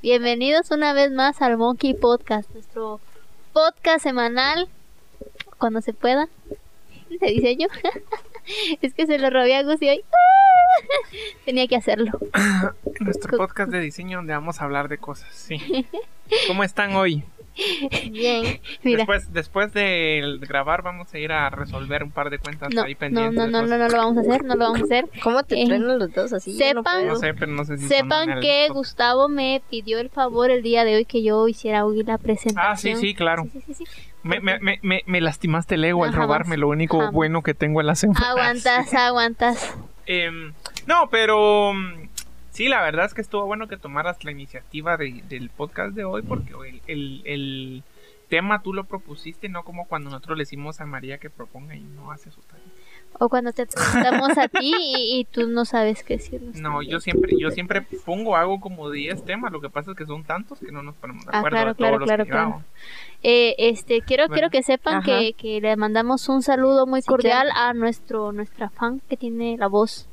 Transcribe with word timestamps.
Bienvenidos 0.00 0.70
una 0.70 0.92
vez 0.92 1.10
más 1.12 1.42
al 1.42 1.58
Monkey 1.58 1.94
Podcast, 1.94 2.50
nuestro 2.52 3.00
podcast 3.52 4.02
semanal, 4.02 4.68
cuando 5.58 5.80
se 5.82 5.92
pueda, 5.92 6.28
de 7.20 7.26
diseño. 7.26 7.68
es 8.82 8.94
que 8.94 9.06
se 9.06 9.18
lo 9.18 9.30
robé 9.30 9.56
a 9.56 9.62
Gus 9.62 9.82
y 9.82 9.90
hoy 9.90 10.04
tenía 11.44 11.66
que 11.66 11.76
hacerlo. 11.76 12.12
Nuestro 13.00 13.36
podcast 13.36 13.70
de 13.70 13.80
diseño 13.80 14.18
donde 14.18 14.32
vamos 14.32 14.60
a 14.60 14.64
hablar 14.64 14.88
de 14.88 14.98
cosas, 14.98 15.28
sí. 15.34 15.86
¿Cómo 16.46 16.64
están 16.64 16.94
hoy? 16.94 17.24
Bien, 18.10 18.60
mira. 18.82 18.98
Después, 18.98 19.32
después 19.32 19.72
de 19.72 20.38
grabar 20.40 20.82
vamos 20.82 21.12
a 21.12 21.18
ir 21.18 21.32
a 21.32 21.50
resolver 21.50 22.02
un 22.04 22.10
par 22.10 22.30
de 22.30 22.38
cuentas 22.38 22.72
No, 22.72 22.82
ahí 22.82 22.94
no, 22.94 22.98
pendientes. 23.00 23.34
no, 23.36 23.46
no, 23.46 23.62
no, 23.62 23.62
cosas. 23.62 23.78
no 23.78 23.88
lo 23.88 23.96
vamos 23.96 24.16
a 24.16 24.20
hacer, 24.20 24.44
no 24.44 24.54
lo 24.54 24.64
vamos 24.64 24.80
a 24.80 24.84
hacer. 24.84 25.04
¿Cómo 25.22 25.42
te 25.42 25.62
Eh, 25.62 25.78
los 25.78 26.12
dos 26.12 26.32
así? 26.32 26.52
No 26.52 26.58
sepan- 26.58 26.74
No 26.74 26.82
puedo. 26.84 27.16
sé, 27.16 27.34
pero 27.34 27.52
no 27.52 27.64
sé 27.64 27.76
si 27.78 27.88
son 27.88 27.92
en 27.92 28.02
Sepan 28.02 28.40
que. 28.40 28.68
Gustavo 28.70 29.28
me 29.28 29.62
pidió 29.70 29.98
el 29.98 30.10
favor 30.10 30.50
el 30.50 30.62
día 30.62 30.84
de 30.84 30.96
hoy 30.96 31.04
que 31.04 31.22
yo 31.22 31.48
hiciera 31.48 31.84
hoy 31.84 32.02
la 32.04 32.18
presentación. 32.18 32.72
Ah, 32.72 32.76
sí, 32.76 32.94
sí, 32.96 33.14
claro. 33.14 33.44
Sí, 33.52 33.60
sí, 33.66 33.74
sí, 33.74 33.74
sí. 33.74 33.84
Me, 34.22 34.40
me, 34.40 34.58
me, 34.60 34.78
me, 34.82 35.02
me 35.06 35.20
lastimaste 35.20 35.76
el 35.76 35.84
ego 35.84 36.04
al 36.04 36.10
Jamás, 36.10 36.26
robarme 36.26 36.56
lo 36.56 36.68
único 36.68 36.98
jamás. 36.98 37.12
bueno 37.14 37.42
que 37.42 37.54
tengo 37.54 37.80
en 37.80 37.86
la 37.86 37.94
semana. 37.94 38.20
Aguantas, 38.30 38.92
aguantas. 38.94 39.74
Em, 40.06 40.52
no, 40.86 41.08
pero 41.10 41.72
mm, 41.74 42.07
sí, 42.58 42.68
la 42.68 42.82
verdad 42.82 43.06
es 43.06 43.14
que 43.14 43.20
estuvo 43.20 43.46
bueno 43.46 43.68
que 43.68 43.76
tomaras 43.76 44.24
la 44.24 44.32
iniciativa 44.32 44.96
de- 44.96 45.22
del 45.28 45.48
podcast 45.48 45.94
de 45.94 46.04
hoy 46.04 46.22
porque 46.22 46.52
el, 46.68 46.82
el, 46.88 47.22
el 47.24 47.82
tema 48.28 48.62
tú 48.62 48.74
lo 48.74 48.84
propusiste, 48.84 49.48
no 49.48 49.62
como 49.62 49.86
cuando 49.86 50.10
nosotros 50.10 50.36
le 50.36 50.42
decimos 50.42 50.80
a 50.80 50.86
María 50.86 51.18
que 51.18 51.30
proponga 51.30 51.74
y 51.76 51.80
no 51.80 52.10
hace 52.10 52.30
sus 52.30 52.44
tareas. 52.46 52.68
O 53.20 53.28
cuando 53.30 53.52
te 53.52 53.64
preguntamos 53.66 54.36
a 54.36 54.48
ti 54.48 54.74
y, 54.78 55.18
y 55.20 55.24
tú 55.24 55.48
no 55.48 55.64
sabes 55.64 56.02
qué 56.04 56.16
decirnos. 56.18 56.56
No, 56.60 56.82
yo 56.82 57.00
siempre, 57.00 57.32
yo 57.38 57.50
siempre 57.50 57.80
pongo, 58.04 58.36
hago 58.36 58.60
como 58.60 58.90
10 58.90 59.24
temas, 59.24 59.50
lo 59.52 59.60
que 59.62 59.70
pasa 59.70 59.92
es 59.92 59.96
que 59.96 60.04
son 60.04 60.24
tantos 60.24 60.58
que 60.58 60.70
no 60.72 60.82
nos 60.82 60.94
ponemos 60.96 61.24
de 61.24 61.30
Ah, 61.32 61.38
acuerdo 61.38 61.56
claro, 61.56 61.68
de 61.70 61.74
todos 61.74 61.88
claro, 61.88 61.98
los 62.00 62.06
claro, 62.06 62.24
que 62.24 62.30
claro. 62.30 62.62
Eh, 63.22 63.54
este, 63.58 64.02
quiero, 64.02 64.24
Bueno. 64.24 64.34
quiero 64.34 64.50
que 64.50 64.62
sepan 64.62 65.02
que, 65.02 65.32
que 65.32 65.60
le 65.60 65.74
mandamos 65.76 66.28
un 66.28 66.42
saludo 66.42 66.86
muy 66.86 67.00
Sí, 67.02 67.08
cordial 67.08 67.48
a 67.54 67.72
nuestro 67.72 68.32
nuestra 68.32 68.68
fan 68.68 69.00
que 69.08 69.16
tiene 69.16 69.56
la 69.56 69.68
voz 69.68 70.06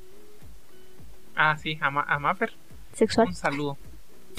Ah, 1.35 1.57
sí, 1.57 1.77
a, 1.81 1.89
Ma- 1.91 2.05
a 2.07 2.19
Maffer, 2.19 2.53
sexual. 2.93 3.27
un 3.27 3.33
saludo. 3.35 3.77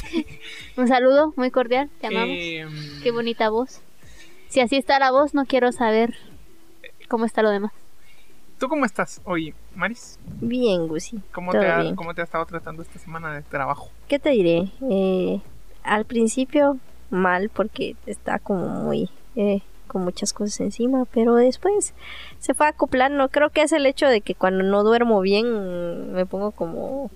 Un 0.77 0.89
saludo 0.89 1.33
muy 1.37 1.51
cordial, 1.51 1.89
te 2.01 2.09
amamos. 2.09 2.37
Em, 2.39 3.03
Qué 3.03 3.11
bonita 3.11 3.49
voz. 3.49 3.81
Si 4.49 4.61
así 4.61 4.77
está 4.77 4.99
la 4.99 5.11
voz, 5.11 5.33
no 5.35 5.47
quiero 5.47 5.73
saber 5.73 6.15
cómo 7.09 7.25
está 7.25 7.43
lo 7.43 7.51
demás. 7.51 7.73
¿Tú 8.59 8.69
cómo 8.69 8.85
estás 8.85 9.21
hoy, 9.25 9.55
Maris? 9.75 10.19
Bien, 10.41 10.87
Gusi. 10.87 11.21
¿Cómo 11.33 11.53
Todo 11.53 11.63
te, 11.63 11.69
ha, 11.69 11.83
bien. 11.83 11.97
¿Cómo 11.97 12.15
te 12.15 12.21
ha 12.21 12.25
estado 12.25 12.45
tratando 12.47 12.83
esta 12.83 12.99
semana 12.99 13.33
de 13.35 13.43
trabajo? 13.43 13.91
¿Qué 14.09 14.19
te 14.19 14.31
diré? 14.31 14.71
Eh, 14.91 15.41
al 15.83 16.05
principio 16.05 16.79
mal 17.11 17.49
porque 17.51 17.97
está 18.07 18.39
como 18.39 18.69
muy... 18.69 19.09
eh, 19.35 19.61
con 19.97 20.05
muchas 20.05 20.35
cosas 20.35 20.61
encima, 20.61 21.07
pero 21.07 21.37
después 21.37 21.95
se 22.39 22.53
fue 22.53 22.67
acoplando. 22.67 23.31
Creo 23.31 23.49
que 23.49 23.63
es 23.63 23.73
el 23.73 23.87
hecho 23.87 24.07
de 24.07 24.21
que 24.21 24.35
cuando 24.35 24.63
no 24.63 24.85
duermo 24.85 25.23
bien 25.23 26.13
me 26.13 26.27
pongo 26.27 26.51
como... 26.51 27.11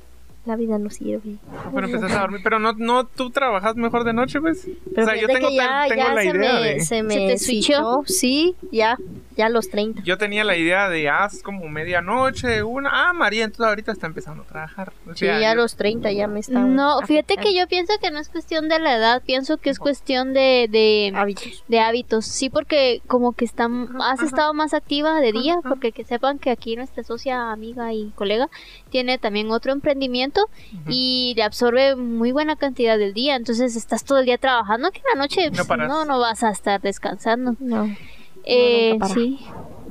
La 0.46 0.56
vida 0.56 0.78
no 0.78 0.88
sirve. 0.88 1.36
Pero 1.74 1.86
empezaste 1.86 2.16
a 2.16 2.20
dormir, 2.22 2.40
pero 2.42 2.58
no, 2.58 2.72
no, 2.72 3.04
tú 3.04 3.28
trabajas 3.30 3.76
mejor 3.76 4.04
de 4.04 4.14
noche, 4.14 4.40
pues. 4.40 4.66
Pero 4.94 5.06
o 5.06 5.10
sea, 5.10 5.20
yo 5.20 5.26
tengo, 5.26 5.48
que 5.48 5.56
ya, 5.56 5.84
tengo 5.86 6.02
ya 6.02 6.14
la 6.14 6.22
se, 6.22 6.28
idea 6.28 6.52
me, 6.54 6.60
de... 6.60 6.80
se 6.80 7.02
me 7.02 7.14
te 7.14 7.38
switchó? 7.38 8.02
Sí, 8.06 8.56
ya, 8.72 8.96
ya 9.36 9.46
a 9.46 9.48
los 9.50 9.68
30. 9.68 10.02
Yo 10.02 10.16
tenía 10.16 10.42
la 10.44 10.56
idea 10.56 10.88
de 10.88 11.10
haz 11.10 11.42
como 11.42 11.68
medianoche, 11.68 12.62
una. 12.62 12.88
Ah, 12.90 13.12
María, 13.12 13.44
entonces 13.44 13.66
ahorita 13.66 13.92
está 13.92 14.06
empezando 14.06 14.42
a 14.44 14.46
trabajar. 14.46 14.92
O 15.06 15.12
Sí, 15.12 15.26
sea, 15.26 15.38
ya 15.40 15.50
a 15.50 15.54
yo- 15.54 15.60
los 15.60 15.76
30 15.76 16.10
ya 16.12 16.26
me 16.26 16.40
están... 16.40 16.74
No, 16.74 17.00
fíjate 17.02 17.36
que 17.36 17.54
yo 17.54 17.66
pienso 17.68 17.92
que 18.00 18.10
no 18.10 18.18
es 18.18 18.30
cuestión 18.30 18.68
de 18.70 18.78
la 18.78 18.96
edad, 18.96 19.22
pienso 19.22 19.58
que 19.58 19.68
es 19.68 19.78
cuestión 19.78 20.32
de, 20.32 20.68
de, 20.70 21.12
Hábitos. 21.14 21.64
de 21.68 21.80
hábitos. 21.80 22.24
Sí, 22.24 22.48
porque 22.48 23.02
como 23.06 23.32
que 23.32 23.44
están, 23.44 23.88
has 24.00 24.18
ajá. 24.20 24.24
estado 24.24 24.54
más 24.54 24.72
activa 24.72 25.20
de 25.20 25.32
día, 25.32 25.56
Ajá. 25.58 25.68
porque 25.68 25.92
que 25.92 26.04
sepan 26.04 26.38
que 26.38 26.48
aquí 26.50 26.76
nuestra 26.76 27.04
socia, 27.04 27.52
amiga 27.52 27.92
y 27.92 28.10
colega 28.14 28.48
tiene 28.88 29.18
también 29.18 29.50
otro 29.50 29.72
emprendimiento 29.72 30.29
Y 30.88 31.34
le 31.36 31.42
absorbe 31.42 31.96
muy 31.96 32.32
buena 32.32 32.56
cantidad 32.56 32.98
del 32.98 33.14
día. 33.14 33.36
Entonces 33.36 33.76
estás 33.76 34.04
todo 34.04 34.18
el 34.18 34.26
día 34.26 34.38
trabajando, 34.38 34.90
que 34.90 34.98
en 34.98 35.04
la 35.14 35.22
noche 35.22 35.50
No 35.50 35.64
pues, 35.64 35.78
no, 35.80 36.04
no 36.04 36.18
vas 36.18 36.42
a 36.42 36.50
estar 36.50 36.80
descansando. 36.80 37.56
No. 37.60 37.88
Eh, 38.44 38.98
sí, 39.12 39.38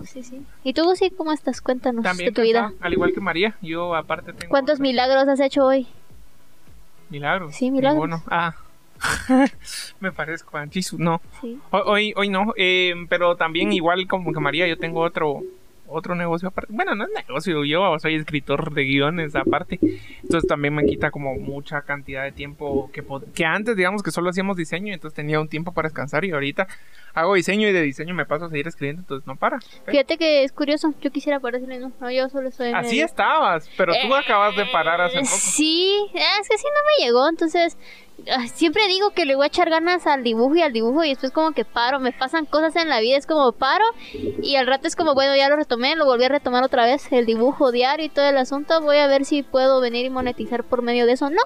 sí, 0.06 0.24
sí. 0.24 0.42
¿Y 0.64 0.74
tú, 0.74 0.96
sí, 0.96 1.12
cómo 1.12 1.32
estás? 1.32 1.62
Cuéntanos 1.62 2.04
También 2.04 2.30
de 2.30 2.34
tu 2.34 2.42
vida. 2.42 2.74
al 2.82 2.94
igual 2.94 3.14
que 3.14 3.22
María, 3.22 3.56
yo 3.62 3.96
aparte 3.96 4.34
tengo. 4.34 4.50
¿Cuántos 4.50 4.74
otras- 4.76 4.80
milagros 4.82 5.28
has 5.28 5.40
hecho 5.40 5.66
hoy? 5.66 5.88
milagros? 7.10 7.56
Sí, 7.56 7.72
milagros. 7.72 7.96
Ninguno. 8.08 8.24
Ah. 8.30 8.56
Me 10.00 10.12
parezco 10.12 10.58
a 10.58 10.68
Jesus, 10.68 11.00
no. 11.00 11.22
Sí. 11.42 11.58
Hoy, 11.72 12.14
hoy 12.16 12.30
no, 12.30 12.54
eh, 12.58 12.94
pero 13.08 13.36
también 13.36 13.72
igual 13.72 14.08
como 14.08 14.34
que 14.34 14.40
María, 14.40 14.68
yo 14.68 14.78
tengo 14.78 15.02
otro 15.02 15.42
otro 15.90 16.16
negocio 16.16 16.48
aparte. 16.50 16.72
Bueno, 16.74 16.96
no 16.96 17.04
es 17.06 17.10
negocio, 17.28 17.64
yo 17.66 17.98
soy 18.00 18.16
escritor 18.16 18.74
de 18.74 18.84
guiones 18.84 19.36
aparte. 19.36 19.80
Entonces 20.24 20.48
también 20.48 20.76
me 20.76 20.86
quita 20.86 21.12
como 21.12 21.36
mucha 21.36 21.82
cantidad 21.82 22.24
de 22.24 22.32
tiempo 22.32 22.90
que, 22.92 23.04
que 23.34 23.46
antes, 23.46 23.76
digamos 23.76 24.04
que 24.04 24.12
solo 24.12 24.30
hacíamos 24.30 24.58
diseño, 24.58 24.94
entonces 24.94 25.16
tenía 25.16 25.40
un 25.40 25.48
tiempo 25.48 25.74
para 25.74 25.88
descansar 25.88 26.26
y 26.26 26.32
ahorita 26.32 26.68
hago 27.14 27.34
diseño 27.36 27.68
y 27.68 27.72
de 27.72 27.82
diseño 27.82 28.14
me 28.14 28.26
paso 28.26 28.46
a 28.46 28.50
seguir 28.50 28.68
escribiendo, 28.68 29.02
entonces 29.02 29.26
no 29.28 29.36
para. 29.36 29.60
Fíjate 29.88 30.18
que 30.18 30.44
es 30.44 30.52
curioso, 30.52 30.94
yo 31.02 31.12
quisiera 31.12 31.40
parecer 31.40 31.68
mismo. 31.68 31.92
No, 32.00 32.12
yo 32.12 32.30
solo 32.30 32.52
soy. 32.52 32.72
Así 32.72 33.02
estabas, 33.02 33.70
pero 33.78 33.94
tú 33.94 34.16
Eh, 34.16 34.20
acabas 34.20 34.56
de 34.56 34.66
parar 34.66 35.02
hace 35.02 35.16
poco. 35.20 35.28
Sí, 35.30 35.94
es 36.14 36.50
que 36.50 36.58
sí 36.58 36.66
no 36.66 36.82
me 37.00 37.06
llegó, 37.06 37.28
entonces 37.28 37.78
siempre 38.54 38.88
digo 38.88 39.12
que 39.12 39.26
le 39.26 39.36
voy 39.36 39.46
a 39.46 39.48
echar 39.48 39.70
ganas 39.70 40.08
al 40.08 40.24
dibujo 40.24 40.56
y 40.56 40.62
al 40.62 40.74
dibujo 40.74 41.04
y 41.04 41.10
después 41.10 41.32
como 41.32 41.52
que 41.52 41.66
paro, 41.66 42.00
me 42.00 42.12
pasan 42.12 42.46
cosas 42.46 42.76
en 42.76 42.90
la 42.90 43.00
vida, 43.00 43.18
es 43.18 43.26
como 43.26 43.52
paro 43.52 43.86
y 44.42 44.56
al 44.56 44.68
rato 44.68 44.88
es 44.88 44.96
como, 44.96 45.14
bueno, 45.14 45.36
ya 45.36 45.50
lo 45.50 45.56
retomé, 45.56 45.96
lo 45.96 46.06
volví 46.06 46.24
a 46.24 46.30
retomar 46.30 46.64
otra 46.64 46.86
vez, 46.86 47.12
el 47.12 47.26
dibujo 47.26 47.72
diario 47.72 48.06
y 48.06 48.10
todo 48.10 48.28
el 48.28 48.38
asunto, 48.38 48.82
voy 48.82 48.98
a 48.98 49.08
ver 49.08 49.26
si 49.26 49.44
puedo 49.44 49.82
venir 49.82 50.06
y 50.06 50.10
monetizar 50.10 50.64
por 50.64 50.82
medio 50.82 51.06
de 51.06 51.14
eso. 51.14 51.30
No, 51.30 51.42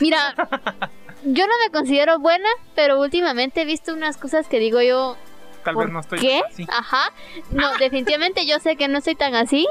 mira, 0.00 0.34
yo 1.24 1.46
no 1.46 1.52
me 1.64 1.70
considero 1.72 2.18
buena, 2.18 2.48
pero 2.74 3.00
últimamente 3.00 3.62
he 3.62 3.64
visto 3.64 3.92
unas 3.92 4.16
cosas 4.16 4.48
que 4.48 4.58
digo 4.58 4.80
yo, 4.80 5.16
Tal 5.64 5.74
¿Por 5.74 5.84
vez 5.84 5.92
no 5.92 6.00
estoy 6.00 6.18
¿Qué? 6.20 6.40
así. 6.48 6.66
Ajá. 6.70 7.12
No, 7.50 7.76
definitivamente 7.78 8.46
yo 8.46 8.58
sé 8.58 8.76
que 8.76 8.88
no 8.88 9.00
soy 9.00 9.14
tan 9.14 9.34
así, 9.34 9.66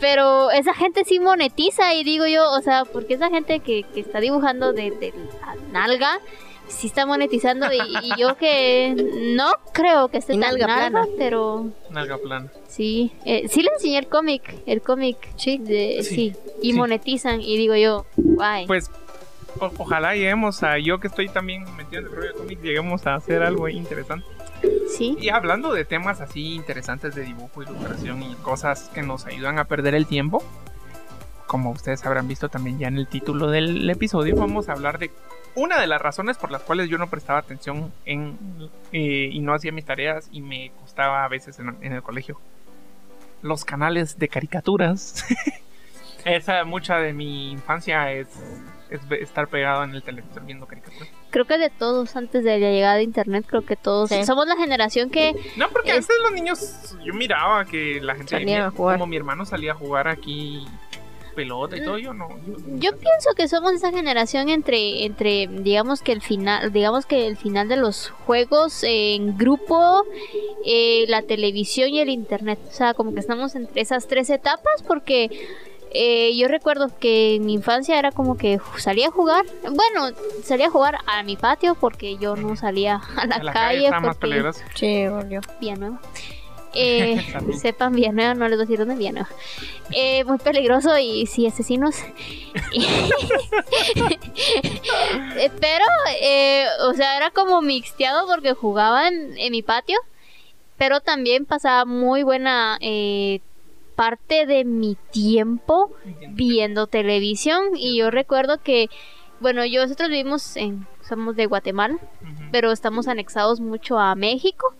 pero 0.00 0.50
esa 0.50 0.74
gente 0.74 1.04
sí 1.04 1.18
monetiza 1.20 1.94
y 1.94 2.04
digo 2.04 2.26
yo, 2.26 2.50
o 2.52 2.62
sea, 2.62 2.84
porque 2.84 3.14
esa 3.14 3.28
gente 3.30 3.60
que, 3.60 3.82
que 3.82 4.00
está 4.00 4.20
dibujando 4.20 4.72
de, 4.72 4.90
de 4.92 5.12
la 5.40 5.54
nalga, 5.72 6.20
sí 6.68 6.86
está 6.88 7.06
monetizando 7.06 7.72
y, 7.72 7.78
y 8.02 8.10
yo 8.20 8.36
que 8.36 8.94
no 9.36 9.52
creo 9.72 10.08
que 10.08 10.18
esté 10.18 10.34
Y 10.34 10.40
tan 10.40 10.50
nalga 10.50 10.66
nalga, 10.66 10.90
plana. 10.90 11.06
pero 11.18 11.66
Nalga 11.90 12.18
plana. 12.18 12.50
sí, 12.68 13.12
eh, 13.24 13.46
sí 13.48 13.62
le 13.62 13.70
enseñé 13.74 13.98
el 13.98 14.08
cómic, 14.08 14.54
el 14.66 14.82
cómic, 14.82 15.16
sí, 15.36 15.58
de, 15.58 15.98
Sí, 16.02 16.14
sí, 16.14 16.36
y 16.62 16.72
sí. 16.72 16.78
monetizan 16.78 17.40
y 17.40 17.56
digo 17.56 17.74
yo, 17.76 18.06
guay. 18.16 18.66
Pues 18.66 18.90
o- 19.60 19.70
ojalá 19.78 20.14
lleguemos 20.14 20.62
a 20.62 20.78
yo 20.78 20.98
que 20.98 21.06
estoy 21.06 21.28
también 21.28 21.64
metido 21.76 22.00
en 22.00 22.06
el 22.08 22.12
rollo 22.12 22.28
de 22.32 22.34
cómic, 22.38 22.60
lleguemos 22.62 23.06
a 23.06 23.14
hacer 23.14 23.42
algo 23.42 23.68
interesante. 23.68 24.26
Sí, 24.96 25.16
Y 25.20 25.28
hablando 25.28 25.72
de 25.72 25.84
temas 25.84 26.20
así 26.20 26.54
interesantes 26.54 27.14
de 27.14 27.22
dibujo, 27.22 27.62
ilustración 27.62 28.22
y 28.22 28.34
cosas 28.36 28.90
que 28.94 29.02
nos 29.02 29.26
ayudan 29.26 29.58
a 29.58 29.64
perder 29.64 29.94
el 29.94 30.06
tiempo, 30.06 30.42
como 31.46 31.70
ustedes 31.70 32.04
habrán 32.04 32.28
visto 32.28 32.48
también 32.48 32.78
ya 32.78 32.88
en 32.88 32.96
el 32.98 33.06
título 33.06 33.48
del 33.48 33.88
episodio, 33.88 34.36
vamos 34.36 34.68
a 34.68 34.72
hablar 34.72 34.98
de 34.98 35.10
una 35.54 35.80
de 35.80 35.86
las 35.86 36.00
razones 36.00 36.36
por 36.36 36.50
las 36.50 36.62
cuales 36.62 36.88
yo 36.88 36.98
no 36.98 37.08
prestaba 37.08 37.38
atención 37.38 37.92
en, 38.04 38.38
eh, 38.92 39.30
y 39.32 39.40
no 39.40 39.54
hacía 39.54 39.72
mis 39.72 39.84
tareas 39.84 40.28
y 40.30 40.42
me 40.42 40.70
costaba 40.80 41.24
a 41.24 41.28
veces 41.28 41.58
en, 41.58 41.76
en 41.80 41.92
el 41.92 42.02
colegio. 42.02 42.38
Los 43.42 43.64
canales 43.64 44.18
de 44.18 44.28
caricaturas. 44.28 45.24
Esa 46.24 46.64
mucha 46.64 46.98
de 46.98 47.12
mi 47.12 47.52
infancia 47.52 48.12
es, 48.12 48.26
es 48.90 49.00
estar 49.20 49.48
pegado 49.48 49.84
en 49.84 49.94
el 49.94 50.02
televisor 50.02 50.44
viendo 50.44 50.66
caricaturas. 50.66 51.08
creo 51.30 51.44
que 51.44 51.58
de 51.58 51.70
todos 51.70 52.16
antes 52.16 52.44
de 52.44 52.58
la 52.58 52.70
llegada 52.70 52.94
de 52.96 53.02
internet, 53.02 53.44
creo 53.48 53.64
que 53.64 53.76
todos 53.76 54.10
Sí. 54.10 54.24
somos 54.24 54.46
la 54.46 54.56
generación 54.56 55.10
que 55.10 55.34
No, 55.56 55.68
porque 55.70 55.90
Es- 55.90 55.96
antes 55.98 56.16
los 56.22 56.32
niños, 56.32 56.96
yo 57.04 57.12
miraba 57.14 57.64
que 57.64 58.00
la 58.00 58.14
gente, 58.14 58.30
Salían 58.30 58.62
a 58.62 58.70
jugar. 58.70 58.98
como 58.98 59.06
mi 59.08 59.16
hermano 59.16 59.44
salía 59.44 59.72
a 59.72 59.74
jugar 59.74 60.08
aquí 60.08 60.64
pelota 61.34 61.76
y 61.76 61.84
todo, 61.84 61.98
yo 61.98 62.14
no. 62.14 62.30
Yo, 62.46 62.54
Yo 62.78 62.90
pienso 62.98 63.34
que 63.36 63.46
somos 63.46 63.72
esa 63.74 63.90
generación 63.92 64.48
entre, 64.48 65.04
entre, 65.04 65.46
digamos 65.48 66.00
que 66.00 66.12
el 66.12 66.22
final, 66.22 66.72
digamos 66.72 67.04
que 67.04 67.26
el 67.26 67.36
final 67.36 67.68
de 67.68 67.76
los 67.76 68.08
juegos 68.08 68.82
en 68.84 69.36
grupo, 69.36 70.06
eh, 70.64 71.04
la 71.08 71.20
televisión 71.20 71.90
y 71.90 72.00
el 72.00 72.08
internet. 72.08 72.58
O 72.70 72.72
sea, 72.72 72.94
como 72.94 73.12
que 73.12 73.20
estamos 73.20 73.54
entre 73.54 73.82
esas 73.82 74.06
tres 74.08 74.30
etapas 74.30 74.82
porque 74.88 75.28
eh, 75.98 76.36
yo 76.36 76.48
recuerdo 76.48 76.90
que 76.98 77.36
en 77.36 77.46
mi 77.46 77.54
infancia 77.54 77.98
era 77.98 78.12
como 78.12 78.36
que 78.36 78.60
salía 78.76 79.08
a 79.08 79.10
jugar. 79.10 79.44
Bueno, 79.62 80.14
salía 80.42 80.66
a 80.66 80.70
jugar 80.70 80.98
a 81.06 81.22
mi 81.22 81.36
patio 81.36 81.74
porque 81.74 82.16
yo 82.18 82.36
no 82.36 82.56
salía 82.56 83.00
a 83.16 83.26
la, 83.26 83.36
a 83.36 83.42
la 83.42 83.52
calle 83.52 83.66
calle, 83.66 83.84
está 83.84 84.00
más 84.00 84.16
porque 84.16 84.20
peligroso. 84.20 84.60
Sí, 84.74 85.08
volvió. 85.08 85.40
Villanueva. 85.60 86.00
Eh, 86.78 87.24
sepan 87.58 87.94
Villanueva, 87.94 88.34
no 88.34 88.46
les 88.48 88.58
voy 88.58 88.64
a 88.64 88.66
decir 88.66 88.78
dónde 88.78 88.96
Villanueva. 88.96 89.30
Eh, 89.92 90.24
muy 90.24 90.36
peligroso 90.36 90.98
y 90.98 91.24
sí, 91.24 91.46
asesinos. 91.46 91.96
Pero, 95.58 95.84
eh, 96.20 96.66
o 96.82 96.92
sea, 96.92 97.16
era 97.16 97.30
como 97.30 97.62
mixteado 97.62 98.26
porque 98.26 98.52
jugaba 98.52 99.08
en, 99.08 99.38
en 99.38 99.52
mi 99.52 99.62
patio. 99.62 99.96
Pero 100.76 101.00
también 101.00 101.46
pasaba 101.46 101.86
muy 101.86 102.22
buena 102.22 102.76
eh, 102.82 103.40
parte 103.96 104.46
de 104.46 104.64
mi 104.64 104.96
tiempo 105.10 105.92
viendo 106.28 106.86
televisión. 106.86 107.70
Y 107.74 107.98
yo 107.98 108.10
recuerdo 108.10 108.62
que, 108.62 108.88
bueno, 109.40 109.64
yo 109.64 109.82
nosotros 109.82 110.10
vivimos 110.10 110.56
en, 110.56 110.86
somos 111.00 111.34
de 111.34 111.46
Guatemala, 111.46 111.98
pero 112.52 112.70
estamos 112.70 113.08
anexados 113.08 113.60
mucho 113.60 113.98
a 113.98 114.14
México. 114.14 114.74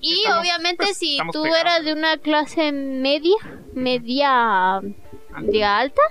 Y 0.00 0.18
Estamos, 0.18 0.40
obviamente 0.40 0.84
pues, 0.84 0.96
si 0.96 1.18
tú 1.32 1.42
pegados. 1.42 1.60
eras 1.60 1.84
de 1.84 1.92
una 1.92 2.16
clase 2.18 2.72
media, 2.72 3.36
media, 3.74 4.80
media 5.40 5.78
alta, 5.78 6.02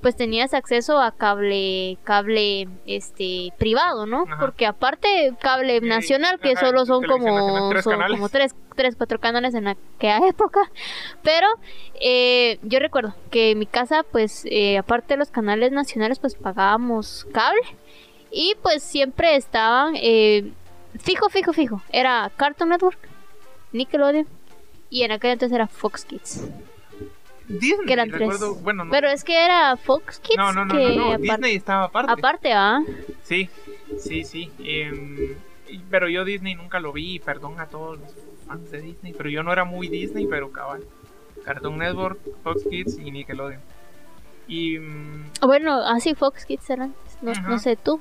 pues 0.00 0.16
tenías 0.16 0.54
acceso 0.54 0.98
a 1.00 1.12
cable, 1.12 1.98
cable, 2.04 2.68
este, 2.86 3.52
privado, 3.58 4.06
¿no? 4.06 4.22
Ajá. 4.22 4.38
Porque 4.40 4.66
aparte 4.66 5.34
cable 5.40 5.80
nacional, 5.80 6.40
que 6.40 6.52
ajá, 6.52 6.66
solo 6.66 6.86
son 6.86 7.04
como, 7.04 7.68
tres 7.70 7.84
son 7.84 8.00
como 8.08 8.28
tres, 8.28 8.54
tres, 8.76 8.96
cuatro 8.96 9.20
canales 9.20 9.54
en 9.54 9.68
aquella 9.68 10.18
época. 10.28 10.70
Pero 11.22 11.48
eh, 12.00 12.58
yo 12.62 12.78
recuerdo 12.78 13.14
que 13.30 13.50
en 13.50 13.58
mi 13.58 13.66
casa, 13.66 14.04
pues, 14.10 14.44
eh, 14.46 14.78
aparte 14.78 15.14
de 15.14 15.18
los 15.18 15.30
canales 15.30 15.72
nacionales, 15.72 16.18
pues 16.18 16.34
pagábamos 16.34 17.26
cable. 17.32 17.60
Y 18.30 18.56
pues 18.62 18.82
siempre 18.82 19.34
estaban 19.34 19.94
eh, 19.96 20.52
fijo, 20.98 21.28
fijo, 21.28 21.52
fijo. 21.52 21.82
Era 21.90 22.30
Cartoon 22.36 22.70
Network, 22.70 22.98
Nickelodeon 23.72 24.26
y 24.88 25.02
en 25.02 25.12
aquel 25.12 25.32
entonces 25.32 25.54
era 25.54 25.66
Fox 25.66 26.04
Kids. 26.04 26.48
Disney, 27.58 27.86
que 27.86 27.92
eran 27.92 28.10
tres. 28.10 28.40
bueno, 28.62 28.84
no, 28.84 28.90
Pero 28.90 29.08
es 29.08 29.24
que 29.24 29.44
era 29.44 29.76
Fox 29.76 30.20
Kids 30.20 30.36
no, 30.36 30.52
no, 30.52 30.64
no, 30.64 30.74
que 30.74 30.96
no, 30.96 31.04
no, 31.06 31.12
apar- 31.14 31.20
Disney 31.20 31.56
estaba 31.56 31.84
aparte. 31.84 32.12
aparte, 32.12 32.52
¿ah? 32.52 32.80
Sí, 33.22 33.48
sí, 33.98 34.24
sí. 34.24 34.50
em, 34.60 35.34
pero 35.90 36.08
yo 36.08 36.24
Disney 36.24 36.54
nunca 36.54 36.80
lo 36.80 36.92
vi, 36.92 37.18
perdón 37.18 37.60
a 37.60 37.66
todos 37.66 37.98
los 37.98 38.10
fans 38.46 38.70
de 38.70 38.80
Disney, 38.80 39.12
pero 39.12 39.28
yo 39.30 39.42
no 39.42 39.52
era 39.52 39.64
muy 39.64 39.88
Disney, 39.88 40.26
pero 40.26 40.50
cabal. 40.52 40.82
Cartoon 41.44 41.78
Network, 41.78 42.18
Fox 42.42 42.62
Kids 42.68 42.98
y 42.98 43.10
Nickelodeon. 43.10 43.60
Y 44.48 44.78
mm, 44.78 45.30
Bueno, 45.42 45.80
así 45.86 46.14
Fox 46.14 46.44
Kids 46.44 46.68
eran. 46.70 46.94
No, 47.22 47.32
no 47.32 47.58
sé 47.58 47.76
tú. 47.76 48.00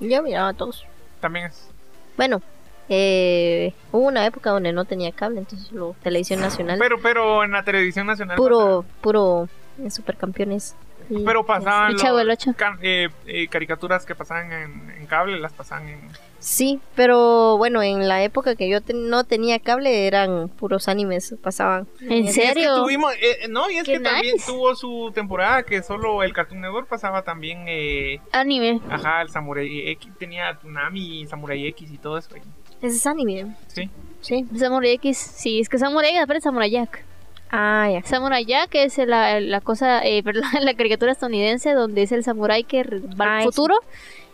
Yo 0.00 0.22
miraba 0.22 0.48
a 0.50 0.54
todos. 0.54 0.84
también 1.20 1.46
es... 1.46 1.68
Bueno, 2.16 2.40
eh, 2.88 3.72
hubo 3.92 4.06
una 4.06 4.24
época 4.26 4.50
donde 4.50 4.72
no 4.72 4.84
tenía 4.84 5.12
cable, 5.12 5.38
entonces 5.40 5.70
lo 5.72 5.94
televisión 6.02 6.40
nacional. 6.40 6.78
Pero, 6.78 7.00
pero 7.00 7.44
en 7.44 7.52
la 7.52 7.62
televisión 7.64 8.06
nacional... 8.06 8.36
puro, 8.36 8.84
puro 9.00 9.48
eh, 9.84 9.90
supercampeones. 9.90 10.74
Y- 11.10 11.24
Pero 11.24 11.46
pasaban 11.46 11.92
El 11.92 11.96
Chavo 11.96 12.18
del 12.18 12.26
los 12.28 12.36
Ocho. 12.36 12.52
can- 12.54 12.78
eh, 12.82 13.08
eh, 13.26 13.48
caricaturas 13.48 14.04
que 14.04 14.14
pasaban 14.14 14.52
en, 14.52 14.90
en 14.90 15.06
cable, 15.06 15.38
las 15.38 15.54
pasaban 15.54 15.88
en... 15.88 16.00
Sí, 16.38 16.80
pero 16.94 17.56
bueno, 17.56 17.82
en 17.82 18.06
la 18.08 18.22
época 18.22 18.54
que 18.54 18.68
yo 18.68 18.82
te- 18.82 18.92
no 18.94 19.24
tenía 19.24 19.58
cable 19.58 20.06
eran 20.06 20.48
puros 20.50 20.86
animes, 20.86 21.34
pasaban. 21.42 21.88
¿En 22.02 22.26
Y 22.26 22.28
es 22.28 22.34
que 22.36 22.46
serio? 22.48 22.76
tuvimos, 22.82 23.12
eh, 23.14 23.48
no, 23.48 23.70
y 23.70 23.78
es 23.78 23.84
que 23.84 23.98
también 24.00 24.34
nice. 24.34 24.46
tuvo 24.46 24.74
su 24.76 25.10
temporada 25.14 25.62
que 25.62 25.82
solo 25.82 26.22
el 26.22 26.32
Cartoon 26.34 26.60
Network 26.60 26.88
pasaba 26.88 27.22
también, 27.22 27.64
eh, 27.66 28.20
Anime. 28.30 28.80
ajá, 28.90 29.22
el 29.22 29.30
Samurai 29.30 29.88
X, 29.88 30.12
tenía 30.18 30.54
Tsunami, 30.58 31.26
Samurai 31.26 31.66
X 31.68 31.90
y 31.90 31.96
todo 31.98 32.18
eso. 32.18 32.28
ahí. 32.34 32.42
Ese 32.82 32.96
es 32.96 33.06
anime. 33.06 33.54
Sí. 33.68 33.90
Sí. 34.20 34.46
Samurai 34.56 34.92
X. 34.94 35.16
Sí, 35.18 35.60
es 35.60 35.68
que 35.68 35.78
Samurai 35.78 36.10
X 36.10 36.22
aparte 36.22 36.40
Samurai 36.42 36.70
Jack. 36.70 37.04
Ah, 37.50 37.88
ya. 37.90 38.02
Samurai 38.04 38.44
Jack 38.44 38.74
es 38.74 38.98
la, 38.98 39.40
la 39.40 39.60
cosa, 39.60 40.04
eh, 40.04 40.22
perdón, 40.24 40.44
la 40.60 40.74
caricatura 40.74 41.12
estadounidense 41.12 41.72
donde 41.72 42.02
es 42.02 42.12
el 42.12 42.22
samurái 42.24 42.64
que 42.64 42.82
va 43.20 43.38
al 43.38 43.44
futuro 43.44 43.74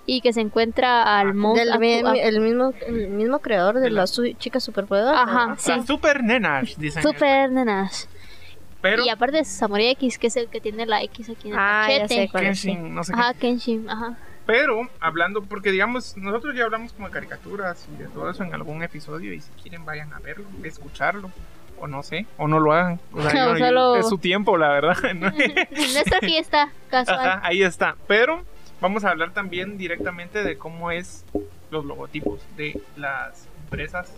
y 0.07 0.21
que 0.21 0.33
se 0.33 0.41
encuentra 0.41 1.19
al 1.19 1.29
Ah, 1.29 1.33
monstruo. 1.33 1.75
El, 2.15 2.41
mismo, 2.41 2.73
el 2.87 3.09
mismo 3.11 3.39
creador 3.39 3.77
de 3.77 3.81
De 3.83 3.91
la- 3.91 4.03
las 4.03 4.11
su- 4.11 4.33
chicas 4.35 4.63
superpoderosas. 4.65 5.17
Ajá, 5.29 5.47
¿no? 5.47 5.57
sí. 5.57 5.71
Las 5.71 5.87
super 5.87 6.23
nenas, 6.25 6.75
dicen. 6.79 7.03
Super 7.03 7.51
nenas. 7.51 8.09
Pero 8.83 9.03
Y 9.05 9.09
aparte 9.09 9.39
es 9.39 9.49
Samurai 9.49 9.89
X, 9.93 10.19
que 10.19 10.27
es 10.27 10.37
el 10.37 10.49
que 10.49 10.61
tiene 10.61 10.85
la 10.85 11.03
X 11.05 11.31
aquí 11.31 11.49
en 11.49 11.55
el 11.55 11.59
Ah, 11.59 11.87
ya 11.89 12.03
cachete. 12.03 12.23
sé 12.27 12.29
cuál 12.31 12.45
es. 12.47 12.59
sí. 12.61 12.69
Kenshin, 12.69 12.95
no 12.95 13.03
sé 13.05 13.13
qué. 13.15 13.21
Ajá, 13.21 13.33
Kenshin, 13.35 13.89
ajá. 13.89 14.19
Pero 14.47 14.89
hablando, 15.01 15.43
porque 15.43 15.71
digamos, 15.71 16.17
nosotros 16.17 16.55
ya 16.55 16.65
hablamos 16.65 16.93
como 16.93 17.07
de 17.09 17.13
caricaturas 17.15 17.89
y 17.95 17.97
de 18.03 18.09
todo 18.09 18.29
eso 18.31 18.43
en 18.45 18.53
algún 18.55 18.83
episodio 18.83 19.33
y 19.33 19.41
si 19.41 19.51
quieren 19.63 19.85
vayan 19.85 20.13
a 20.13 20.19
verlo, 20.19 20.45
escucharlo. 20.63 21.31
O 21.81 21.87
no 21.89 22.03
sé, 22.05 22.27
o 22.39 22.47
no 22.47 22.61
lo 22.61 22.73
hagan. 22.73 23.01
O 23.13 23.21
sea, 23.21 23.33
yo- 23.59 23.59
solo- 23.59 23.97
Es 23.97 24.09
su 24.09 24.19
tiempo, 24.19 24.57
la 24.57 24.69
verdad. 24.69 24.97
¿no? 25.15 25.31
Nuestra 25.31 26.21
fiesta 26.21 26.71
casual. 26.89 27.19
Ajá, 27.19 27.41
ahí 27.43 27.63
está. 27.63 27.97
Pero 28.07 28.43
vamos 28.81 29.05
a 29.05 29.11
hablar 29.11 29.33
también 29.33 29.77
directamente 29.77 30.45
de 30.45 30.57
cómo 30.57 30.91
es 30.93 31.25
los 31.71 31.85
logotipos 31.85 32.41
de 32.57 32.81
las 32.97 33.49
empresas 33.65 34.13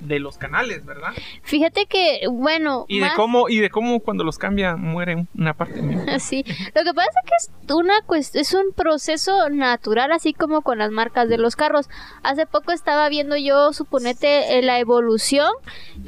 de 0.00 0.18
los 0.18 0.38
canales, 0.38 0.84
¿verdad? 0.84 1.10
Fíjate 1.42 1.86
que, 1.86 2.20
bueno, 2.30 2.84
Y 2.88 3.00
de 3.00 3.08
cómo 3.16 3.48
y 3.48 3.58
de 3.58 3.70
cómo 3.70 4.00
cuando 4.00 4.24
los 4.24 4.38
cambian 4.38 4.80
muere 4.80 5.26
una 5.36 5.54
parte. 5.54 5.80
Sí, 6.20 6.44
lo 6.74 6.82
que 6.84 6.94
pasa 6.94 7.08
es 7.24 7.30
que 7.30 7.36
es 7.38 7.74
una 7.74 7.94
es 8.34 8.54
un 8.54 8.72
proceso 8.74 9.48
natural, 9.50 10.12
así 10.12 10.32
como 10.32 10.62
con 10.62 10.78
las 10.78 10.90
marcas 10.90 11.28
de 11.28 11.38
los 11.38 11.56
carros. 11.56 11.88
Hace 12.22 12.46
poco 12.46 12.72
estaba 12.72 13.08
viendo 13.08 13.36
yo, 13.36 13.72
suponete, 13.72 14.58
eh, 14.58 14.62
la 14.62 14.78
evolución, 14.78 15.50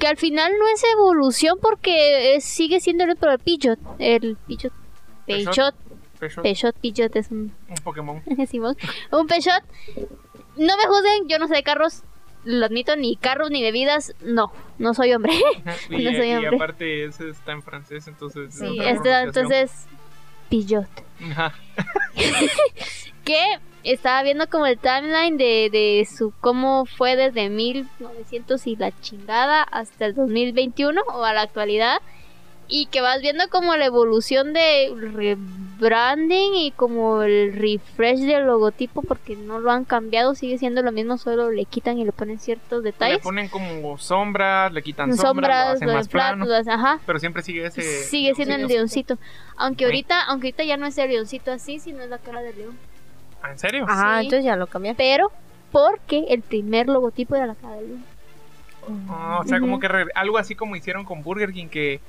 que 0.00 0.06
al 0.08 0.16
final 0.16 0.52
no 0.58 0.64
es 0.74 0.82
evolución 0.94 1.58
porque 1.60 2.34
es- 2.36 2.44
sigue 2.44 2.80
siendo 2.80 3.04
el, 3.04 3.16
pero 3.16 3.32
el 3.32 3.38
Peugeot, 3.38 3.78
el 3.98 4.36
Peugeot, 4.46 4.72
Peugeot. 5.26 5.74
Peugeot, 6.42 6.74
Peugeot, 6.80 7.16
es 7.16 7.30
un, 7.30 7.52
un 7.68 7.74
Pokémon. 7.82 8.22
un 8.26 9.26
Peugeot. 9.26 9.62
No 10.56 10.76
me 10.76 10.84
juzguen, 10.86 11.28
yo 11.28 11.38
no 11.38 11.48
sé 11.48 11.54
de 11.54 11.62
carros, 11.62 12.02
lo 12.44 12.66
admito, 12.66 12.96
ni 12.96 13.16
carros 13.16 13.50
ni 13.50 13.62
bebidas, 13.62 14.14
no, 14.20 14.52
no 14.78 14.94
soy 14.94 15.12
hombre. 15.12 15.32
Y, 15.90 16.04
No 16.04 16.10
soy 16.12 16.28
y 16.30 16.34
hombre. 16.34 16.56
aparte 16.56 17.04
ese 17.04 17.30
está 17.30 17.52
en 17.52 17.62
francés, 17.62 18.08
entonces. 18.08 18.48
es 18.48 18.58
Sí, 18.58 18.78
este, 18.80 19.12
entonces, 19.20 19.86
Peugeot. 20.50 20.88
Ajá. 21.30 21.54
que 23.24 23.40
estaba 23.84 24.22
viendo 24.22 24.48
como 24.48 24.66
el 24.66 24.78
timeline 24.78 25.36
de, 25.36 25.68
de 25.70 26.06
su 26.06 26.32
cómo 26.40 26.86
fue 26.86 27.16
desde 27.16 27.48
1900 27.48 28.66
y 28.66 28.76
la 28.76 28.92
chingada 29.00 29.62
hasta 29.62 30.06
el 30.06 30.14
2021 30.14 31.00
o 31.02 31.24
a 31.24 31.32
la 31.32 31.42
actualidad 31.42 31.98
y 32.68 32.86
que 32.86 33.00
vas 33.00 33.20
viendo 33.20 33.48
como 33.48 33.76
la 33.76 33.86
evolución 33.86 34.52
de 34.52 34.92
rebranding 35.82 36.54
y 36.54 36.70
como 36.72 37.22
el 37.22 37.52
refresh 37.54 38.20
del 38.20 38.46
logotipo 38.46 39.02
porque 39.02 39.36
no 39.36 39.58
lo 39.60 39.70
han 39.70 39.84
cambiado 39.84 40.34
sigue 40.34 40.58
siendo 40.58 40.82
lo 40.82 40.92
mismo 40.92 41.18
solo 41.18 41.50
le 41.50 41.64
quitan 41.64 41.98
y 41.98 42.04
le 42.04 42.12
ponen 42.12 42.38
ciertos 42.38 42.82
Le 42.82 42.90
detalles 42.92 43.18
ponen 43.18 43.48
como 43.48 43.98
sombras, 43.98 44.72
le 44.72 44.82
quitan 44.82 45.16
sombras, 45.16 45.24
lo 45.24 45.26
sombras 45.28 45.74
hacen 45.74 45.88
lo 45.88 45.94
más 45.94 46.08
plano. 46.08 46.44
inflan, 46.44 46.70
ajá 46.70 47.00
Pero 47.04 47.18
siempre 47.18 47.42
sigue 47.42 47.66
ese. 47.66 47.82
sigue 47.82 48.34
siendo 48.34 48.54
el 48.54 48.66
leoncito. 48.66 49.18
aunque 49.56 49.84
ahorita 49.84 50.22
aunque 50.24 50.48
ahorita 50.48 50.64
ya 50.64 50.76
no 50.76 50.86
es 50.86 50.96
el 50.98 51.10
leoncito 51.10 51.50
así 51.52 51.78
sino 51.78 52.02
es 52.02 52.08
la 52.10 52.18
cara 52.18 52.40
del 52.42 52.56
león 52.56 52.78
Ah, 53.42 53.50
¿En 53.50 53.58
serio? 53.58 53.86
Ah, 53.88 54.18
Sí. 54.20 54.26
entonces 54.26 54.44
ya 54.44 54.54
lo 54.56 54.68
cambiaste. 54.68 55.02
pero 55.02 55.32
porque 55.72 56.26
el 56.28 56.42
primer 56.42 56.86
logotipo 56.86 57.34
era 57.34 57.46
la 57.46 57.54
cara 57.56 57.74
del 57.76 57.88
león. 57.88 58.04
Ah, 59.08 59.38
o 59.40 59.46
sea, 59.48 59.58
como 59.60 59.78
que 59.80 59.88
re- 59.88 60.06
algo 60.14 60.38
así 60.38 60.54
como 60.54 60.74
hicieron 60.76 61.04
con 61.04 61.22
Burger 61.22 61.52
King, 61.52 61.68
que, 61.68 62.00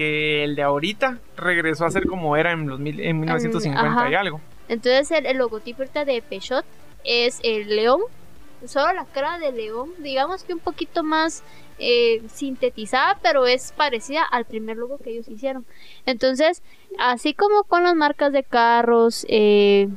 que 0.00 0.44
el 0.44 0.56
de 0.56 0.62
ahorita 0.62 1.18
regresó 1.36 1.84
a 1.84 1.90
ser 1.90 2.06
como 2.06 2.34
era 2.34 2.52
en, 2.52 2.66
los 2.66 2.80
mil- 2.80 3.00
en 3.00 3.20
1950 3.20 3.86
ajá. 4.00 4.10
y 4.10 4.14
algo. 4.14 4.40
Entonces 4.66 5.10
el, 5.10 5.26
el 5.26 5.36
logotipo 5.36 5.82
de 5.82 6.22
Peugeot 6.26 6.64
es 7.04 7.38
el 7.42 7.76
león, 7.76 8.00
solo 8.64 8.94
la 8.94 9.04
cara 9.04 9.38
del 9.38 9.56
león, 9.56 9.90
digamos 9.98 10.44
que 10.44 10.54
un 10.54 10.58
poquito 10.60 11.02
más 11.02 11.42
eh, 11.78 12.22
sintetizada, 12.32 13.18
pero 13.22 13.46
es 13.46 13.72
parecida 13.76 14.22
al 14.22 14.46
primer 14.46 14.78
logo 14.78 14.96
que 14.96 15.10
ellos 15.10 15.28
hicieron. 15.28 15.66
Entonces, 16.06 16.62
así 16.98 17.34
como 17.34 17.64
con 17.64 17.82
las 17.82 17.94
marcas 17.94 18.32
de 18.32 18.42
carros, 18.42 19.26
eh, 19.28 19.88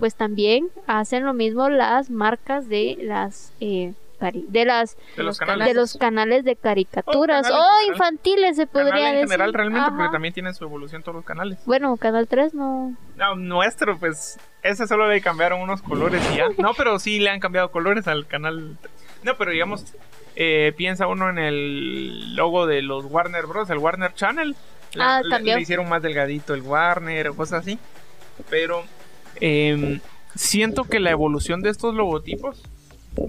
pues 0.00 0.16
también 0.16 0.70
hacen 0.88 1.24
lo 1.24 1.34
mismo 1.34 1.68
las 1.68 2.10
marcas 2.10 2.68
de 2.68 2.96
las 3.00 3.52
eh, 3.60 3.92
cari- 4.22 4.46
de 4.48 4.64
las 4.64 4.96
De 5.16 5.22
los 5.22 5.26
Los 5.26 5.38
canales. 5.38 5.66
de 5.66 5.74
los 5.74 5.96
canales 5.96 6.44
de 6.44 6.54
caricaturas 6.56 7.42
canales 7.42 7.58
o 7.60 7.62
en 7.64 7.80
general. 7.80 7.92
infantiles 7.94 8.56
se 8.56 8.66
Canal 8.68 8.88
podría 8.90 9.08
en 9.08 9.14
decir. 9.16 9.28
general 9.28 9.52
realmente, 9.54 9.80
Ajá. 9.86 9.96
porque 9.96 10.12
también 10.12 10.34
tienen 10.34 10.54
su 10.54 10.64
evolución 10.64 11.02
todos 11.02 11.16
los 11.16 11.24
canales. 11.24 11.58
Bueno, 11.66 11.96
Canal 11.96 12.28
3 12.28 12.54
no. 12.54 12.96
No, 13.16 13.34
nuestro, 13.36 13.98
pues, 13.98 14.38
ese 14.62 14.86
solo 14.86 15.08
le 15.08 15.20
cambiaron 15.20 15.60
unos 15.60 15.82
colores 15.82 16.22
y 16.32 16.36
ya. 16.36 16.44
No, 16.58 16.72
pero 16.74 16.98
sí 16.98 17.18
le 17.18 17.30
han 17.30 17.40
cambiado 17.40 17.70
colores 17.70 18.06
al 18.08 18.26
canal. 18.26 18.76
No, 19.24 19.36
pero 19.36 19.50
digamos, 19.50 19.84
eh, 20.36 20.72
piensa 20.76 21.06
uno 21.06 21.28
en 21.28 21.38
el 21.38 22.34
logo 22.36 22.66
de 22.66 22.82
los 22.82 23.04
Warner 23.06 23.46
Bros., 23.46 23.68
el 23.70 23.78
Warner 23.78 24.14
Channel. 24.14 24.54
La- 24.94 25.16
Ah, 25.16 25.22
le- 25.22 25.30
cambió. 25.30 25.54
le 25.56 25.62
hicieron 25.62 25.88
más 25.88 26.02
delgadito 26.02 26.54
el 26.54 26.60
Warner 26.62 27.28
o 27.28 27.34
cosas 27.36 27.60
así. 27.62 27.78
Pero 28.50 28.84
eh, 29.40 30.00
siento 30.34 30.84
que 30.84 31.00
la 31.00 31.10
evolución 31.10 31.60
de 31.62 31.70
estos 31.70 31.94
logotipos 31.94 32.62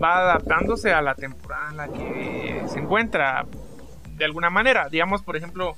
va 0.02 0.20
adaptándose 0.20 0.92
a 0.94 1.02
la 1.02 1.16
temporada 1.16 1.70
en 1.72 1.78
la 1.78 1.88
que 1.88 2.64
se 2.68 2.80
encuentra. 2.80 3.46
de 4.16 4.26
alguna 4.26 4.50
manera. 4.52 4.90
Digamos, 4.90 5.24
por 5.24 5.36
ejemplo, 5.36 5.76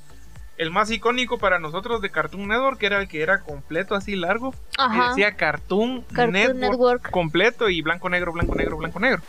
el 0.57 0.69
más 0.71 0.91
icónico 0.91 1.37
para 1.37 1.57
nosotros 1.57 2.01
de 2.01 2.09
Cartoon 2.11 2.47
Network 2.49 2.83
era 2.83 2.99
el 2.99 3.07
que 3.07 3.21
era 3.21 3.41
completo, 3.41 3.95
así 3.95 4.15
largo. 4.17 4.51
que 4.51 4.57
Ajá. 4.77 5.09
decía 5.09 5.35
Cartoon, 5.37 6.01
Cartoon 6.01 6.33
Network, 6.33 6.59
Network. 6.59 7.09
completo 7.11 7.69
y 7.69 7.81
blanco, 7.81 8.09
negro, 8.09 8.33
blanco, 8.33 8.53
negro, 8.55 8.77
blanco, 8.77 8.99
negro. 8.99 9.21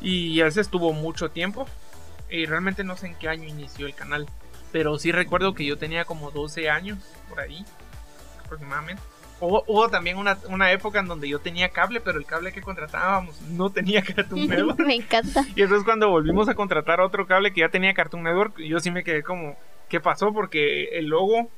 Y 0.00 0.40
ese 0.40 0.60
estuvo 0.60 0.92
mucho 0.92 1.30
tiempo. 1.30 1.66
Y 2.30 2.46
realmente 2.46 2.84
no 2.84 2.96
sé 2.96 3.06
en 3.08 3.14
qué 3.16 3.28
año 3.28 3.44
inició 3.48 3.86
el 3.86 3.94
canal. 3.94 4.26
Pero 4.72 4.98
sí 4.98 5.10
recuerdo 5.12 5.54
que 5.54 5.64
yo 5.64 5.78
tenía 5.78 6.04
como 6.04 6.30
12 6.30 6.68
años, 6.70 6.98
por 7.28 7.40
ahí, 7.40 7.64
aproximadamente. 8.44 9.02
Hubo, 9.38 9.64
hubo 9.66 9.88
también 9.90 10.16
una, 10.16 10.38
una 10.48 10.72
época 10.72 10.98
en 11.00 11.06
donde 11.08 11.28
yo 11.28 11.38
tenía 11.40 11.68
cable, 11.68 12.00
pero 12.00 12.18
el 12.18 12.24
cable 12.24 12.52
que 12.52 12.62
contratábamos 12.62 13.38
no 13.50 13.70
tenía 13.70 14.02
Cartoon 14.16 14.46
Network. 14.48 14.78
Me 14.80 14.94
encanta. 14.94 15.44
Y 15.54 15.62
entonces 15.62 15.84
cuando 15.84 16.08
volvimos 16.08 16.48
a 16.48 16.54
contratar 16.54 17.00
otro 17.00 17.26
cable 17.26 17.52
que 17.52 17.60
ya 17.60 17.68
tenía 17.68 17.92
Cartoon 17.92 18.22
Network, 18.22 18.58
yo 18.58 18.80
sí 18.80 18.90
me 18.90 19.04
quedé 19.04 19.22
como, 19.22 19.56
¿qué 19.90 20.00
pasó? 20.00 20.32
Porque 20.32 20.84
el 20.98 21.06
logo 21.06 21.50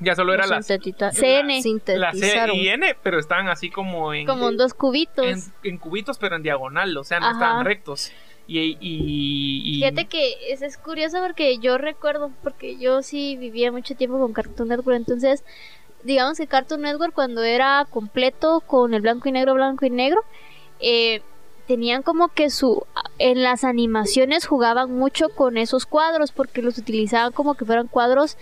ya 0.00 0.14
solo 0.14 0.32
era 0.32 0.46
la, 0.46 0.60
Sintetita- 0.60 1.10
CN. 1.12 1.60
la 1.98 2.12
C 2.12 2.46
y 2.54 2.68
N, 2.68 2.96
pero 3.02 3.18
estaban 3.18 3.48
así 3.48 3.68
como 3.68 4.14
en, 4.14 4.26
Como 4.26 4.48
en 4.48 4.56
dos 4.56 4.72
cubitos. 4.72 5.26
en, 5.26 5.40
en 5.64 5.76
cubitos, 5.78 6.18
pero 6.18 6.36
en 6.36 6.42
diagonal, 6.42 6.96
o 6.96 7.04
sea, 7.04 7.18
no 7.20 7.26
Ajá. 7.26 7.34
estaban 7.34 7.64
rectos. 7.64 8.12
Y, 8.46 8.60
y, 8.60 8.76
y- 8.80 9.74
Fíjate 9.80 10.06
que 10.06 10.52
eso 10.52 10.64
es 10.64 10.78
curioso 10.78 11.18
porque 11.20 11.58
yo 11.58 11.76
recuerdo, 11.76 12.30
porque 12.42 12.78
yo 12.78 13.02
sí 13.02 13.36
vivía 13.36 13.70
mucho 13.72 13.94
tiempo 13.94 14.18
con 14.18 14.32
Cartoon 14.32 14.68
Network, 14.68 14.96
entonces 14.96 15.44
digamos 16.02 16.38
que 16.38 16.46
Cartoon 16.46 16.82
Network 16.82 17.12
cuando 17.14 17.42
era 17.42 17.86
completo 17.90 18.60
con 18.60 18.94
el 18.94 19.00
blanco 19.02 19.28
y 19.28 19.32
negro, 19.32 19.54
blanco 19.54 19.84
y 19.86 19.90
negro, 19.90 20.20
eh, 20.80 21.22
tenían 21.66 22.02
como 22.02 22.28
que 22.28 22.48
su 22.50 22.86
en 23.18 23.42
las 23.42 23.64
animaciones 23.64 24.46
jugaban 24.46 24.90
mucho 24.96 25.28
con 25.28 25.56
esos 25.58 25.84
cuadros 25.86 26.32
porque 26.32 26.62
los 26.62 26.78
utilizaban 26.78 27.32
como 27.32 27.54
que 27.54 27.64
fueran 27.64 27.88
cuadros 27.88 28.36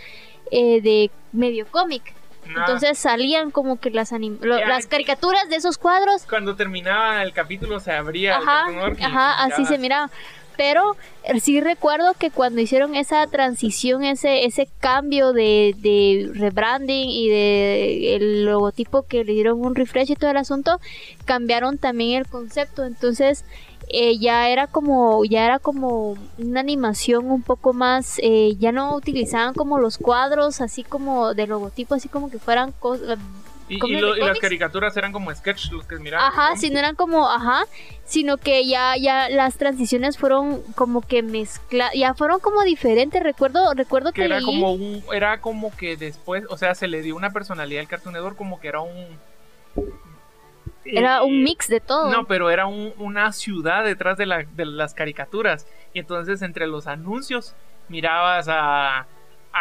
eh, 0.52 0.80
de 0.80 1.10
medio 1.32 1.66
cómic. 1.66 2.14
nada, 2.46 2.60
Entonces 2.60 2.98
salían 2.98 3.50
como 3.50 3.80
que 3.80 3.90
las 3.90 4.12
anim- 4.12 4.38
lo- 4.40 4.58
Ya, 4.58 4.68
las 4.68 4.86
caricaturas 4.86 5.48
de 5.48 5.56
esos 5.56 5.76
cuadros 5.78 6.24
cuando 6.28 6.54
terminaba 6.54 7.22
el 7.24 7.32
capítulo 7.32 7.80
se 7.80 7.90
abría 7.92 8.36
Ajá, 8.36 8.66
ajá, 9.02 9.44
así 9.44 9.64
se 9.64 9.78
miraba. 9.78 10.10
Pero 10.56 10.96
eh, 11.24 11.40
sí 11.40 11.60
recuerdo 11.60 12.14
que 12.18 12.30
cuando 12.30 12.60
hicieron 12.60 12.94
esa 12.94 13.26
transición, 13.26 14.04
ese, 14.04 14.44
ese 14.44 14.68
cambio 14.80 15.32
de, 15.32 15.74
de 15.78 16.30
rebranding 16.34 17.08
y 17.08 17.28
de 17.28 18.16
el 18.16 18.44
logotipo 18.44 19.02
que 19.02 19.24
le 19.24 19.32
dieron 19.32 19.60
un 19.64 19.74
refresh 19.74 20.12
y 20.12 20.16
todo 20.16 20.30
el 20.30 20.36
asunto, 20.36 20.80
cambiaron 21.24 21.78
también 21.78 22.18
el 22.20 22.26
concepto. 22.26 22.84
Entonces 22.84 23.44
eh, 23.88 24.18
ya 24.18 24.48
era 24.48 24.66
como, 24.66 25.24
ya 25.24 25.44
era 25.44 25.58
como 25.60 26.16
una 26.38 26.60
animación 26.60 27.30
un 27.30 27.42
poco 27.42 27.72
más, 27.72 28.18
eh, 28.20 28.56
ya 28.58 28.72
no 28.72 28.96
utilizaban 28.96 29.54
como 29.54 29.78
los 29.78 29.98
cuadros 29.98 30.60
así 30.60 30.82
como 30.82 31.34
de 31.34 31.46
logotipo, 31.46 31.94
así 31.94 32.08
como 32.08 32.28
que 32.28 32.40
fueran 32.40 32.72
cosas 32.72 33.18
Y, 33.68 33.78
¿Cómics 33.80 33.98
y 33.98 34.00
lo- 34.00 34.14
de 34.14 34.20
y 34.20 34.24
las 34.24 34.38
caricaturas 34.38 34.96
eran 34.96 35.10
como 35.10 35.34
sketch 35.34 35.72
los 35.72 35.84
que 35.86 35.96
miraban. 35.98 36.30
Ajá, 36.30 36.56
si 36.56 36.70
no 36.70 36.78
eran 36.78 36.94
como, 36.94 37.28
ajá, 37.28 37.64
sino 38.04 38.36
que 38.36 38.64
ya, 38.66 38.96
ya 38.96 39.28
las 39.28 39.56
transiciones 39.56 40.18
fueron 40.18 40.62
como 40.76 41.00
que 41.00 41.22
mezcla, 41.24 41.90
ya 41.92 42.14
fueron 42.14 42.38
como 42.38 42.62
diferentes. 42.62 43.20
Recuerdo, 43.22 43.74
recuerdo 43.74 44.12
que, 44.12 44.20
que 44.20 44.26
era 44.26 44.38
leí- 44.38 44.44
como 44.44 44.72
un 44.72 45.02
era 45.12 45.40
como 45.40 45.74
que 45.76 45.96
después 45.96 46.44
o 46.48 46.56
sea 46.56 46.74
se 46.76 46.86
le 46.86 47.02
dio 47.02 47.16
una 47.16 47.30
personalidad 47.30 47.80
al 47.80 47.88
Cartoon 47.88 48.14
Network 48.14 48.36
como 48.36 48.60
que 48.60 48.68
era 48.68 48.80
un 48.82 49.18
era 50.84 51.18
eh, 51.18 51.22
un 51.24 51.42
mix 51.42 51.66
de 51.68 51.80
todo. 51.80 52.10
no 52.12 52.26
pero 52.26 52.50
era 52.50 52.66
un- 52.66 52.92
una 52.98 53.32
ciudad 53.32 53.84
detrás 53.84 54.16
de, 54.16 54.26
la- 54.26 54.44
de 54.44 54.64
las 54.66 54.94
caricaturas 54.94 55.66
y 55.92 55.98
entonces 55.98 56.42
entre 56.42 56.66
los 56.68 56.86
anuncios 56.86 57.54
mirabas 57.88 58.46
a 58.48 59.06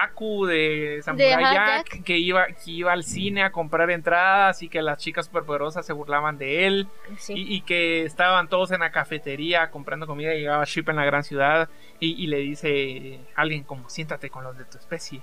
Aku 0.03 0.45
de 0.45 0.99
Samurai 1.03 1.29
Jack, 1.29 1.89
Jack. 1.91 2.03
que 2.03 2.17
iba 2.17 2.47
que 2.47 2.71
iba 2.71 2.91
al 2.91 3.03
cine 3.03 3.43
a 3.43 3.51
comprar 3.51 3.89
entradas 3.91 4.61
y 4.61 4.69
que 4.69 4.81
las 4.81 4.97
chicas 4.97 5.27
superpoderosas 5.27 5.85
se 5.85 5.93
burlaban 5.93 6.37
de 6.37 6.67
él 6.67 6.87
Sí. 7.17 7.33
y, 7.33 7.55
y 7.55 7.61
que 7.61 8.03
estaban 8.03 8.49
todos 8.49 8.71
en 8.71 8.81
la 8.81 8.91
cafetería 8.91 9.71
comprando 9.71 10.05
comida 10.07 10.33
y 10.35 10.39
llegaba 10.41 10.63
Ship 10.65 10.85
en 10.89 10.97
la 10.97 11.05
gran 11.05 11.23
ciudad 11.23 11.69
y, 11.99 12.21
y 12.21 12.27
le 12.27 12.37
dice 12.39 13.19
alguien 13.35 13.63
como 13.63 13.89
siéntate 13.89 14.29
con 14.29 14.43
los 14.43 14.57
de 14.57 14.65
tu 14.65 14.77
especie 14.77 15.21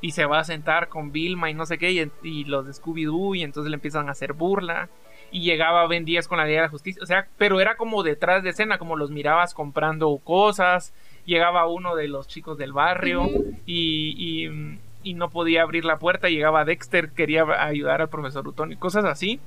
y 0.00 0.12
se 0.12 0.24
va 0.26 0.38
a 0.40 0.44
sentar 0.44 0.88
con 0.88 1.10
Vilma 1.12 1.50
y 1.50 1.54
no 1.54 1.66
sé 1.66 1.78
qué 1.78 1.90
y, 1.92 2.10
y 2.22 2.44
los 2.44 2.66
de 2.66 2.72
Scooby-Doo 2.72 3.36
y 3.36 3.42
entonces 3.42 3.70
le 3.70 3.74
empiezan 3.74 4.08
a 4.08 4.12
hacer 4.12 4.32
burla 4.32 4.88
y 5.30 5.42
llegaba 5.42 5.86
Ben 5.86 6.04
Díaz 6.04 6.26
con 6.26 6.38
la 6.38 6.46
Liga 6.46 6.60
de 6.62 6.66
la 6.66 6.70
Justicia, 6.70 7.02
o 7.02 7.06
sea, 7.06 7.28
pero 7.36 7.60
era 7.60 7.76
como 7.76 8.02
detrás 8.02 8.42
de 8.42 8.48
escena, 8.50 8.78
como 8.78 8.96
los 8.96 9.10
mirabas 9.10 9.52
comprando 9.52 10.16
cosas, 10.24 10.94
llegaba 11.28 11.66
uno 11.68 11.94
de 11.94 12.08
los 12.08 12.26
chicos 12.26 12.56
del 12.56 12.72
barrio 12.72 13.28
y, 13.66 14.14
y, 14.16 14.78
y 15.02 15.14
no 15.14 15.28
podía 15.28 15.62
abrir 15.62 15.84
la 15.84 15.98
puerta, 15.98 16.28
llegaba 16.28 16.64
Dexter, 16.64 17.10
quería 17.10 17.44
ayudar 17.62 18.00
al 18.00 18.08
profesor 18.08 18.48
Utón 18.48 18.72
y 18.72 18.76
cosas 18.76 19.04
así, 19.04 19.38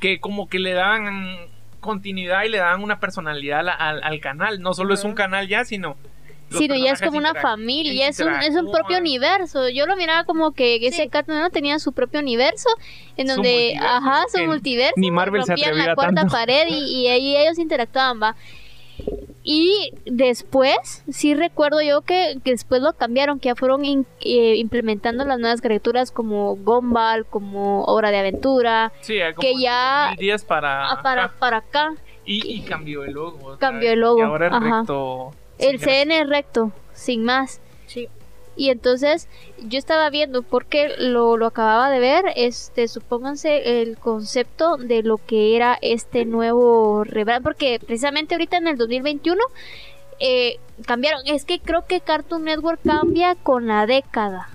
que 0.00 0.18
como 0.20 0.48
que 0.48 0.58
le 0.58 0.72
daban 0.72 1.36
continuidad 1.80 2.44
y 2.44 2.48
le 2.48 2.58
daban 2.58 2.82
una 2.82 2.98
personalidad 2.98 3.60
al, 3.60 3.68
al- 3.68 4.02
al 4.02 4.20
canal, 4.20 4.60
no 4.60 4.72
solo 4.74 4.94
es 4.94 5.04
un 5.04 5.14
canal 5.14 5.46
ya, 5.48 5.64
sino... 5.64 5.96
Sino 6.50 6.74
ya 6.76 6.92
es 6.92 7.00
como 7.00 7.16
una 7.16 7.32
familia, 7.34 8.08
es 8.08 8.20
un, 8.20 8.28
es 8.42 8.54
un 8.54 8.70
propio 8.70 8.98
universo. 8.98 9.70
Yo 9.70 9.86
lo 9.86 9.96
miraba 9.96 10.24
como 10.24 10.52
que 10.52 10.86
ese 10.86 11.08
Cartoon 11.08 11.50
tenía 11.50 11.78
su 11.78 11.92
propio 11.94 12.20
universo, 12.20 12.68
en 13.16 13.26
donde, 13.26 13.74
ajá, 13.80 14.24
su 14.30 14.44
multiverso, 14.44 14.92
ni 14.96 15.10
Marvel 15.10 15.44
se 15.44 15.52
rompían 15.52 15.78
la 15.78 15.94
cuarta 15.94 16.14
tanto. 16.14 16.32
pared 16.32 16.66
y, 16.68 17.04
y 17.04 17.08
ahí 17.08 17.36
ellos 17.38 17.58
interactuaban, 17.58 18.20
va. 18.22 18.36
Y 19.44 19.92
después, 20.04 21.02
sí 21.10 21.34
recuerdo 21.34 21.82
yo 21.82 22.02
que, 22.02 22.38
que 22.44 22.52
después 22.52 22.80
lo 22.80 22.92
cambiaron, 22.92 23.40
que 23.40 23.48
ya 23.48 23.56
fueron 23.56 23.84
in- 23.84 24.06
eh, 24.20 24.54
implementando 24.56 25.24
las 25.24 25.38
nuevas 25.38 25.60
caricaturas 25.60 26.12
como 26.12 26.54
Gumball, 26.56 27.26
como 27.26 27.84
Hora 27.84 28.10
de 28.12 28.18
Aventura, 28.18 28.92
Sí, 29.00 29.18
como 29.34 29.40
que 29.40 29.60
ya- 29.60 30.06
2010 30.10 30.44
para... 30.44 30.90
ah, 30.90 31.02
para, 31.02 31.24
ajá. 31.24 31.34
para 31.40 31.56
acá. 31.58 31.94
Y, 32.24 32.46
y 32.54 32.60
cambió 32.62 33.02
el 33.04 33.12
logo. 33.14 33.56
Cambió 33.58 33.90
el 33.92 34.00
logo, 34.00 34.18
Y 34.18 34.22
ahora 34.22 34.46
ajá. 34.46 34.78
recto. 34.78 35.32
El. 35.58 35.80
CN 35.80 36.24
recto, 36.24 36.70
sin 36.92 37.24
más. 37.24 37.60
Y 38.56 38.70
entonces 38.70 39.28
yo 39.62 39.78
estaba 39.78 40.10
viendo, 40.10 40.42
porque 40.42 40.94
lo, 40.98 41.36
lo 41.36 41.46
acababa 41.46 41.90
de 41.90 42.00
ver, 42.00 42.24
este, 42.36 42.86
supónganse 42.88 43.82
el 43.82 43.96
concepto 43.96 44.76
de 44.76 45.02
lo 45.02 45.16
que 45.18 45.56
era 45.56 45.78
este 45.80 46.24
nuevo 46.24 47.04
rebrand, 47.04 47.42
porque 47.42 47.80
precisamente 47.84 48.34
ahorita 48.34 48.58
en 48.58 48.68
el 48.68 48.76
2021 48.76 49.40
eh, 50.20 50.58
cambiaron, 50.86 51.22
es 51.26 51.44
que 51.44 51.60
creo 51.60 51.86
que 51.86 52.00
Cartoon 52.00 52.44
Network 52.44 52.80
cambia 52.84 53.34
con 53.34 53.66
la 53.66 53.86
década. 53.86 54.48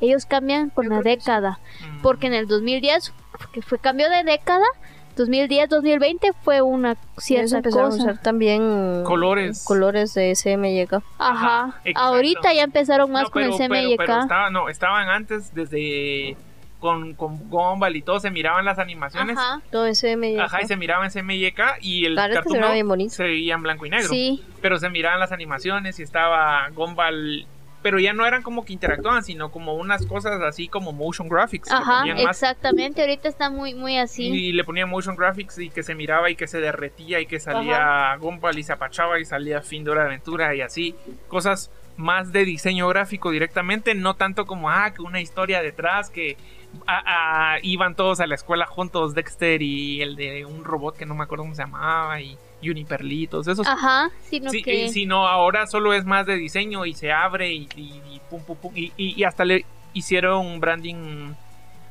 Ellos 0.00 0.26
cambian 0.26 0.70
con 0.70 0.88
la 0.88 1.00
década, 1.00 1.58
porque 2.02 2.26
en 2.26 2.34
el 2.34 2.46
2010, 2.46 3.12
que 3.52 3.62
fue 3.62 3.78
cambio 3.78 4.08
de 4.10 4.22
década, 4.22 4.66
2010-2020 5.16 6.34
fue 6.42 6.62
una 6.62 6.96
cierta 7.16 7.56
empezaron 7.58 7.86
a 7.86 7.90
cosa. 7.90 8.02
usar 8.02 8.22
también 8.22 9.02
Colores. 9.04 9.64
colores 9.64 10.14
de 10.14 10.34
SMYK. 10.34 11.02
Ajá, 11.18 11.76
exacto. 11.84 12.00
ahorita 12.00 12.52
ya 12.52 12.62
empezaron 12.64 13.10
más 13.10 13.24
No, 13.24 13.30
con 13.30 13.42
el 13.42 13.50
pero- 13.50 13.58
pero- 13.68 13.74
CMYK. 13.82 13.96
pero 13.98 14.20
estaba- 14.20 14.50
no, 14.50 14.68
estaban 14.68 15.08
antes 15.08 15.54
desde. 15.54 16.36
Con, 16.80 17.14
con 17.14 17.48
Gumball 17.48 17.96
y 17.96 18.02
todo, 18.02 18.20
se 18.20 18.30
miraban 18.30 18.66
las 18.66 18.78
animaciones. 18.78 19.38
Ajá, 19.38 19.54
Ajá. 19.54 19.62
Todo 19.70 19.86
SMYK. 19.86 20.62
y 20.62 20.66
se 20.66 20.76
miraban 20.76 21.10
SMYK 21.10 21.78
y 21.80 22.04
el 22.04 22.14
se 22.14 22.34
Cartoon 22.34 23.08
se 23.08 23.22
veía 23.22 23.54
en 23.54 23.62
blanco 23.62 23.86
y 23.86 23.90
negro. 23.90 24.08
Sí, 24.08 24.42
Pero 24.60 24.78
se 24.78 24.90
miraban 24.90 25.18
las 25.18 25.32
animaciones 25.32 25.98
y 25.98 26.02
estaba 26.02 26.68
Gumball. 26.74 27.46
Pero 27.84 27.98
ya 27.98 28.14
no 28.14 28.24
eran 28.24 28.42
como 28.42 28.64
que 28.64 28.72
interactuaban, 28.72 29.22
sino 29.22 29.50
como 29.50 29.74
unas 29.74 30.06
cosas 30.06 30.40
así 30.40 30.68
como 30.68 30.94
motion 30.94 31.28
graphics. 31.28 31.70
ajá, 31.70 32.06
más 32.06 32.42
exactamente. 32.42 33.02
Ahorita 33.02 33.28
está 33.28 33.50
muy, 33.50 33.74
muy 33.74 33.98
así. 33.98 34.22
Y 34.24 34.52
le 34.52 34.64
ponía 34.64 34.86
motion 34.86 35.16
graphics 35.16 35.58
y 35.58 35.68
que 35.68 35.82
se 35.82 35.94
miraba 35.94 36.30
y 36.30 36.34
que 36.34 36.46
se 36.46 36.60
derretía 36.60 37.20
y 37.20 37.26
que 37.26 37.38
salía 37.38 38.16
Gumball 38.18 38.58
y 38.58 38.62
se 38.62 38.72
apachaba 38.72 39.20
y 39.20 39.26
salía 39.26 39.60
Fin 39.60 39.84
de 39.84 39.90
Hora 39.90 40.00
de 40.00 40.06
Aventura 40.06 40.54
y 40.54 40.62
así. 40.62 40.94
Cosas 41.28 41.70
más 41.98 42.32
de 42.32 42.46
diseño 42.46 42.88
gráfico 42.88 43.30
directamente, 43.30 43.94
no 43.94 44.14
tanto 44.14 44.46
como, 44.46 44.70
ah, 44.70 44.94
que 44.94 45.02
una 45.02 45.20
historia 45.20 45.60
detrás, 45.60 46.08
que 46.08 46.38
ah, 46.86 47.02
ah, 47.04 47.58
iban 47.60 47.96
todos 47.96 48.20
a 48.20 48.26
la 48.26 48.34
escuela 48.34 48.64
juntos, 48.64 49.14
Dexter 49.14 49.60
y 49.60 50.00
el 50.00 50.16
de 50.16 50.46
un 50.46 50.64
robot 50.64 50.96
que 50.96 51.04
no 51.04 51.14
me 51.14 51.24
acuerdo 51.24 51.44
cómo 51.44 51.54
se 51.54 51.62
llamaba 51.62 52.18
y 52.18 52.38
Juniperlitos, 52.64 53.46
esos. 53.48 53.66
Ajá, 53.66 54.10
sino 54.28 54.50
Sí, 54.50 54.62
que. 54.62 54.88
sino 54.88 55.26
ahora 55.28 55.66
solo 55.66 55.92
es 55.92 56.04
más 56.04 56.26
de 56.26 56.36
diseño 56.36 56.86
y 56.86 56.94
se 56.94 57.12
abre 57.12 57.52
y, 57.52 57.68
y- 57.76 58.00
y 58.12 58.20
pum 58.30 58.42
pum 58.44 58.56
pum 58.56 58.72
y, 58.74 58.92
y- 58.96 59.14
y 59.20 59.24
hasta 59.24 59.44
le 59.44 59.64
hicieron 59.92 60.46
un 60.46 60.60
branding 60.60 61.32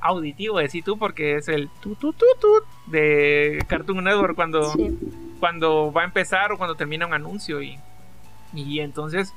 auditivo, 0.02 0.60
decís 0.60 0.84
tú, 0.84 0.98
porque 0.98 1.36
es 1.38 1.48
el 1.48 1.70
tu 1.82 1.96
tu 1.96 2.12
tu 2.14 2.26
tu 2.42 2.48
de 2.92 3.64
Cartoon 3.68 4.04
Network 4.04 4.36
cuando, 4.36 4.72
Sí. 4.74 4.90
cuando 5.40 5.92
va 5.94 6.02
a 6.02 6.06
empezar 6.06 6.52
o 6.52 6.58
cuando 6.58 6.76
termina 6.76 7.08
un 7.08 7.14
anuncio 7.14 7.62
y, 7.62 7.78
y 8.54 8.80
entonces 8.82 9.34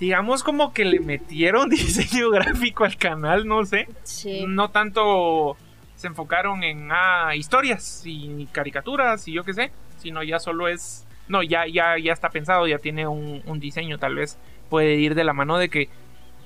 digamos 0.00 0.42
como 0.42 0.72
que 0.72 0.84
le 0.84 0.98
metieron 1.00 1.68
diseño 1.70 2.30
gráfico 2.30 2.84
al 2.84 2.96
canal, 2.96 3.46
no 3.46 3.64
sé, 3.64 3.86
Sí. 4.02 4.44
no 4.48 4.70
tanto 4.70 5.56
se 5.96 6.06
enfocaron 6.06 6.64
en 6.64 6.88
ah, 6.90 7.36
historias 7.36 8.02
y 8.06 8.46
caricaturas 8.52 9.28
y 9.28 9.32
yo 9.32 9.44
qué 9.44 9.52
sé, 9.52 9.70
sino 10.00 10.22
ya 10.22 10.38
solo 10.38 10.68
es 10.68 11.06
No, 11.28 11.42
ya, 11.44 11.64
ya, 11.66 11.96
ya 11.96 12.12
está 12.12 12.30
pensado, 12.30 12.66
ya 12.66 12.78
tiene 12.78 13.06
un, 13.06 13.42
un 13.46 13.60
diseño, 13.60 13.98
tal 13.98 14.16
vez 14.16 14.36
puede 14.68 14.96
ir 14.96 15.14
de 15.14 15.22
la 15.22 15.32
mano 15.32 15.58
de 15.58 15.68
que 15.68 15.88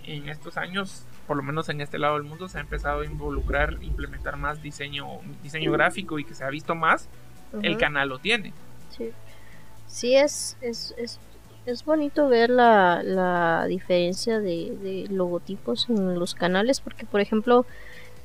en 0.04 0.28
estos 0.28 0.58
años, 0.58 1.06
por 1.26 1.38
lo 1.38 1.42
menos 1.42 1.70
en 1.70 1.80
este 1.80 1.99
lado 1.99 2.14
del 2.14 2.25
mundo, 2.25 2.49
se 2.49 2.58
ha 2.58 2.61
empezado 2.61 3.00
a 3.00 3.06
involucrar, 3.06 3.78
implementar 3.80 4.37
más 4.37 4.62
diseño, 4.62 5.06
diseño 5.42 5.73
gráfico 5.73 6.18
y 6.18 6.25
que 6.25 6.34
se 6.34 6.44
ha 6.44 6.50
visto 6.50 6.75
más, 6.75 7.08
el 7.62 7.78
canal 7.78 8.11
lo 8.11 8.18
tiene. 8.18 8.52
Sí, 8.90 9.11
sí 9.87 10.16
es, 10.16 10.58
es, 10.61 10.94
es, 10.99 11.18
es 11.64 11.84
bonito 11.84 12.28
ver 12.28 12.50
la, 12.50 13.02
la 13.02 13.64
diferencia 13.66 14.40
de, 14.40 14.76
de 14.82 15.06
logotipos 15.11 15.88
en 15.88 16.18
los 16.18 16.34
canales, 16.34 16.80
porque 16.80 17.06
por 17.06 17.20
ejemplo 17.23 17.64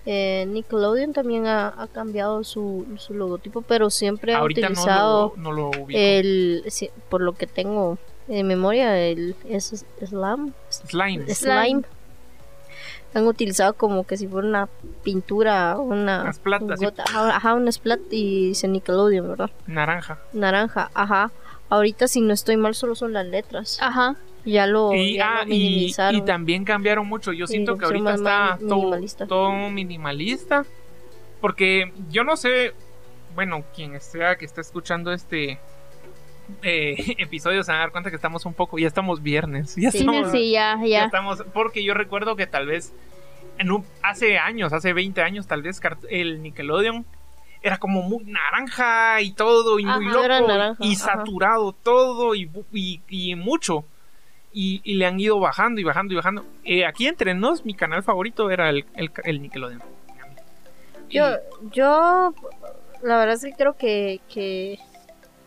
eh, 0.06 0.46
Nickelodeon 0.48 1.14
también 1.14 1.48
ha, 1.48 1.68
ha 1.68 1.88
cambiado 1.88 2.44
su, 2.44 2.86
su 2.98 3.14
logotipo, 3.14 3.62
pero 3.62 3.90
siempre 3.90 4.34
ha 4.34 4.40
Ahorita 4.40 4.62
no 4.62 4.74
utilizado 4.74 5.34
lo, 5.36 5.42
no 5.44 5.52
lo 5.52 5.68
ubico. 5.70 6.00
el, 6.00 6.64
sí, 6.68 6.90
por 7.10 7.22
lo 7.22 7.34
que 7.34 7.48
tengo 7.48 7.98
en 8.28 8.48
memoria, 8.48 8.98
el 8.98 9.36
es 9.48 9.86
Slam, 10.06 10.54
Slime. 10.70 11.34
Slime. 11.34 11.82
Han 13.16 13.26
utilizado 13.26 13.74
como 13.74 14.06
que 14.06 14.18
si 14.18 14.28
fuera 14.28 14.48
una 14.48 14.70
pintura, 15.04 15.78
una 15.80 16.22
Una 16.22 16.34
splat, 16.34 16.62
gota, 16.62 17.04
ajá, 17.08 17.36
ajá, 17.36 17.54
una 17.56 17.72
splat 17.72 18.00
y 18.12 18.50
dice 18.50 18.68
Nickelodeon, 18.68 19.30
¿verdad? 19.30 19.50
Naranja. 19.66 20.20
Naranja, 20.32 20.92
ajá. 20.94 21.32
Ahorita 21.70 22.08
si 22.08 22.22
no 22.22 22.34
estoy 22.34 22.58
mal 22.58 22.76
solo 22.76 22.94
son 22.96 23.14
las 23.14 23.26
letras. 23.26 23.80
Ajá. 23.82 24.16
Ya 24.46 24.66
lo, 24.68 24.94
Y, 24.94 25.16
ya 25.16 25.40
ah, 25.40 25.46
lo 25.46 25.54
y, 25.54 25.94
también 26.26 26.64
cambiaron 26.66 27.08
mucho. 27.08 27.34
Yo 27.34 27.46
siento 27.48 27.78
que 27.78 27.86
ahorita 27.86 28.16
está 28.16 28.58
todo 28.60 28.76
minimalista. 28.78 29.28
todo 29.28 29.70
minimalista. 29.70 30.66
Porque 31.42 31.92
yo 32.10 32.24
no 32.24 32.36
sé, 32.38 32.74
bueno, 33.36 33.64
quien 33.76 34.00
sea 34.02 34.38
que 34.38 34.46
esté 34.46 34.62
escuchando 34.62 35.12
este 35.14 35.60
eh, 36.64 36.96
episodio 37.18 37.64
se 37.64 37.72
va 37.72 37.78
a 37.78 37.82
dar 37.82 37.92
cuenta 37.92 38.10
que 38.10 38.16
estamos 38.16 38.46
un 38.46 38.54
poco, 38.54 38.78
ya 38.80 38.88
estamos 38.88 39.22
viernes. 39.22 39.76
Ya 39.76 39.92
Sí, 39.92 40.00
estamos, 40.00 40.32
sí, 40.32 40.52
ya, 40.52 40.78
ya 40.82 40.88
ya. 40.88 41.06
estamos, 41.06 41.44
porque 41.54 41.84
yo 41.84 41.94
recuerdo 41.94 42.36
que 42.36 42.48
tal 42.48 42.66
vez 42.68 42.94
en 43.58 43.72
un- 43.72 43.86
hace 44.02 44.38
años, 44.40 44.74
hace 44.74 44.94
20 44.94 45.22
años, 45.22 45.48
tal 45.48 45.62
vez 45.62 45.80
el 46.10 46.42
Nickelodeon 46.42 47.06
era 47.62 47.78
como 47.78 48.02
muy 48.02 48.24
naranja 48.24 49.22
y 49.22 49.32
todo, 49.34 49.80
y 49.80 49.86
muy 49.86 50.06
loco, 50.06 50.28
naranja, 50.48 50.78
y 50.86 50.94
ajá. 50.96 51.18
saturado 51.18 51.74
todo, 51.74 52.34
y, 52.36 52.46
bu- 52.48 52.66
y, 52.72 53.02
y 53.10 53.36
mucho. 53.36 53.84
Y, 54.52 54.82
y 54.84 54.96
le 54.96 55.06
han 55.06 55.20
ido 55.20 55.40
bajando 55.40 55.80
y 55.80 55.84
bajando 55.84 56.14
y 56.14 56.18
bajando. 56.18 56.46
Eh, 56.64 56.86
aquí 56.86 57.08
entre 57.08 57.34
nos, 57.36 57.66
mi 57.66 57.74
canal 57.76 58.02
favorito 58.04 58.50
era 58.50 58.70
el, 58.70 58.86
el, 58.96 59.12
el 59.24 59.42
Nickelodeon. 59.42 59.82
Y- 61.10 61.18
Yo, 61.18 61.26
yo, 61.72 62.34
la 63.04 63.18
verdad 63.18 63.36
es 63.36 63.44
que 63.44 63.54
creo 63.54 63.74
que, 63.78 64.22
que, 64.32 64.80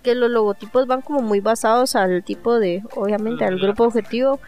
que 0.02 0.14
los 0.14 0.30
logotipos 0.30 0.87
van 0.87 1.00
como 1.02 1.21
muy 1.21 1.40
basados 1.40 1.97
al 1.97 2.23
tipo 2.25 2.59
de, 2.59 2.82
obviamente, 2.97 3.44
al 3.44 3.59
grupo 3.59 3.85
objetivo. 3.85 4.38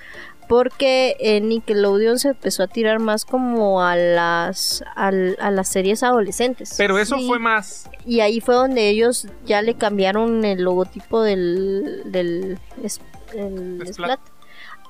Porque 0.46 1.16
Nickelodeon 1.42 2.18
se 2.18 2.28
empezó 2.28 2.64
a 2.64 2.66
tirar 2.66 2.99
más 2.99 3.25
como 3.25 3.82
a 3.82 3.96
las, 3.96 4.84
al- 4.94 5.38
a 5.40 5.50
las 5.50 5.68
series 5.68 6.02
adolescentes. 6.02 6.75
pero 6.76 6.99
eso 6.99 7.16
fue 7.26 7.38
más. 7.38 7.88
Y 8.04 8.20
ahí 8.20 8.40
fue 8.42 8.54
donde 8.54 8.90
ellos 8.90 9.26
ya 9.46 9.62
le 9.62 9.73
cambiaron 9.75 10.44
el 10.44 10.62
logotipo 10.62 11.23
del, 11.23 12.02
del 12.04 12.58
es- 12.82 13.00
el 13.34 13.80
Splat. 13.87 14.18
Splat 14.18 14.20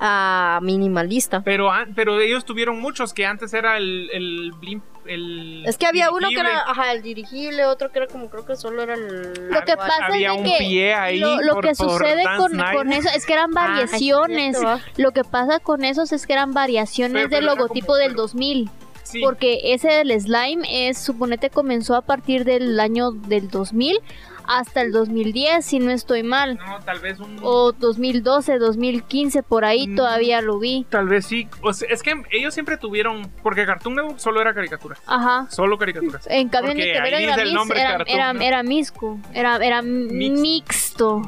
a 0.01 0.59
minimalista. 0.63 1.43
Pero, 1.45 1.71
pero 1.95 2.21
ellos 2.21 2.45
tuvieron 2.45 2.81
muchos 2.81 3.13
que 3.15 3.27
antes 3.27 3.55
era 3.55 3.77
el, 3.77 4.11
el 4.13 4.53
blimp. 4.61 4.85
El 5.07 5.65
Es 5.67 5.77
que 5.77 5.87
había 5.87 6.11
uno 6.11 6.29
que 6.31 6.41
era 6.41 6.61
ajá, 6.67 6.93
el 6.93 7.03
dirigible, 7.03 7.67
otro 7.67 7.93
que 7.93 7.99
era 7.99 8.07
como 8.07 8.31
creo 8.31 8.47
que 8.47 8.57
solo 8.57 8.83
era 8.83 8.95
el... 8.95 9.51
Lo 9.51 9.63
que 9.63 9.77
pasa 9.77 10.07
había 10.07 10.31
es 10.31 10.35
de 10.37 10.41
un 10.41 10.45
que 10.51 10.59
pie 10.65 10.95
ahí 10.95 11.19
lo, 11.19 11.43
lo 11.43 11.53
por- 11.55 11.65
que 11.65 11.75
sucede 11.75 12.25
con, 12.39 12.53
con 12.73 12.91
eso 12.91 13.11
es 13.15 13.27
que 13.27 13.35
eran 13.35 13.51
Ah, 13.57 13.69
variaciones. 13.69 14.57
lo 14.97 15.11
que 15.11 15.23
pasa 15.23 15.59
con 15.59 15.85
esos 15.85 16.11
es 16.13 16.27
que 16.27 16.33
eran 16.33 16.53
variaciones 16.55 17.13
Pero- 17.13 17.29
pero 17.29 17.37
del 17.37 17.47
logotipo 17.59 17.87
como- 17.89 17.99
del 17.99 18.13
pero- 18.13 18.23
2000. 18.23 18.71
Sí, 19.03 19.21
Porque 19.21 19.61
ese 19.75 19.89
del 19.89 20.19
slime 20.19 20.89
es, 20.89 20.97
suponete, 20.97 21.51
comenzó 21.51 21.95
a 21.95 22.01
partir 22.01 22.45
del 22.47 22.81
año 22.81 23.11
del 23.11 23.51
2000 23.51 23.99
hasta 24.47 24.81
el 24.83 24.93
2010, 24.93 25.65
si 25.65 25.79
no 25.79 25.91
estoy 25.91 26.23
mal. 26.23 26.57
no, 26.57 26.81
tal 26.85 26.99
vez 27.01 27.19
un. 27.21 27.39
O 27.43 27.73
2012, 27.73 28.59
2015, 28.59 29.43
por 29.43 29.65
ahí 29.65 29.87
Mm. 29.89 29.97
todavía 29.97 30.41
lo 30.41 30.59
vi. 30.59 30.87
Tal 30.91 31.09
vez 31.09 31.27
sí. 31.27 31.49
O 31.63 31.73
sea, 31.73 31.89
es 31.91 32.03
que 32.03 32.15
ellos 32.31 32.55
siempre 32.55 32.77
tuvieron. 32.77 33.31
Porque 33.43 33.65
Cartoon 33.67 33.95
Network 33.97 34.19
solo 34.19 34.41
era 34.41 34.55
caricaturas. 34.55 35.01
Ajá. 35.07 35.47
Solo 35.51 35.79
caricaturas. 35.79 36.27
En 36.31 36.49
cambio, 36.49 36.73
ahí 36.73 36.81
era, 36.91 37.35
el 37.43 37.55
nombre 37.55 37.81
era, 37.81 37.97
Cartoon, 37.99 38.15
era, 38.17 38.33
¿no? 38.33 38.41
era 38.41 38.63
misco, 38.63 39.19
era, 39.33 39.57
era 39.57 39.83
mixto. 39.83 41.23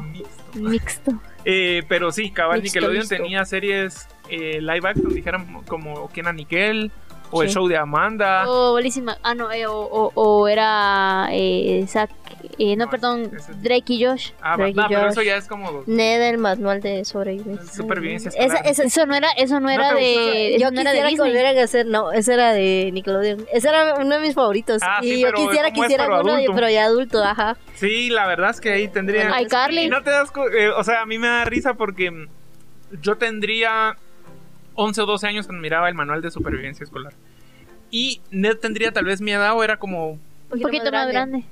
Mixto. 0.55 1.13
Eh, 1.49 1.85
pero 1.89 2.11
sí, 2.11 2.33
cabal 2.33 2.61
Mixto, 2.61 2.81
Nickelodeon 2.81 3.03
mixto. 3.03 3.17
tenía 3.17 3.45
series 3.45 4.09
eh, 4.29 4.59
live 4.61 4.89
action, 4.89 5.15
dijeran 5.15 5.63
como 5.69 6.09
Kenan 6.09 6.35
Nickel 6.35 6.91
o 7.31 7.45
el 7.45 7.51
show 7.51 7.69
de 7.69 7.77
Amanda. 7.77 8.47
Oh, 8.49 8.73
buenísima. 8.73 9.17
Ah, 9.23 9.33
no, 9.37 9.53
eh, 9.53 9.65
o, 9.69 9.73
o- 9.79 10.11
o 10.17 10.49
era 10.49 11.29
eh, 11.31 11.85
Zack, 11.87 12.11
eh, 12.59 12.77
no, 12.77 12.85
No, 12.87 12.91
perdón, 12.91 13.31
Drake 13.63 13.93
y 13.93 14.05
Josh. 14.05 14.31
Ah, 14.41 14.57
Drake 14.57 14.71
y 14.71 14.75
no, 14.75 14.89
pero 14.89 15.01
Josh. 15.03 15.11
eso 15.13 15.23
ya 15.23 15.37
es 15.37 15.47
como. 15.47 15.83
Ned, 15.87 16.23
el 16.31 16.39
manual 16.39 16.81
de 16.81 17.05
sobrevivencia. 17.05 17.67
Supervivencia 17.73 18.29
Esa, 18.31 18.43
escolar. 18.43 18.67
esa- 18.67 18.83
Eso 18.85 19.07
no 19.07 19.15
era, 19.15 19.29
eso 19.37 19.61
no 19.61 19.69
era 19.71 19.91
te 19.95 20.01
de, 20.01 20.57
yo 20.59 20.71
no 20.71 20.81
era 20.81 20.93
de 20.93 20.99
quisiera 21.03 21.11
que 21.11 21.29
volvieran 21.29 21.59
a 21.59 21.63
hacer, 21.65 21.87
no, 21.87 22.13
ese 22.13 22.35
era 22.35 22.53
de 22.53 22.91
Nickelodeon. 22.93 23.47
Ese 23.53 23.69
era 23.69 23.95
uno 23.97 24.15
de 24.17 24.21
mis 24.21 24.35
favoritos. 24.35 24.83
Ah, 24.83 25.01
y 25.03 25.09
sí, 25.17 25.21
yo 25.21 25.33
quisiera 25.33 25.69
que 25.69 25.75
¿cómo 25.75 25.85
es, 25.85 25.89
hicieran 25.91 26.07
pero 26.09 26.21
uno, 26.23 26.33
de- 26.33 26.39
adulto? 26.45 26.55
pero 26.55 26.71
ya 26.71 26.85
adulto, 26.85 27.23
ajá. 27.25 27.57
Sí, 27.75 28.09
la 28.11 28.27
verdad 28.27 28.51
es 28.51 28.61
que 28.61 28.71
ahí 28.73 28.89
tendría. 28.89 29.31
Ay, 29.35 29.47
Carly. 29.47 29.83
Y 29.83 29.89
no 29.89 30.03
te 30.03 30.11
das. 30.11 30.31
eh, 30.57 30.69
o 30.69 30.83
sea, 30.85 31.03
a 31.03 31.07
mí 31.07 31.19
me 31.19 31.29
da 31.29 31.45
risa 31.45 31.75
porque 31.75 32.11
mm, 32.11 32.27
yo 33.03 33.17
tendría 33.17 33.97
11 34.75 35.01
o 35.03 35.07
12 35.07 35.27
años 35.27 35.47
cuando 35.47 35.61
miraba 35.63 35.89
el 35.89 35.95
manual 35.95 36.23
de 36.23 36.31
supervivencia 36.31 36.85
escolar. 36.85 37.13
Y 37.91 38.21
Ned 38.31 38.57
tendría 38.57 38.93
tal 38.93 39.05
vez 39.05 39.21
mi 39.21 39.33
edad 39.33 39.55
o 39.57 39.63
era 39.63 39.77
como. 39.77 40.19
Un 40.51 40.61
poquito 40.61 40.91
más 40.93 41.09
grande. 41.09 41.45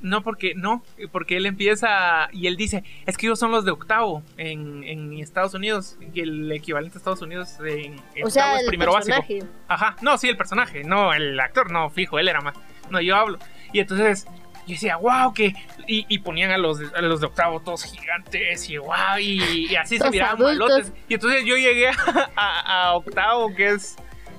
No, 0.00 0.22
porque 0.22 0.54
no, 0.54 0.82
porque 1.10 1.36
él 1.36 1.46
empieza 1.46 2.28
y 2.32 2.46
él 2.46 2.56
dice, 2.56 2.84
es 3.06 3.16
que 3.16 3.26
ellos 3.26 3.38
son 3.38 3.50
los 3.50 3.64
de 3.64 3.72
octavo 3.72 4.22
en, 4.36 4.84
en 4.84 5.12
Estados 5.18 5.54
Unidos, 5.54 5.96
y 6.14 6.20
el 6.20 6.52
equivalente 6.52 6.96
a 6.96 6.98
Estados 6.98 7.20
Unidos 7.22 7.56
en, 7.60 8.00
en 8.14 8.24
O 8.26 8.30
sea, 8.30 8.56
es 8.56 8.62
el 8.62 8.68
primero 8.68 8.92
básico. 8.92 9.16
personaje. 9.16 9.52
Ajá, 9.66 9.96
no, 10.02 10.16
sí, 10.16 10.28
el 10.28 10.36
personaje, 10.36 10.84
no, 10.84 11.12
el 11.12 11.38
actor, 11.40 11.70
no, 11.72 11.90
fijo, 11.90 12.18
él 12.18 12.28
era 12.28 12.40
más. 12.40 12.54
No, 12.90 13.00
yo 13.00 13.16
hablo. 13.16 13.38
Y 13.72 13.80
entonces 13.80 14.24
yo 14.66 14.74
decía, 14.74 14.96
wow, 14.98 15.34
que. 15.34 15.54
Y, 15.86 16.06
y 16.08 16.18
ponían 16.20 16.50
a 16.52 16.58
los, 16.58 16.78
de- 16.78 16.90
a 16.96 17.00
los 17.02 17.20
de 17.20 17.26
octavo 17.26 17.60
todos 17.60 17.82
gigantes 17.84 18.68
y 18.70 18.78
wow, 18.78 19.18
y, 19.20 19.66
y 19.70 19.74
así 19.76 19.98
se 19.98 20.08
miraban 20.10 20.38
malotes. 20.40 20.92
Y 21.08 21.14
entonces 21.14 21.44
yo 21.44 21.56
llegué 21.56 21.88
a, 21.88 22.28
a- 22.36 22.82
a 22.90 22.94
octavo, 22.94 23.52
que 23.54 23.68
es, 23.70 23.96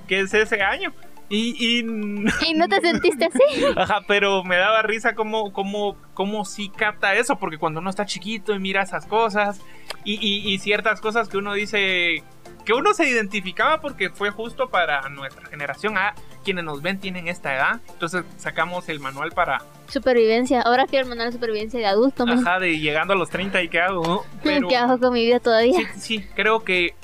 que 0.08 0.20
es 0.20 0.32
ese 0.32 0.62
año. 0.62 0.92
Y, 1.30 1.54
y 1.58 1.78
¿Y 2.50 2.54
no 2.54 2.68
te 2.68 2.80
sentiste 2.80 3.26
así? 3.26 3.64
Ajá, 3.76 4.00
pero 4.06 4.42
me 4.44 4.56
daba 4.56 4.82
risa 4.82 5.14
cómo, 5.14 5.52
cómo, 5.52 5.96
cómo 6.12 6.44
sí 6.44 6.68
capta 6.68 7.14
eso, 7.14 7.36
porque 7.38 7.56
cuando 7.56 7.80
uno 7.80 7.88
está 7.88 8.04
chiquito 8.04 8.52
y 8.52 8.58
mira 8.58 8.82
esas 8.82 9.06
cosas 9.06 9.60
y, 10.04 10.14
y- 10.14 10.52
y 10.52 10.58
ciertas 10.58 11.00
cosas 11.00 11.28
que 11.28 11.36
uno 11.38 11.54
dice 11.54 12.22
que 12.66 12.74
uno 12.74 12.92
se 12.92 13.08
identificaba 13.08 13.80
porque 13.80 14.10
fue 14.10 14.30
justo 14.30 14.68
para 14.68 15.08
nuestra 15.08 15.46
generación. 15.48 15.96
Ah, 15.96 16.14
quienes 16.44 16.64
nos 16.64 16.82
ven 16.82 16.98
tienen 17.00 17.28
esta 17.28 17.54
edad, 17.54 17.80
entonces 17.90 18.24
sacamos 18.36 18.88
el 18.88 18.98
manual 19.00 19.30
para, 19.32 19.62
Supervivencia. 19.88 20.62
Ahora 20.62 20.86
quiero 20.86 21.04
el 21.04 21.08
manual 21.10 21.28
de 21.28 21.32
supervivencia 21.34 21.78
de 21.80 21.86
adulto. 21.86 22.26
man. 22.26 22.38
ajá, 22.46 22.58
de 22.60 22.78
llegando 22.78 23.12
a 23.14 23.16
los 23.16 23.28
30 23.30 23.62
y 23.62 23.68
qué 23.68 23.80
hago, 23.80 24.02
¿no? 24.06 24.22
Pero 24.42 24.68
¿Qué 24.68 24.76
hago 24.76 24.98
con 24.98 25.12
mi 25.12 25.24
vida 25.24 25.38
todavía? 25.40 25.78
sí, 25.94 26.00
sí, 26.18 26.26
creo 26.34 26.64
que 26.64 26.94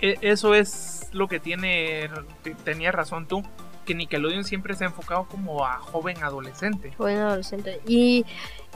e- 0.00 0.18
eso 0.22 0.54
es 0.54 1.08
lo 1.12 1.28
que 1.28 1.40
tiene, 1.40 2.08
te- 2.42 2.54
tenías 2.54 2.94
razón 2.94 3.26
tú, 3.26 3.42
que 3.86 3.94
Nickelodeon 3.94 4.44
siempre 4.44 4.74
se 4.74 4.84
ha 4.84 4.88
enfocado 4.88 5.24
como 5.24 5.64
a 5.64 5.78
joven 5.78 6.22
adolescente. 6.22 6.92
Joven 6.98 7.18
adolescente. 7.18 7.80
Y, 7.86 8.26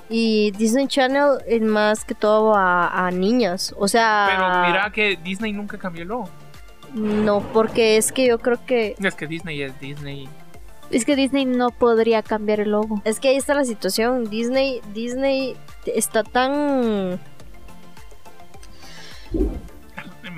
y 0.09 0.53
Disney 0.53 0.87
Channel 0.87 1.39
es 1.47 1.61
más 1.61 2.05
que 2.07 2.15
todo 2.15 2.55
a, 2.55 3.07
a 3.07 3.11
niñas. 3.11 3.75
O 3.79 3.89
sea. 3.89 4.29
Pero 4.31 4.67
mira 4.67 4.91
que 4.91 5.19
Disney 5.23 5.53
nunca 5.53 5.77
cambió 5.77 6.03
el 6.03 6.09
logo. 6.09 6.31
No, 6.95 7.41
porque 7.53 7.97
es 7.97 8.13
que 8.13 8.27
yo 8.27 8.39
creo 8.39 8.65
que. 8.65 8.97
Es 8.99 9.15
que 9.15 9.27
Disney 9.27 9.63
es 9.63 9.79
Disney. 9.79 10.29
Es 10.91 11.05
que 11.05 11.15
Disney 11.15 11.45
no 11.45 11.71
podría 11.71 12.23
cambiar 12.23 12.61
el 12.61 12.71
logo. 12.73 13.01
Es 13.05 13.21
que 13.21 13.29
ahí 13.29 13.37
está 13.37 13.55
la 13.55 13.65
situación. 13.65 14.29
Disney, 14.29 14.81
Disney 14.93 15.57
está 15.87 16.25
tan. 16.25 17.21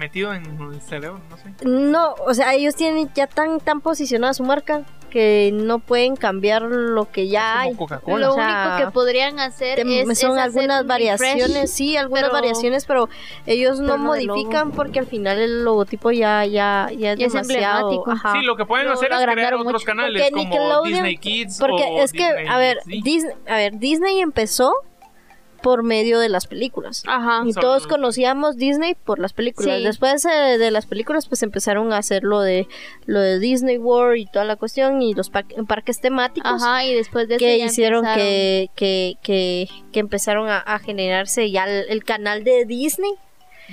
Metido 0.03 0.35
en 0.35 0.45
el 0.61 0.81
cerebro, 0.83 1.21
no 1.31 1.37
sé. 1.37 1.55
No, 1.65 2.15
o 2.27 2.35
sea, 2.35 2.55
ellos 2.55 2.75
tienen 2.75 3.09
ya 3.15 3.27
tan, 3.29 3.61
tan 3.61 3.81
posicionada 3.81 4.35
su 4.35 4.43
marca 4.43 4.83
que 5.11 5.51
no 5.53 5.79
pueden 5.79 6.17
cambiar 6.17 6.63
lo 6.63 7.11
que 7.13 7.29
ya 7.29 7.61
hay. 7.61 7.75
Lo 7.75 7.85
o 7.85 8.35
sea, 8.35 8.75
único 8.75 8.87
que 8.87 8.93
podrían 8.93 9.39
hacer 9.39 9.79
es, 9.79 10.19
son 10.19 10.39
es 10.39 10.43
algunas 10.45 10.83
un 10.83 10.89
variaciones, 10.89 11.49
refresh. 11.49 11.69
sí, 11.69 11.97
algunas 11.99 12.25
pero- 12.25 12.33
variaciones, 12.33 12.85
pero 12.87 13.09
ellos 13.47 13.79
no 13.79 13.99
modifican 13.99 14.73
porque 14.73 14.99
al 15.01 15.07
final 15.07 15.39
el 15.39 15.65
logotipo 15.65 16.11
ya, 16.11 16.47
ya, 16.47 16.89
ya 16.97 17.13
es 17.13 17.19
Ya 17.19 17.27
es 17.27 17.33
demasiado. 17.35 17.91
emblemático. 17.91 18.11
ajá. 18.11 18.33
Sí, 18.33 18.43
lo 18.45 18.57
que 18.57 18.65
pueden 18.65 18.87
Lo- 18.87 18.95
hacer 18.95 19.11
lo 19.11 19.19
es 19.21 19.27
crear 19.27 19.55
otros 19.55 19.73
mucho. 19.75 19.85
canales 19.85 20.31
Porque 20.31 20.49
como 20.49 20.83
Disney 20.83 21.17
Kids. 21.19 21.59
Porque 21.61 21.85
o 21.85 21.99
es 22.03 22.13
que, 22.13 22.25
a 22.49 22.57
ver. 22.59 22.79
Disney, 22.87 23.35
a 23.47 23.57
ver, 23.57 23.79
Disney 23.79 24.19
empezó 24.21 24.73
por 25.63 25.83
medio 25.83 26.19
de 26.19 26.29
las 26.29 26.47
películas. 26.47 27.03
Ajá. 27.07 27.43
Y 27.47 27.53
todos 27.53 27.87
conocíamos 27.87 28.57
Disney 28.57 28.95
por 28.95 29.19
las 29.19 29.33
películas. 29.33 29.79
Sí. 29.79 29.85
Después 29.85 30.25
eh, 30.25 30.59
de 30.59 30.71
las 30.71 30.87
películas, 30.87 31.27
pues 31.29 31.43
empezaron 31.43 31.93
a 31.93 31.99
hacer 31.99 32.23
lo 32.25 32.41
de 32.41 32.67
lo 33.07 33.21
de 33.21 33.39
Disney 33.39 33.79
World 33.79 34.19
y 34.19 34.27
toda 34.27 34.45
la 34.45 34.57
cuestión 34.57 35.01
y 35.03 35.15
los 35.15 35.31
pa- 35.31 35.45
parques 35.69 36.01
temáticos 36.01 36.63
Ajá, 36.63 36.85
y 36.85 36.95
después 36.95 37.29
de 37.29 37.37
eso 37.37 37.45
que 37.45 37.59
ya 37.59 37.67
hicieron 37.67 38.01
empezaron. 38.07 38.25
que, 38.27 38.71
que, 38.75 39.15
que, 39.23 39.69
que 39.93 40.01
empezaron 40.01 40.49
a, 40.49 40.59
a 40.59 40.79
generarse 40.79 41.51
ya 41.51 41.65
el, 41.65 41.87
el 41.89 42.05
canal 42.05 42.45
de 42.45 42.65
Disney, 42.65 43.13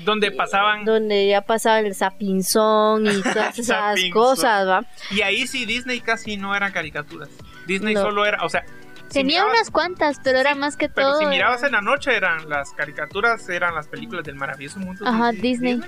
Donde 0.05 0.31
pasaban. 0.31 0.85
donde 0.85 1.27
ya 1.27 1.41
pasaba 1.41 1.79
el 1.79 1.93
Sapinzón 1.95 3.05
y 3.07 3.21
todas 3.33 3.57
esas 3.57 3.99
cosas, 4.13 4.67
¿va? 4.67 4.85
Y 5.11 5.21
ahí 5.21 5.47
sí, 5.47 5.65
Disney 5.65 5.99
casi 6.01 6.37
no 6.37 6.55
eran 6.55 6.71
caricaturas. 6.71 7.29
Disney 7.67 7.93
No. 7.93 8.01
solo 8.01 8.25
era. 8.25 8.43
O 8.43 8.49
sea. 8.49 8.63
Si 9.09 9.19
Tenía 9.19 9.41
mirabas- 9.41 9.53
unas 9.57 9.71
cuantas, 9.71 10.19
pero 10.23 10.39
era 10.39 10.55
más 10.55 10.75
que 10.77 10.87
Pero 10.89 11.09
todo. 11.09 11.19
si 11.19 11.25
mirabas 11.25 11.59
era- 11.59 11.67
en 11.67 11.73
la 11.73 11.81
noche, 11.81 12.15
eran 12.15 12.47
las 12.49 12.71
caricaturas, 12.73 13.47
eran 13.49 13.75
las 13.75 13.87
películas 13.87 14.23
del 14.23 14.35
maravilloso 14.35 14.79
mundo 14.79 15.03
de 15.03 15.09
Ajá, 15.09 15.31
Di- 15.31 15.41
Disney. 15.41 15.81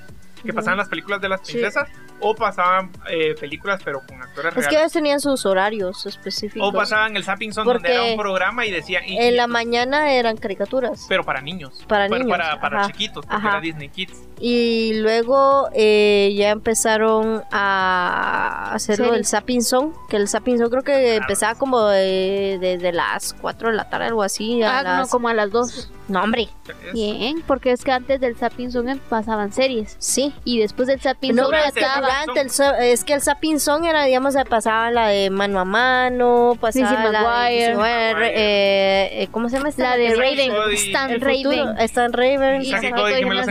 Que 0.44 0.54
pasaban 0.54 0.78
las 0.78 0.90
películas 0.90 1.22
de 1.22 1.30
las 1.30 1.42
Sí. 1.44 1.54
princesas. 1.54 1.88
O 2.24 2.36
pasaban 2.36 2.92
eh, 3.10 3.34
películas, 3.40 3.82
pero 3.84 4.02
con 4.08 4.22
actores 4.22 4.50
Es 4.50 4.54
que 4.54 4.62
reales. 4.62 4.80
ellos 4.80 4.92
tenían 4.94 5.20
sus 5.20 5.46
horarios 5.46 6.06
específicos. 6.06 6.70
O 6.70 6.72
pasaban 6.72 7.16
el 7.18 7.24
Zapping 7.24 7.52
Zone, 7.52 7.74
donde 7.74 7.92
era 7.92 8.04
un 8.04 8.18
programa 8.18 8.66
y 8.66 8.72
decía. 8.72 9.02
y- 9.06 9.18
En 9.18 9.34
y- 9.34 9.36
la 9.38 9.48
mañana 9.48 10.12
eran 10.14 10.38
caricaturas. 10.38 11.06
Pero 11.10 11.24
para 11.24 11.42
niños. 11.42 11.84
Para 11.88 12.08
Para, 12.08 12.20
niños, 12.24 12.38
para, 12.38 12.62
para 12.62 12.80
ajá. 12.82 12.88
chiquitos, 12.92 13.26
porque 13.26 13.36
Ajá. 13.36 13.50
era 13.50 13.62
Disney 13.62 13.90
Kids. 13.90 14.18
Y 14.40 14.94
luego 15.02 15.70
eh, 15.74 16.34
ya 16.38 16.50
empezaron 16.50 17.44
a 17.52 18.72
hacerlo 18.74 19.06
Series. 19.06 19.20
el 19.20 19.26
Zapping 19.26 19.62
Zone, 19.62 19.92
que 20.10 20.18
el 20.18 20.28
Zapping 20.28 20.58
Zone 20.58 20.70
creo 20.70 20.84
que 20.84 21.16
empezaba 21.16 21.56
como 21.56 21.86
de- 21.88 22.58
desde 22.60 22.92
las 22.92 23.34
4 23.42 23.70
de 23.70 23.76
la 23.76 23.90
tarde, 23.90 24.06
algo 24.08 24.24
así. 24.24 24.62
a 24.64 24.80
Ah, 24.80 24.84
no, 24.84 24.90
las- 25.00 25.10
como 25.10 25.28
a 25.30 25.34
las 25.34 25.50
dos. 25.52 25.92
No, 26.12 26.22
hombre, 26.24 26.50
Bien, 26.94 27.42
porque 27.48 27.72
es 27.72 27.84
que 27.84 27.92
antes 27.92 28.20
del 28.20 28.36
Zapping 28.36 28.72
Zone 28.72 28.98
pasaban 29.10 29.52
series. 29.54 29.96
sí. 30.00 30.34
Y 30.44 30.60
después 30.60 30.88
del 30.88 31.00
pero 31.00 31.46
durante- 31.46 31.80
es 31.80 32.34
que 32.34 32.40
el 32.42 32.50
so- 32.52 32.76
es 32.76 33.04
que 33.04 33.14
el 33.14 33.22
Zapping 33.22 33.60
Zone 33.60 33.90
era, 33.90 34.04
digamos, 34.04 34.34
se 34.34 34.44
pasaba 34.46 34.92
la 34.92 35.08
de 35.08 35.30
mano 35.30 35.60
a 35.60 35.66
mano, 35.66 36.58
pasaba 36.60 36.90
Lizzie 36.92 36.98
la 36.98 37.04
de. 37.12 37.50
Lizzie 37.50 37.76
McGuire, 37.76 38.28
eh, 38.36 39.24
eh, 39.24 39.28
¿cómo 39.32 39.48
se 39.50 39.58
llama 39.58 39.70
esta? 39.70 39.84
La 39.84 39.98
de 39.98 40.16
Raven. 40.16 40.52
Stan 40.74 41.22
Raven. 41.22 41.78
Stan 41.80 42.14
Raven. 42.14 42.62
Y 42.64 42.74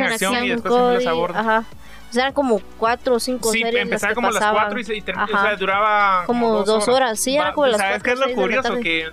acción 0.03 0.45
y 0.45 0.49
después 0.51 0.73
Cody. 0.73 1.07
Ajá. 1.35 1.65
O 2.11 2.13
sea, 2.13 2.23
eran 2.25 2.33
como 2.35 2.61
cuatro 2.77 3.15
o 3.15 3.21
cinco 3.21 3.53
Sí, 3.53 3.59
series 3.59 3.75
las 3.75 3.83
empezaba 3.85 4.11
que 4.11 4.15
como 4.17 4.29
a 4.29 4.31
las 4.33 4.41
pasaban. 4.41 4.63
4 4.65 4.81
y, 4.81 4.85
se- 4.85 4.97
y 4.97 5.01
o 5.01 5.13
Ajá. 5.17 5.43
sea, 5.43 5.57
duraba 5.57 6.25
Como 6.27 6.65
dos 6.65 6.89
horas, 6.89 7.21
sí, 7.21 7.37
era 7.37 7.45
Va, 7.47 7.53
como 7.53 7.67
las 7.69 7.77
¿Sabes 7.81 8.03
qué 8.03 8.11
es 8.11 8.17
cuatro, 8.19 8.21
lo 8.23 8.29
de 8.29 8.35
curioso? 8.35 8.81
Que 8.83 9.09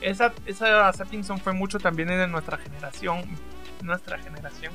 esa, 0.00 0.32
esa 0.46 0.92
Zone 0.92 1.40
fue 1.42 1.52
mucho 1.52 1.78
también 1.78 2.08
de 2.08 2.26
nuestra 2.28 2.56
generación. 2.58 3.22
Nuestra 3.82 4.18
generación. 4.18 4.72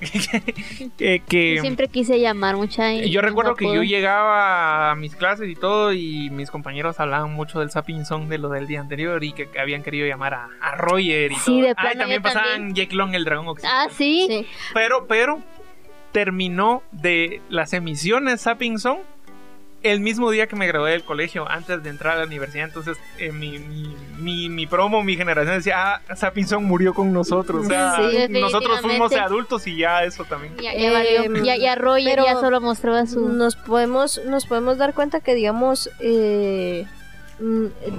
que, 0.96 1.22
que- 1.28 1.56
Yo 1.56 1.60
siempre 1.60 1.88
quise 1.88 2.18
llamar 2.18 2.56
mucha. 2.56 2.94
y 2.94 3.10
yo 3.10 3.20
recuerdo 3.20 3.54
que 3.54 3.66
yo 3.66 3.82
llegaba 3.82 4.90
a 4.90 4.94
mis 4.94 5.14
clases 5.14 5.46
y 5.50 5.54
todo 5.54 5.92
y 5.92 6.30
mis 6.30 6.50
compañeros 6.50 6.98
hablaban 7.00 7.34
mucho 7.34 7.60
del 7.60 7.70
Zapping 7.70 8.06
Zone 8.06 8.26
de 8.28 8.38
lo 8.38 8.48
del 8.48 8.66
día 8.66 8.80
anterior 8.80 9.22
y 9.22 9.32
que, 9.32 9.50
que 9.50 9.60
habían 9.60 9.82
querido 9.82 10.06
llamar 10.06 10.32
a, 10.32 10.48
a 10.62 10.74
Roger 10.76 11.32
y 11.32 11.34
Sí, 11.34 11.44
todo. 11.44 11.60
de 11.62 11.74
ah, 11.76 11.90
también 11.98 12.22
pasaban. 12.22 12.74
Jake 12.74 12.94
Long, 12.96 13.14
el 13.14 13.24
dragón 13.24 13.48
occidental. 13.48 13.88
Ah, 13.90 13.92
sí. 13.94 14.24
Sí. 14.26 14.46
Pero, 14.72 15.06
pero 15.06 15.42
terminó 16.12 16.82
de 16.92 17.40
las 17.50 17.72
emisiones 17.74 18.40
Zapping 18.42 18.78
Zone 18.78 19.02
el 19.82 20.00
mismo 20.00 20.30
día 20.30 20.46
que 20.46 20.56
me 20.56 20.66
gradué 20.66 20.90
del 20.92 21.04
colegio, 21.04 21.48
antes 21.50 21.82
de 21.82 21.90
entrar 21.90 22.16
a 22.16 22.20
la 22.20 22.26
universidad. 22.26 22.66
Entonces, 22.66 22.98
eh, 23.18 23.32
mi, 23.32 23.58
mi, 23.58 23.94
mi, 24.18 24.48
mi 24.48 24.66
promo, 24.66 25.02
mi 25.02 25.16
generación 25.16 25.56
decía, 25.56 25.94
ah, 26.08 26.16
Zapping 26.16 26.46
Zone 26.46 26.66
murió 26.66 26.92
con 26.94 27.12
nosotros. 27.12 27.66
O 27.66 27.68
sea, 27.68 27.96
Sí, 28.10 28.26
nosotros 28.28 28.80
fuimos 28.80 29.12
adultos 29.12 29.66
y 29.66 29.76
ya 29.78 30.04
eso 30.04 30.24
también. 30.24 30.54
Ya, 30.58 30.74
ya 30.76 30.92
valió. 30.92 31.22
Em, 31.24 31.44
Ya, 31.44 31.56
ya 31.56 31.74
Roger 31.74 32.04
pero 32.16 32.24
ya 32.24 32.34
solo 32.40 32.60
mostraba 32.60 33.06
su. 33.06 33.28
nos 33.28 33.56
podemos 33.56 34.20
nos 34.26 34.46
podemos 34.46 34.76
dar 34.78 34.94
cuenta 34.94 35.20
que 35.20 35.34
digamos 35.34 35.90
eh, 36.00 36.86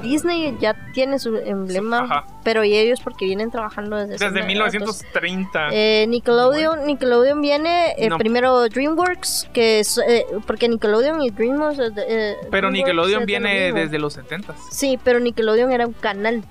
Disney 0.02 0.56
ya 0.60 0.76
tiene 0.94 1.18
su 1.20 1.36
emblema 1.38 2.00
Ajá. 2.04 2.26
pero 2.44 2.64
y 2.64 2.78
ellos 2.78 3.00
porque 3.04 3.26
vienen 3.26 3.50
trabajando 3.52 3.96
desde 3.98 4.12
Desde 4.14 4.26
siempre, 4.28 4.46
1930. 4.48 5.70
eh, 5.72 6.06
Nickelodeon 6.08 6.86
Nickelodeon 6.86 7.42
viene 7.42 7.94
eh, 7.98 8.10
No. 8.10 8.18
primero 8.18 8.68
DreamWorks 8.70 9.50
que 9.54 9.80
es 9.80 9.98
eh, 10.08 10.26
porque 10.46 10.70
Nickelodeon 10.70 11.22
y 11.22 11.32
DreamWorks 11.32 11.80
eh, 11.80 11.92
eh, 12.08 12.36
pero 12.52 12.70
DreamWorks 12.70 12.74
Nickelodeon 12.74 13.26
viene 13.26 13.72
desde 13.74 13.98
los 14.00 14.14
70 14.14 14.54
sí 14.72 15.00
pero 15.04 15.20
Nickelodeon 15.20 15.72
era 15.72 15.88
un 15.88 15.94
canal 15.94 16.44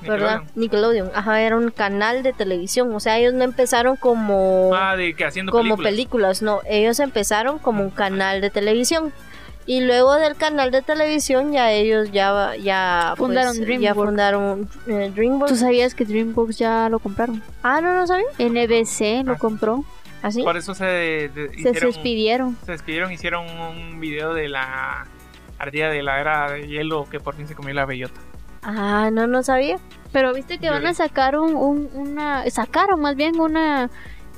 ¿verdad? 0.00 0.42
Nickelodeon, 0.54 1.10
ajá, 1.12 1.40
era 1.40 1.56
un 1.56 1.70
canal 1.72 2.22
de 2.22 2.32
televisión, 2.32 2.94
o 2.94 3.00
sea, 3.00 3.18
ellos 3.18 3.34
no 3.34 3.42
empezaron 3.42 3.96
como 3.96 4.70
Ah, 4.72 4.94
de 4.94 5.12
que 5.14 5.24
haciendo 5.24 5.50
como 5.50 5.76
películas. 5.76 6.38
películas, 6.38 6.42
no, 6.42 6.60
ellos 6.68 7.00
empezaron 7.00 7.58
como 7.58 7.82
un 7.82 7.90
canal 7.90 8.40
de 8.40 8.48
televisión. 8.50 9.12
Y 9.68 9.82
luego 9.82 10.14
del 10.16 10.34
canal 10.34 10.70
de 10.70 10.80
televisión 10.80 11.52
ya 11.52 11.70
ellos 11.70 12.10
ya 12.10 12.56
ya 12.56 13.12
pues, 13.18 13.26
Fundaron 13.28 13.54
ya 13.54 13.60
DreamWorks. 13.64 13.94
fundaron 14.08 14.68
eh, 14.86 15.12
DreamWorks. 15.14 15.52
¿Tú 15.52 15.56
sabías 15.58 15.94
que 15.94 16.06
DreamWorks 16.06 16.56
ya 16.56 16.88
lo 16.88 16.98
compraron? 17.00 17.42
Ah, 17.62 17.80
no, 17.82 17.92
no 17.94 18.06
sabía. 18.06 18.24
NBC 18.38 19.24
lo 19.26 19.34
Ah. 19.34 19.38
compró. 19.38 19.84
Así. 20.22 20.42
Por 20.42 20.56
eso 20.56 20.74
se, 20.74 20.84
de- 20.86 21.30
Se 21.52 21.60
hicieron, 21.60 21.90
despidieron. 21.90 22.56
se 22.64 22.72
despidieron, 22.72 23.12
hicieron 23.12 23.46
un 23.60 24.00
video 24.00 24.32
de 24.32 24.48
la 24.48 25.06
ardilla 25.58 25.90
de 25.90 26.02
la 26.02 26.18
era 26.18 26.50
de 26.50 26.66
hielo 26.66 27.06
que 27.10 27.20
por 27.20 27.34
fin 27.36 27.46
se 27.46 27.54
comió 27.54 27.74
la 27.74 27.84
bellota. 27.84 28.18
Ah, 28.62 29.10
no, 29.12 29.26
no 29.26 29.42
sabía. 29.42 29.76
Pero 30.12 30.32
viste 30.32 30.58
que 30.58 30.66
Yo 30.66 30.72
van 30.72 30.82
le- 30.84 30.88
a 30.88 30.94
sacar 30.94 31.38
un, 31.38 31.54
un- 31.54 31.90
una. 31.92 32.48
Sacaron 32.50 33.00
más 33.02 33.16
bien 33.16 33.38
una. 33.38 33.90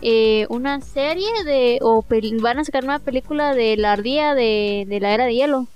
Eh, 0.02 0.46
una 0.48 0.80
serie 0.80 1.28
de. 1.44 1.78
O 1.82 2.04
van 2.40 2.58
a 2.58 2.64
sacar 2.64 2.84
una 2.84 2.98
película 2.98 3.54
de 3.54 3.76
la 3.76 3.92
ardilla 3.92 4.34
de, 4.34 4.84
de 4.88 5.00
la 5.00 5.12
era 5.14 5.26
de 5.26 5.34
hielo. 5.34 5.66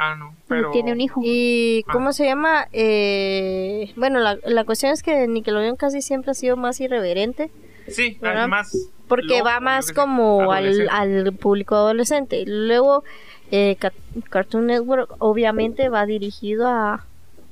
Ah, 0.00 0.14
no, 0.16 0.34
pero... 0.46 0.70
Tiene 0.70 0.92
un 0.92 1.00
hijo. 1.00 1.20
¿Y 1.24 1.84
Ah. 1.88 1.92
cómo 1.92 2.12
se 2.12 2.24
llama? 2.26 2.68
Eh, 2.72 3.92
bueno, 3.96 4.20
la, 4.20 4.38
la 4.44 4.64
cuestión 4.64 4.92
es 4.92 5.02
que 5.02 5.26
Nickelodeon 5.26 5.74
casi 5.76 6.02
siempre 6.02 6.30
ha 6.30 6.34
sido 6.34 6.56
más 6.56 6.80
irreverente. 6.80 7.50
Sí, 7.88 8.16
además... 8.22 8.70
Porque 9.08 9.38
loco, 9.38 9.46
va 9.46 9.58
más 9.60 9.90
como 9.92 10.52
al, 10.52 10.66
adolescente. 10.66 10.92
al 10.92 11.32
público 11.32 11.74
adolescente. 11.74 12.44
Luego, 12.46 13.04
eh, 13.50 13.76
Ca- 13.80 13.92
Cartoon 14.28 14.66
Network 14.66 15.14
obviamente 15.18 15.88
va 15.88 16.04
dirigido 16.04 16.68
a, 16.68 17.06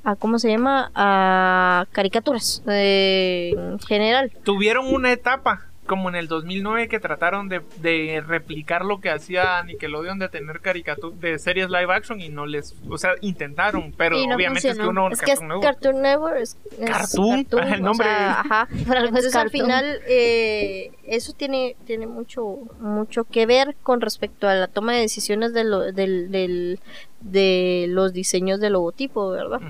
a 0.05 0.17
¿cómo 0.17 0.39
se 0.39 0.51
llama? 0.51 0.91
A 0.95 1.87
caricaturas 1.93 2.63
eh, 2.69 3.55
en 3.57 3.79
general. 3.81 4.31
Tuvieron 4.45 4.93
una 4.93 5.11
etapa, 5.13 5.65
como 5.87 6.09
en 6.09 6.15
el 6.17 6.29
2009, 6.29 6.89
que 6.89 7.01
trataron 7.01 7.49
de, 7.49 7.63
de 7.81 8.23
replicar 8.27 8.85
lo 8.85 9.01
que 9.01 9.11
hacía 9.11 9.63
Nickelodeon 9.65 10.19
de 10.19 10.29
tener 10.29 10.61
caricaturas 10.61 11.21
de 11.21 11.39
series 11.39 11.71
live 11.71 11.93
action 11.95 12.21
y 12.21 12.29
no 12.29 12.45
les... 12.47 12.75
O 12.89 12.99
sea, 12.99 13.13
intentaron, 13.23 13.93
pero 13.97 14.17
no 14.27 14.35
obviamente 14.35 14.69
es 14.69 14.79
que 14.79 14.87
uno... 14.87 15.09
Es 15.11 15.23
que 15.23 15.33
es 15.33 15.41
Cartoon 15.41 15.49
Network- 15.49 15.63
Cartoon 15.63 16.03
Network. 16.03 16.37
Es, 16.37 16.57
es 16.79 16.91
Cartoon, 16.91 17.47
el 17.73 17.81
o 17.81 17.85
nombre. 17.85 18.07
sea, 18.07 18.41
ajá. 18.41 18.69
Entonces 18.73 19.35
al 19.35 19.45
cartoon. 19.45 19.51
final 19.51 20.01
eh, 20.07 20.91
eso 21.05 21.33
tiene 21.33 21.77
tiene 21.87 22.07
mucho 22.07 22.59
mucho 22.81 23.25
que 23.25 23.47
ver 23.47 23.77
con 23.83 24.01
respecto 24.01 24.49
a 24.49 24.55
la 24.55 24.67
toma 24.69 24.93
de 24.95 25.01
decisiones 25.01 25.53
de, 25.55 25.65
lo- 25.65 25.93
del, 25.93 26.31
del- 26.31 26.81
de 27.21 27.87
los 27.89 28.13
diseños 28.13 28.61
del 28.61 28.75
logotipo, 28.75 29.31
¿verdad? 29.31 29.61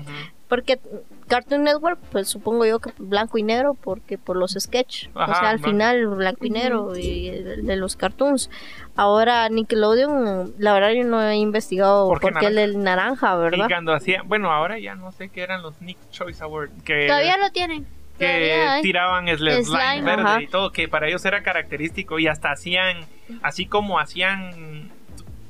Porque 0.47 0.79
Cartoon 1.27 1.63
Network, 1.63 1.99
pues 2.11 2.27
supongo 2.27 2.65
yo 2.65 2.79
que 2.79 2.91
blanco 2.97 3.37
y 3.37 3.43
negro, 3.43 3.73
porque 3.75 4.17
por 4.17 4.35
los 4.37 4.53
sketch, 4.59 5.07
o 5.13 5.25
sea, 5.25 5.49
al 5.49 5.59
final 5.59 6.07
blanco 6.07 6.45
y 6.45 6.49
negro 6.49 6.95
y 6.97 7.29
de, 7.29 7.57
de 7.57 7.75
los 7.75 7.95
cartoons. 7.95 8.49
Ahora 8.95 9.47
Nickelodeon, 9.49 10.55
la 10.57 10.73
verdad 10.73 10.91
yo 10.91 11.03
no 11.03 11.21
he 11.21 11.35
investigado 11.35 12.07
¿Por 12.07 12.19
qué 12.19 12.31
qué, 12.39 12.47
el 12.47 12.81
naranja, 12.83 13.35
Y 13.35 13.39
¿verdad? 13.39 13.67
cuando 13.69 13.93
hacía... 13.93 14.23
Bueno, 14.23 14.51
ahora 14.51 14.79
ya 14.79 14.95
no 14.95 15.11
sé 15.11 15.29
qué 15.29 15.41
eran 15.43 15.61
los 15.61 15.79
Nick 15.81 15.97
Choice 16.11 16.43
Awards. 16.43 16.71
Que, 16.83 17.05
Todavía 17.07 17.37
lo 17.37 17.49
tienen. 17.51 17.85
que 18.17 18.79
tiraban 18.81 19.27
slime, 19.37 19.63
Slime, 19.63 20.01
verde 20.01 20.23
ajá. 20.23 20.41
y 20.41 20.47
todo, 20.47 20.71
que 20.71 20.87
para 20.87 21.07
ellos 21.07 21.23
era 21.25 21.43
característico 21.43 22.17
y 22.17 22.27
hasta 22.27 22.51
hacían, 22.51 23.05
así 23.43 23.67
como 23.67 23.99
hacían 23.99 24.89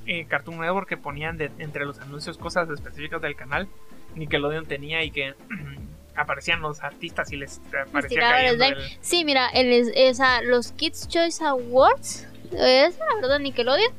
eh, 0.06 0.26
Cartoon 0.28 0.60
Network 0.60 0.90
que 0.90 0.98
ponían 0.98 1.38
de- 1.38 1.52
entre 1.60 1.86
los 1.86 2.00
anuncios 2.00 2.38
cosas 2.38 2.70
específicas 2.70 3.22
del 3.22 3.36
canal, 3.38 3.68
Nickelodeon 4.18 4.66
tenía 4.66 5.04
y 5.04 5.12
que 5.12 5.34
aparecían 6.16 6.62
los 6.62 6.82
artistas 6.84 7.32
y 7.32 7.38
les 7.38 7.60
aparecía 7.88 8.48
el 8.50 8.58
Sí, 9.02 9.24
mira, 9.24 9.50
el, 9.50 9.72
es- 9.72 9.92
esa, 9.96 10.42
los 10.42 10.72
Kids 10.72 11.08
Choice 11.08 11.44
Awards, 11.44 12.28
esa, 12.52 13.04
¿verdad? 13.22 13.40
Nickelodeon, 13.40 13.92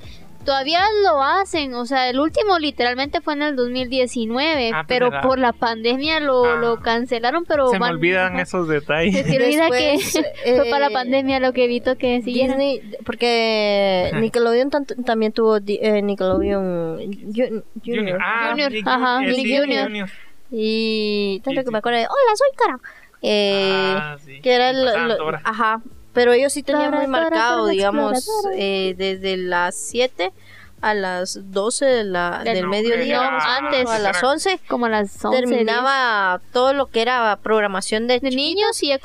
todavía 0.49 0.81
lo 1.05 1.23
hacen. 1.23 1.75
O 1.75 1.85
sea, 1.85 2.09
el 2.09 2.19
último 2.19 2.59
literalmente 2.59 3.21
fue 3.21 3.35
en 3.35 3.43
el 3.43 3.55
2019, 3.57 4.71
Ah, 4.73 4.77
pues, 4.79 4.85
pero 4.89 5.11
¿verdad? 5.11 5.23
por 5.29 5.39
la 5.39 5.53
pandemia 5.53 6.21
lo, 6.21 6.43
Ah. 6.47 6.57
lo 6.57 6.81
cancelaron, 6.81 7.45
pero 7.45 7.69
Se 7.69 7.79
me 7.79 7.91
olvidan 7.91 8.39
esos 8.41 8.67
Se 8.67 8.73
detalles. 8.75 9.27
te 9.27 9.37
olvida 9.37 9.69
Después, 9.69 10.15
que 10.45 10.55
fue 10.57 10.65
para 10.71 10.79
la 10.81 10.87
eh, 10.87 10.93
pandemia 10.95 11.39
lo 11.39 11.53
que 11.53 11.65
evitó 11.67 11.99
que 11.99 12.23
siguieran. 12.23 12.59
Disney, 12.59 12.97
porque. 13.05 14.11
Nickelodeon 14.15 14.71
también 15.05 15.33
tuvo 15.33 15.59
eh, 15.59 16.01
Nickelodeon 16.03 16.99
Jun- 17.35 17.65
Junior. 17.85 18.19
Ah, 18.23 18.49
Junior, 18.53 18.73
ajá, 18.87 19.23
eh, 19.25 19.27
Nick 19.29 19.47
sí, 19.47 19.59
Junior. 19.59 20.09
Y 20.51 21.41
tanto 21.45 21.63
que 21.63 21.71
me 21.71 21.79
acuerdo 21.79 21.99
de, 21.99 22.07
hola, 22.07 22.37
soy 22.37 22.49
Cara. 22.57 22.79
eh, 23.21 23.95
Ah, 23.99 24.17
sí. 24.25 24.41
que 24.41 24.53
era 24.55 24.71
el, 24.71 24.83
lo- 25.09 25.29
ajá, 25.45 25.83
pero 26.19 26.33
ellos 26.33 26.53
sí 26.53 26.63
tenían 26.63 26.93
muy 26.93 27.07
marcado, 27.07 27.67
digamos, 27.69 28.29
eh, 28.57 28.95
desde 28.99 29.37
las 29.37 29.77
7 29.77 30.33
a 30.81 30.95
las 30.95 31.41
12 31.53 31.87
de 31.87 32.05
la, 32.05 32.43
Del- 32.45 32.55
del 32.55 32.65
No, 32.65 32.71
mediodía, 32.71 33.17
era- 33.19 33.31
más 33.33 33.45
o 33.45 33.63
menos, 33.63 33.75
antes. 33.75 33.91
a 33.91 33.99
las 33.99 34.19
era- 34.19 34.29
11 34.31 34.61
Como 34.69 34.87
a 34.87 34.89
las 34.89 35.25
11. 35.25 35.41
terminaba 35.41 36.41
todo 36.53 36.73
lo 36.73 36.87
que 36.87 37.03
era 37.03 37.37
programación 37.43 38.07
de, 38.07 38.21
10 38.21 38.23
de 38.23 38.37
niños 38.37 38.83
y 38.83 38.89
ya 38.89 38.99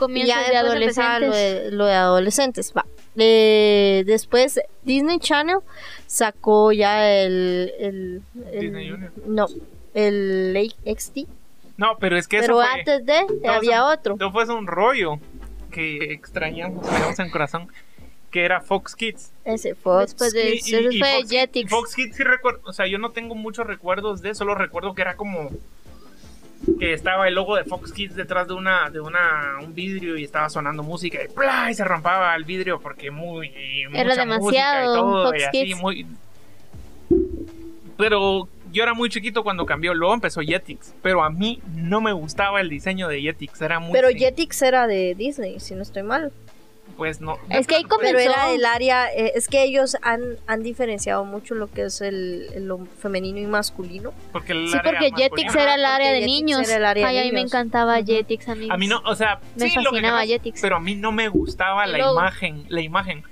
ya 0.52 0.64
de 0.64 0.84
empezaba 0.84 1.20
lo 1.20 1.28
adolescentes. 1.28 1.64
de, 1.66 1.72
lo 1.72 1.86
de 1.86 1.94
adolescentes. 1.96 2.74
Va. 2.78 2.86
Eh, 3.16 4.04
después 4.08 4.60
Disney 4.84 5.20
Channel 5.20 5.58
sacó 6.08 6.72
ya 6.72 7.12
el, 7.12 7.72
el, 7.80 8.22
el- 8.52 8.62
Disney 8.62 8.90
Junior. 8.90 9.12
no 9.28 9.48
el 9.96 10.74
XD, 10.86 11.28
No, 11.78 11.98
pero 12.00 12.18
es 12.18 12.28
que 12.28 12.38
eso 12.38 12.44
pero 12.46 12.56
fue, 12.56 12.66
antes 12.66 13.06
de 13.06 13.48
había 13.48 13.76
eso- 13.78 13.88
otro. 13.88 14.16
todo 14.18 14.32
fue 14.32 14.46
un 14.46 14.66
rollo 14.68 15.20
que 15.74 16.14
extrañamos, 16.14 16.88
tenemos 16.90 17.20
en 17.20 17.30
corazón, 17.30 17.68
que 18.32 18.46
era 18.46 18.62
Fox 18.62 18.96
Kids. 18.96 19.32
Ese 19.44 19.76
fue 19.76 20.02
Después 20.04 20.32
de 20.34 20.56
Y- 20.56 20.58
eso 20.60 20.80
y- 20.80 20.96
y 20.96 21.00
fue 21.00 21.14
Fox, 21.20 21.30
Jetix. 21.30 21.70
Fox 21.70 21.96
Kids 21.96 22.16
sí 22.16 22.24
recuerdo, 22.24 22.62
o 22.64 22.72
sea, 22.74 22.88
yo 22.88 22.98
no 22.98 23.10
tengo 23.12 23.36
muchos 23.36 23.68
recuerdos 23.68 24.22
de, 24.22 24.34
solo 24.34 24.56
recuerdo 24.56 24.96
que 24.96 25.02
era 25.02 25.16
como 25.16 25.50
que 26.80 26.94
estaba 26.94 27.28
el 27.28 27.36
logo 27.36 27.58
de 27.58 27.66
Fox 27.66 27.92
Kids 27.92 28.16
detrás 28.16 28.48
de 28.48 28.54
una 28.54 28.90
de 28.90 29.02
una 29.02 29.58
un 29.62 29.76
vidrio 29.76 30.18
y 30.18 30.24
estaba 30.24 30.50
sonando 30.50 30.82
música 30.82 31.20
y 31.22 31.28
¡plá! 31.28 31.70
y 31.70 31.74
se 31.74 31.84
rompaba 31.84 32.34
el 32.36 32.46
vidrio 32.46 32.80
porque 32.80 33.12
muy 33.12 33.50
Era 33.54 33.90
mucha 33.90 34.16
demasiado 34.22 34.40
música 34.40 34.82
y 34.82 34.86
todo 34.86 35.26
Fox 35.26 35.40
y 35.40 35.44
así 35.44 35.64
Kids. 35.66 35.82
muy 35.82 36.08
pero 37.98 38.48
yo 38.74 38.84
era 38.84 38.94
muy 38.94 39.08
chiquito 39.10 39.44
cuando 39.44 39.66
cambió, 39.66 39.94
luego 39.94 40.14
empezó 40.14 40.42
Jetix, 40.42 40.94
pero 41.02 41.24
a 41.24 41.30
mí 41.30 41.62
no 41.76 42.02
me 42.02 42.12
gustaba 42.12 42.60
el 42.60 42.68
diseño 42.70 43.08
de 43.08 43.22
Jetix, 43.22 43.62
era 43.62 43.80
muy 43.80 43.94
Pero 43.94 44.10
Jetix 44.10 44.62
era 44.64 44.88
de 44.88 45.16
Disney, 45.16 45.60
si 45.62 45.76
no 45.76 45.84
estoy 45.84 46.04
mal. 46.04 46.32
pues 46.98 47.22
no. 47.22 47.38
Es 47.50 47.66
que 47.66 47.76
ahí 47.76 47.84
Pero 47.84 47.96
comenzó. 47.98 48.20
era 48.20 48.52
el 48.52 48.66
área, 48.66 49.12
eh, 49.14 49.32
es 49.36 49.48
que 49.48 49.64
ellos 49.64 49.96
han, 50.04 50.22
han 50.48 50.62
diferenciado 50.62 51.24
mucho 51.26 51.56
lo 51.56 51.72
que 51.72 51.84
es 51.84 52.02
el, 52.02 52.48
el 52.54 52.68
lo 52.68 52.86
femenino 53.00 53.40
y 53.40 53.46
masculino. 53.48 54.14
porque 54.32 54.52
el 54.52 54.68
Sí, 54.68 54.78
área 54.78 54.92
porque 54.92 55.12
Jetix 55.16 55.56
era 55.56 55.76
el 55.76 55.86
área 55.86 56.12
de 56.12 56.20
Jetix 56.22 56.34
niños. 56.36 56.68
era 56.68 56.78
el 56.78 56.86
área 56.86 57.10
de 57.12 57.20
a 57.20 57.24
mí 57.24 57.32
me 57.32 57.42
encantaba. 57.42 58.02
Jetix, 58.04 58.48
amigos. 58.50 58.72
A 58.74 58.78
mí 58.78 58.88
no, 58.88 59.02
o 59.06 59.16
sea, 59.16 59.40
Me 59.56 59.70
sí, 59.70 59.76
lo 59.78 59.82
que 59.92 59.98
fascinaba 60.02 60.26
Jetix. 60.26 60.62
pero 60.62 60.76
a 60.76 60.80
mí 60.80 60.94
no 60.96 61.12
me 61.12 61.30
gustaba 61.30 61.88
la 61.88 61.98
imagen, 62.12 62.66
la 62.70 62.82
imagen. 62.82 63.24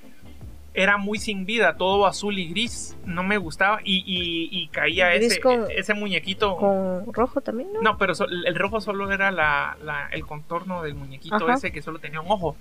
Era 0.74 0.96
muy 0.98 1.20
sin 1.20 1.46
vida, 1.46 1.76
todo 1.76 2.06
azul 2.06 2.40
y 2.40 2.48
gris, 2.50 2.96
no 3.06 3.24
me 3.24 3.38
gustaba 3.38 3.80
y, 3.84 3.98
y, 4.06 4.48
y 4.58 4.68
caía 4.70 5.14
ese, 5.14 5.42
con- 5.42 5.66
ese 5.70 5.94
muñequito. 5.94 6.56
Con 6.56 7.14
rojo 7.14 7.42
también, 7.42 7.74
¿no? 7.74 7.82
No, 7.82 7.98
pero 7.98 8.16
so- 8.16 8.26
el 8.30 8.56
rojo 8.56 8.80
solo 8.80 9.12
era 9.12 9.32
la, 9.32 9.76
la- 9.84 10.08
el 10.14 10.26
contorno 10.26 10.82
del 10.82 10.96
muñequito 10.96 11.36
Ajá. 11.36 11.56
ese 11.56 11.72
que 11.74 11.82
solo 11.82 12.00
tenía 12.00 12.22
un 12.22 12.32
ojo. 12.32 12.56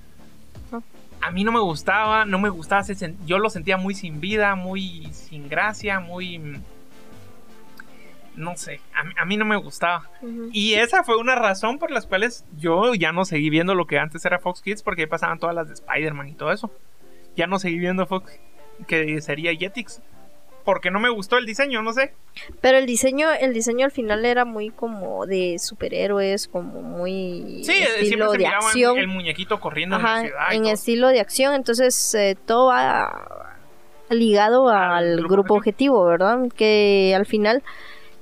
Ajá. 0.73 0.83
A 1.21 1.31
mí 1.31 1.45
no 1.45 1.53
me 1.53 1.61
gustaba, 1.61 2.25
no 2.25 2.39
me 2.41 2.49
gustaba, 2.49 2.81
ese 2.83 3.15
yo 3.27 3.39
lo 3.39 3.49
sentía 3.49 3.77
muy 3.77 3.95
sin 3.95 4.21
vida, 4.21 4.57
muy 4.57 5.07
sin 5.13 5.49
gracia, 5.49 6.01
muy... 6.01 6.39
mm, 6.39 6.63
No 8.37 8.57
sé, 8.57 8.81
a 8.95 9.05
mí, 9.05 9.13
a 9.19 9.25
mí 9.25 9.37
no 9.37 9.45
me 9.45 9.57
gustaba. 9.57 10.09
Y 10.53 10.75
esa 10.75 11.05
fue 11.05 11.17
una 11.17 11.35
razón 11.35 11.79
por 11.79 11.91
las 11.91 12.07
cuales 12.07 12.45
yo 12.57 12.95
ya 12.95 13.13
no 13.13 13.25
seguí 13.25 13.51
viendo 13.51 13.75
lo 13.75 13.87
que 13.87 13.99
antes 13.99 14.25
era 14.25 14.39
Fox 14.39 14.63
Kids 14.63 14.83
porque 14.83 15.03
ahí 15.03 15.07
pasaban 15.09 15.39
todas 15.39 15.55
las 15.55 15.69
de 15.69 15.75
Spider-Man 15.75 16.29
y 16.29 16.35
todo 16.35 16.51
eso. 16.53 16.73
Ya 17.37 17.47
no 17.47 17.59
seguí 17.59 17.79
viendo 17.79 18.07
Fox, 18.07 18.39
que 18.87 19.21
sería 19.21 19.55
Jetix. 19.55 20.01
Porque 20.65 20.91
no 20.91 21.01
me 21.01 21.09
gustó 21.09 21.39
el 21.39 21.47
diseño, 21.47 21.83
no 21.83 21.95
sé. 21.95 22.13
Pero 22.61 22.77
el 22.77 22.85
diseño, 22.85 23.29
el 23.33 23.55
diseño 23.55 23.87
al 23.87 23.93
final 23.93 24.25
era 24.27 24.45
muy 24.45 24.69
como 24.71 25.25
de 25.25 25.59
superhéroes, 25.59 26.49
como 26.49 26.83
muy 26.83 27.63
Sí, 27.65 27.73
eh, 27.73 28.03
estilo 28.03 28.31
se 28.33 28.39
de 28.39 28.47
acción. 28.47 28.99
el 28.99 29.09
muñequito 29.09 29.59
corriendo 29.59 29.97
en 29.97 30.03
la 30.03 30.21
ciudad. 30.21 30.53
en 30.53 30.67
estilo 30.67 31.09
de 31.09 31.21
acción, 31.21 31.55
entonces 31.55 32.15
eh, 32.15 32.37
todo 32.47 32.67
va 32.67 33.57
ligado 34.11 34.69
Al 34.69 35.17
grupo 35.17 35.33
grupo 35.35 35.55
objetivo, 35.55 36.05
¿verdad? 36.05 36.41
Que 36.55 37.15
al 37.17 37.27
final, 37.27 37.63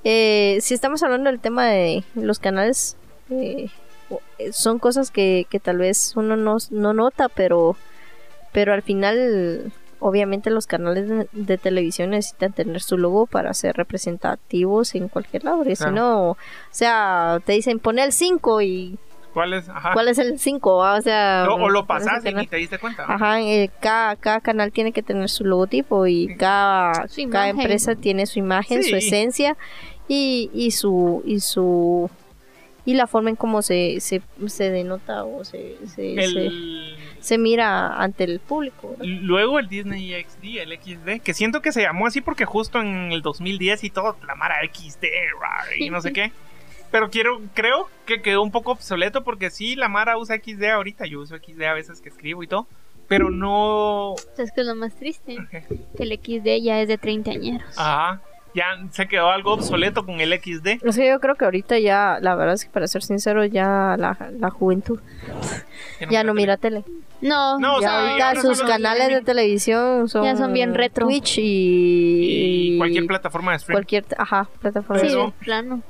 eh, 0.03 0.59
si 0.61 0.73
estamos 0.73 1.03
hablando 1.03 1.29
del 1.29 1.39
tema 1.39 1.65
de 1.65 2.03
los 2.15 2.39
canales, 2.39 2.95
eh, 3.31 3.67
son 4.51 4.79
cosas 4.79 5.11
que, 5.11 5.45
que 5.49 5.59
tal 5.59 5.79
vez 5.79 6.13
uno 6.15 6.35
no, 6.37 6.57
no 6.71 6.93
nota, 6.93 7.27
pero, 7.27 7.75
pero 8.51 8.73
al 8.73 8.81
final, 8.81 9.71
obviamente 9.99 10.49
los 10.49 10.65
canales 10.67 11.07
de, 11.09 11.27
de 11.31 11.57
televisión 11.57 12.11
necesitan 12.11 12.53
tener 12.53 12.81
su 12.81 12.97
logo 12.97 13.25
para 13.25 13.53
ser 13.53 13.75
representativos 13.75 14.95
en 14.95 15.07
cualquier 15.09 15.43
lado, 15.43 15.57
porque 15.57 15.75
Claro. 15.75 15.91
si 15.91 15.95
no, 15.95 16.29
o 16.31 16.37
sea, 16.71 17.39
te 17.45 17.53
dicen 17.53 17.79
pone 17.79 18.03
el 18.03 18.11
5 18.11 18.61
y 18.61 18.97
¿Cuál 19.33 19.53
es? 19.53 19.69
Ajá. 19.69 19.93
¿cuál 19.93 20.07
es 20.07 20.17
el 20.17 20.39
5? 20.39 20.75
O 20.77 21.01
sea, 21.01 21.45
Lo- 21.45 21.55
o 21.55 21.85
pasaste 21.85 22.31
y 22.41 22.47
te 22.47 22.57
diste 22.57 22.79
cuenta. 22.79 23.05
Ajá, 23.07 23.39
eh, 23.41 23.69
cada, 23.79 24.15
cada 24.15 24.39
canal 24.41 24.71
tiene 24.71 24.91
que 24.91 25.03
tener 25.03 25.29
su 25.29 25.45
logotipo 25.45 26.07
y 26.07 26.35
cada, 26.35 27.07
Su 27.07 27.29
cada 27.29 27.49
imagen. 27.49 27.59
empresa 27.61 27.93
tiene 27.95 28.25
su 28.25 28.39
imagen, 28.39 28.81
Sí. 28.83 28.89
su 28.89 28.95
esencia 28.95 29.55
y, 30.07 30.49
y 30.53 30.71
su 30.71 31.21
y 31.25 31.41
su 31.41 32.09
y 32.85 32.95
la 32.95 33.05
forma 33.05 33.29
en 33.29 33.35
cómo 33.35 33.61
se, 33.61 33.99
se, 33.99 34.23
se 34.47 34.71
denota 34.71 35.23
o 35.23 35.43
se, 35.43 35.77
se, 35.85 35.95
se, 35.95 36.13
El... 36.15 36.33
se 36.33 37.08
mira 37.37 38.01
ante 38.01 38.23
el 38.23 38.39
público. 38.39 38.89
¿verdad? 38.89 39.05
Luego 39.05 39.59
el 39.59 39.67
Disney 39.67 40.11
XD, 40.23 40.43
el 40.59 40.79
XD, 40.79 41.21
que 41.23 41.33
siento 41.33 41.61
que 41.61 41.71
se 41.71 41.81
llamó 41.81 42.07
así 42.07 42.21
porque 42.21 42.45
justo 42.45 42.79
en 42.79 43.11
el 43.11 43.21
2010 43.21 43.83
y 43.83 43.89
todo, 43.89 44.17
la 44.25 44.35
Mara 44.35 44.57
XD 44.63 45.03
rar, 45.39 45.77
y 45.77 45.89
no 45.89 46.01
sé 46.01 46.13
qué. 46.13 46.31
Pero 46.91 47.09
quiero, 47.09 47.41
creo 47.53 47.87
que 48.05 48.21
quedó 48.21 48.41
un 48.41 48.51
poco 48.51 48.71
obsoleto 48.71 49.23
porque 49.23 49.51
sí, 49.51 49.75
la 49.75 49.89
Mara 49.89 50.17
usa 50.17 50.37
XD 50.37 50.63
ahorita, 50.63 51.05
yo 51.05 51.21
uso 51.21 51.37
XD 51.37 51.61
a 51.63 51.73
veces 51.73 52.01
que 52.01 52.09
escribo 52.09 52.41
y 52.41 52.47
todo, 52.47 52.67
pero 53.07 53.29
no... 53.29 54.15
¿Sabes 54.35 54.51
qué 54.53 54.61
es 54.61 54.67
lo 54.67 54.75
más 54.75 54.95
triste? 54.95 55.37
Que 55.49 56.03
el 56.03 56.19
XD 56.19 56.63
ya 56.63 56.81
es 56.81 56.87
de 56.87 56.97
30 56.97 57.31
añeros. 57.31 57.77
Ajá, 57.77 58.21
ya 58.55 58.65
se 58.91 59.07
quedó 59.07 59.29
algo 59.29 59.53
obsoleto 59.53 60.05
con 60.05 60.19
el 60.21 60.33
XD. 60.33 60.85
O 60.87 60.91
sea, 60.91 61.07
yo 61.13 61.19
creo 61.19 61.35
que 61.35 61.45
ahorita 61.45 61.77
ya, 61.79 62.17
la 62.21 62.35
verdad 62.35 62.55
es 62.55 62.65
que 62.65 62.71
para 62.71 62.87
ser 62.87 63.03
sincero, 63.03 63.45
ya 63.45 63.95
la, 63.97 64.17
la 64.39 64.49
juventud 64.49 64.99
ya 66.09 66.23
no 66.23 66.33
mira 66.33 66.57
tele. 66.57 66.83
No, 67.21 67.59
No, 67.59 67.75
o 67.77 67.81
ya 67.81 67.89
sea, 67.89 67.99
ahorita 68.11 68.41
sus 68.41 68.61
canales 68.61 69.09
de 69.09 69.21
televisión 69.21 70.07
son, 70.07 70.23
Ya 70.23 70.35
son 70.37 70.53
bien 70.53 70.73
retro. 70.73 71.05
Twitch 71.05 71.37
Y 71.39 72.73
y, 72.73 72.77
cualquier 72.77 73.05
plataforma 73.07 73.51
de 73.51 73.57
streaming. 73.57 73.75
cualquier 73.77 74.05
ajá, 74.17 74.47
plataforma. 74.61 75.01
sí, 75.01 75.07
de 75.15 75.31
plano. 75.39 75.81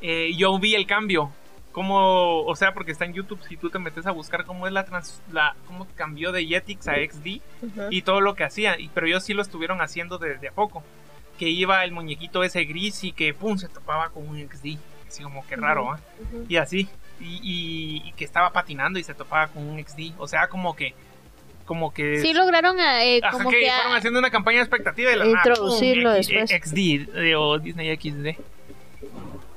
Eh, 0.00 0.30
yo 0.36 0.58
vi 0.58 0.74
el 0.74 0.86
cambio. 0.86 1.30
Como, 1.72 2.42
o 2.42 2.56
sea, 2.56 2.72
porque 2.74 2.90
está 2.92 3.04
en 3.04 3.12
YouTube, 3.14 3.38
si 3.48 3.56
tú 3.56 3.70
te 3.70 3.78
metes 3.78 4.04
a 4.06 4.10
buscar 4.10 4.44
cómo 4.44 4.66
es 4.66 4.72
la, 4.72 4.84
trans, 4.84 5.20
la 5.30 5.54
cómo 5.66 5.86
cambió 5.94 6.32
de 6.32 6.44
Jetix 6.44 6.88
a 6.88 6.94
XD 6.94 7.40
Ujú. 7.62 7.82
y 7.90 8.02
todo 8.02 8.20
lo 8.20 8.34
que 8.34 8.42
hacía, 8.42 8.80
y, 8.80 8.88
pero 8.88 9.06
ellos 9.06 9.22
sí 9.22 9.32
lo 9.32 9.42
estuvieron 9.42 9.80
haciendo 9.80 10.18
desde 10.18 10.48
a 10.48 10.52
poco. 10.52 10.82
Que 11.38 11.48
iba 11.48 11.84
el 11.84 11.92
muñequito 11.92 12.42
ese 12.42 12.64
gris 12.64 13.04
y 13.04 13.12
que 13.12 13.32
pum 13.34 13.56
se 13.58 13.68
topaba 13.68 14.08
con 14.10 14.28
un 14.28 14.38
XD, 14.38 14.76
así 15.06 15.22
como 15.22 15.46
que 15.46 15.56
raro, 15.56 15.92
¿ah? 15.92 16.00
Ujú. 16.20 16.46
Y 16.48 16.56
así, 16.56 16.88
y, 17.20 17.40
y- 17.42 18.08
y 18.08 18.12
que 18.12 18.24
estaba 18.24 18.52
patinando 18.52 18.98
y 18.98 19.04
se 19.04 19.14
topaba 19.14 19.48
con 19.48 19.62
un 19.68 19.78
XD, 19.84 20.12
o 20.18 20.26
sea, 20.28 20.48
como 20.48 20.74
que, 20.74 20.94
como 21.64 21.92
que 21.94 22.18
Sí 22.20 22.32
lograron 22.32 22.78
eh, 22.80 23.20
Ajá, 23.22 23.36
como 23.36 23.50
que 23.50 23.60
que... 23.60 23.70
fueron 23.70 23.96
haciendo 23.96 24.18
una 24.18 24.30
campaña 24.30 24.60
expectativa 24.60 25.10
de 25.10 25.16
la 25.16 25.24
nada, 25.26 25.36
Introducirlo 25.46 26.10
pum, 26.10 26.18
X- 26.18 26.28
después. 26.28 26.50
XD 26.62 27.16
eh, 27.18 27.34
o 27.36 27.58
Disney 27.58 27.94
XD. 27.96 28.40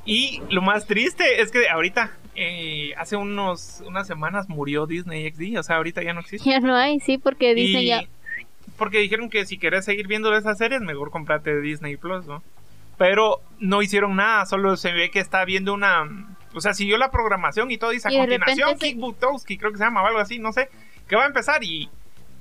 Y 0.05 0.41
lo 0.49 0.61
más 0.61 0.85
triste 0.87 1.41
es 1.41 1.51
que 1.51 1.69
ahorita, 1.69 2.11
eh, 2.35 2.91
hace 2.97 3.15
unos, 3.15 3.81
unas 3.85 4.07
semanas 4.07 4.49
murió 4.49 4.87
Disney 4.87 5.29
XD, 5.31 5.57
o 5.59 5.63
sea, 5.63 5.77
ahorita 5.77 6.01
ya 6.03 6.13
no 6.13 6.21
existe. 6.21 6.49
Ya 6.49 6.59
no 6.59 6.75
hay, 6.75 6.99
sí, 6.99 7.17
porque 7.17 7.53
Disney 7.55 7.83
Y- 7.85 7.87
ya... 7.87 8.03
Porque 8.81 8.97
dijeron 8.97 9.29
que 9.29 9.45
si 9.45 9.59
querés 9.59 9.85
seguir 9.85 10.07
viendo 10.07 10.35
esas 10.35 10.57
series, 10.57 10.81
mejor 10.81 11.11
comprate 11.11 11.61
Disney 11.61 11.97
Plus, 11.97 12.25
¿no? 12.25 12.41
Pero 12.97 13.39
no 13.59 13.83
hicieron 13.83 14.15
nada, 14.15 14.47
solo 14.47 14.75
se 14.75 14.91
ve 14.91 15.11
que 15.11 15.19
está 15.19 15.45
viendo 15.45 15.71
una... 15.71 16.09
O 16.55 16.61
sea, 16.61 16.73
siguió 16.73 16.97
la 16.97 17.11
programación 17.11 17.69
y 17.69 17.77
todo, 17.77 17.91
dice 17.91 18.07
a 18.07 18.11
Y 18.11 18.17
repente 18.17 18.43
continuación, 18.43 18.79
Kick 18.79 18.97
Butowski, 18.99 19.59
creo 19.59 19.71
que 19.71 19.77
se 19.77 19.83
llama 19.83 20.01
o 20.01 20.07
algo 20.07 20.17
así, 20.17 20.39
no 20.39 20.51
sé, 20.51 20.67
que 21.07 21.15
va 21.15 21.25
a 21.25 21.27
empezar 21.27 21.63
y... 21.63 21.91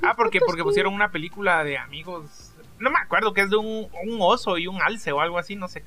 Ah, 0.03 0.15
porque, 0.17 0.41
porque 0.41 0.63
pusieron 0.63 0.95
una 0.95 1.11
película 1.11 1.63
de 1.63 1.77
amigos... 1.77 2.55
No 2.79 2.89
me 2.91 2.99
acuerdo, 2.99 3.35
que 3.35 3.43
es 3.43 3.51
de 3.51 3.57
un, 3.59 3.89
un 4.05 4.19
oso 4.21 4.57
y 4.57 4.67
un 4.67 4.81
alce 4.81 5.13
o 5.13 5.21
algo 5.21 5.37
así, 5.37 5.57
no 5.57 5.69
sé. 5.69 5.85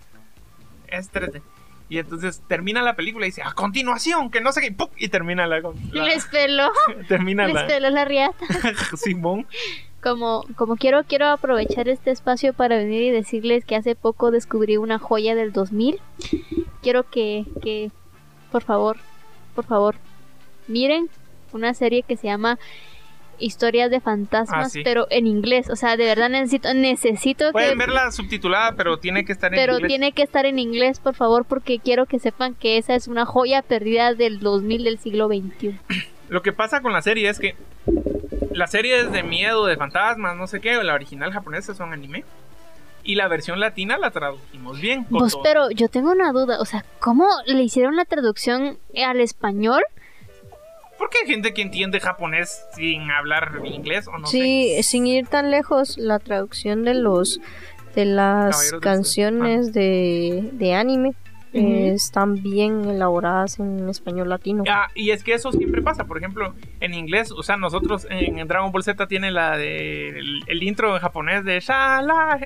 Es 0.88 1.12
3D. 1.12 1.42
Y 1.90 1.98
entonces 1.98 2.44
termina 2.48 2.84
la 2.84 2.96
película 2.96 3.26
y 3.26 3.30
dice, 3.30 3.42
a 3.42 3.54
continuación, 3.54 4.30
que 4.30 4.40
no 4.40 4.52
sé 4.52 4.62
qué, 4.62 4.72
¡pum! 4.72 4.90
y 4.98 5.08
termina 5.08 5.48
la... 5.48 5.62
la- 5.62 5.72
Les 6.06 6.26
peló, 6.28 6.72
termina 7.08 7.48
les 7.48 7.56
la... 7.56 7.66
peló 7.66 7.90
la 7.90 8.06
riata. 8.06 8.46
Simón. 8.98 9.48
Como, 10.04 10.44
como 10.58 10.76
quiero, 10.76 11.04
quiero 11.06 11.28
aprovechar 11.28 11.88
este 11.88 12.12
espacio 12.12 12.54
para 12.54 12.76
venir 12.76 13.04
y 13.04 13.10
decirles 13.12 13.64
que 13.64 13.76
hace 13.78 13.96
poco 13.96 14.32
descubrí 14.32 14.76
una 14.78 15.00
joya 15.00 15.34
del 15.34 15.54
2000. 15.54 16.00
Quiero 16.82 17.04
que, 17.10 17.46
que 17.62 17.90
por 18.52 18.64
favor, 18.64 18.98
por 19.56 19.66
favor, 19.66 19.96
miren 20.68 21.10
una 21.54 21.74
serie 21.74 22.04
que 22.04 22.18
se 22.18 22.28
llama 22.28 22.60
historias 23.40 23.90
de 23.92 24.00
fantasmas, 24.00 24.68
Ah, 24.68 24.70
sí. 24.70 24.82
pero 24.84 25.08
en 25.10 25.26
inglés. 25.28 25.70
O 25.70 25.76
sea, 25.76 25.96
de 25.98 26.06
verdad 26.06 26.30
necesito, 26.30 26.74
necesito 26.74 27.46
que... 27.48 27.52
Pueden 27.54 27.78
verla 27.78 28.12
subtitulada, 28.12 28.74
pero 28.76 28.98
tiene 28.98 29.24
que 29.26 29.32
estar 29.32 29.54
en 29.54 29.60
Pero 29.60 29.74
inglés. 29.76 29.88
tiene 29.88 30.12
que 30.12 30.22
estar 30.24 30.46
en 30.46 30.60
inglés, 30.60 31.00
por 31.00 31.16
favor, 31.16 31.46
porque 31.46 31.80
quiero 31.80 32.06
que 32.06 32.20
sepan 32.20 32.54
que 32.56 32.78
esa 32.78 32.96
es 32.96 33.08
una 33.08 33.26
joya 33.26 33.62
perdida 33.62 34.14
del 34.14 34.40
2000 34.40 34.84
del 34.84 34.98
siglo 35.00 35.28
XXI. 35.28 35.78
Lo 36.30 36.42
que 36.42 36.52
pasa 36.54 36.82
con 36.82 36.94
la 36.94 37.02
serie 37.02 37.30
es 37.30 37.40
que 37.40 37.56
la 38.54 38.68
serie 38.68 39.00
es 39.00 39.12
de 39.12 39.24
miedo, 39.24 39.66
de 39.66 39.78
fantasmas, 39.78 40.36
no 40.36 40.48
sé 40.48 40.62
qué. 40.62 40.82
La 40.84 40.94
original 40.94 41.32
japonesa 41.32 41.74
son 41.74 41.94
anime. 41.94 42.24
Y 43.06 43.16
la 43.16 43.28
versión 43.28 43.60
latina 43.60 43.98
la 43.98 44.12
tradujimos 44.12 44.80
bien. 44.80 45.04
Pues, 45.06 45.36
pero 45.44 45.70
yo 45.72 45.90
tengo 45.90 46.12
una 46.12 46.32
duda, 46.32 46.62
o 46.62 46.66
sea, 46.66 46.86
¿cómo 47.00 47.28
le 47.46 47.62
hicieron 47.62 47.98
la 47.98 48.06
traducción 48.06 48.78
al 49.06 49.20
español? 49.20 49.84
Porque 50.98 51.18
hay 51.22 51.28
gente 51.28 51.54
que 51.54 51.62
entiende 51.62 52.00
japonés 52.00 52.64
sin 52.76 53.12
hablar 53.12 53.60
inglés 53.66 54.08
o 54.08 54.18
no 54.18 54.28
sí, 54.28 54.74
sé. 54.78 54.84
sin 54.84 55.06
ir 55.06 55.28
tan 55.28 55.52
lejos, 55.52 55.98
la 55.98 56.20
traducción 56.20 56.84
de 56.84 56.94
los 56.94 57.42
de 57.94 58.06
las 58.06 58.56
Caballeros 58.56 58.82
canciones 58.82 59.74
de, 59.74 60.50
de 60.54 60.74
anime 60.74 61.14
Eh, 61.54 61.92
están 61.94 62.42
bien 62.42 62.90
elaboradas 62.90 63.60
en 63.60 63.88
español 63.88 64.30
latino. 64.30 64.64
Ah, 64.68 64.88
y 64.96 65.12
es 65.12 65.24
que 65.24 65.34
eso 65.34 65.52
siempre 65.52 65.82
pasa. 65.82 66.06
Por 66.06 66.18
ejemplo, 66.18 66.56
en 66.80 66.94
inglés, 66.94 67.32
o 67.32 67.44
sea, 67.44 67.58
nosotros 67.58 68.08
en, 68.10 68.48
Dragon 68.48 68.72
Ball 68.72 68.84
Z 68.84 69.08
tiene 69.08 69.32
la 69.32 69.56
de 69.56 70.10
el, 70.10 70.44
el 70.48 70.64
intro 70.64 70.96
en 70.96 71.02
japonés 71.02 71.46
de 71.46 71.60
Shala. 71.60 72.40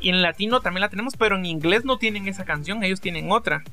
Y 0.00 0.10
en 0.10 0.22
latino 0.22 0.60
también 0.60 0.82
la 0.82 0.88
tenemos, 0.88 1.16
pero 1.16 1.36
en 1.36 1.46
inglés 1.46 1.84
no 1.84 1.98
tienen 1.98 2.28
esa 2.28 2.44
canción, 2.44 2.84
ellos 2.84 3.00
tienen 3.00 3.32
otra. 3.32 3.64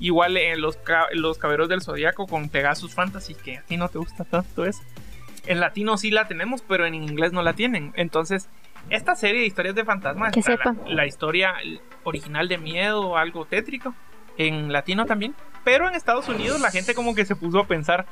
Igual 0.00 0.36
en 0.36 0.60
los, 0.60 0.78
los 1.12 1.38
caballeros 1.38 1.68
del 1.68 1.82
zodiaco 1.82 2.26
con 2.26 2.48
Pegasus 2.48 2.94
Fantasy, 2.94 3.34
que 3.34 3.58
a 3.58 3.62
ti 3.62 3.76
no 3.76 3.88
te 3.88 3.98
gusta 3.98 4.24
tanto 4.24 4.64
eso. 4.64 4.80
En 5.46 5.60
latino 5.60 5.96
sí 5.96 6.10
la 6.10 6.28
tenemos, 6.28 6.62
pero 6.62 6.86
en 6.86 6.94
inglés 6.94 7.32
no 7.32 7.42
la 7.42 7.54
tienen. 7.54 7.92
Entonces, 7.96 8.48
esta 8.90 9.16
serie 9.16 9.40
de 9.40 9.46
historias 9.46 9.74
de 9.74 9.84
fantasmas, 9.84 10.32
Que 10.32 10.42
la 10.86 11.06
historia 11.06 11.54
original 12.08 12.48
de 12.48 12.58
miedo, 12.58 13.16
algo 13.16 13.44
tétrico, 13.44 13.94
en 14.36 14.72
latino 14.72 15.06
también. 15.06 15.34
Pero 15.64 15.88
en 15.88 15.94
Estados 15.94 16.28
Unidos 16.28 16.60
la 16.60 16.70
gente 16.70 16.94
como 16.94 17.14
que 17.14 17.24
se 17.24 17.36
puso 17.36 17.60
a 17.60 17.66
pensar, 17.66 18.06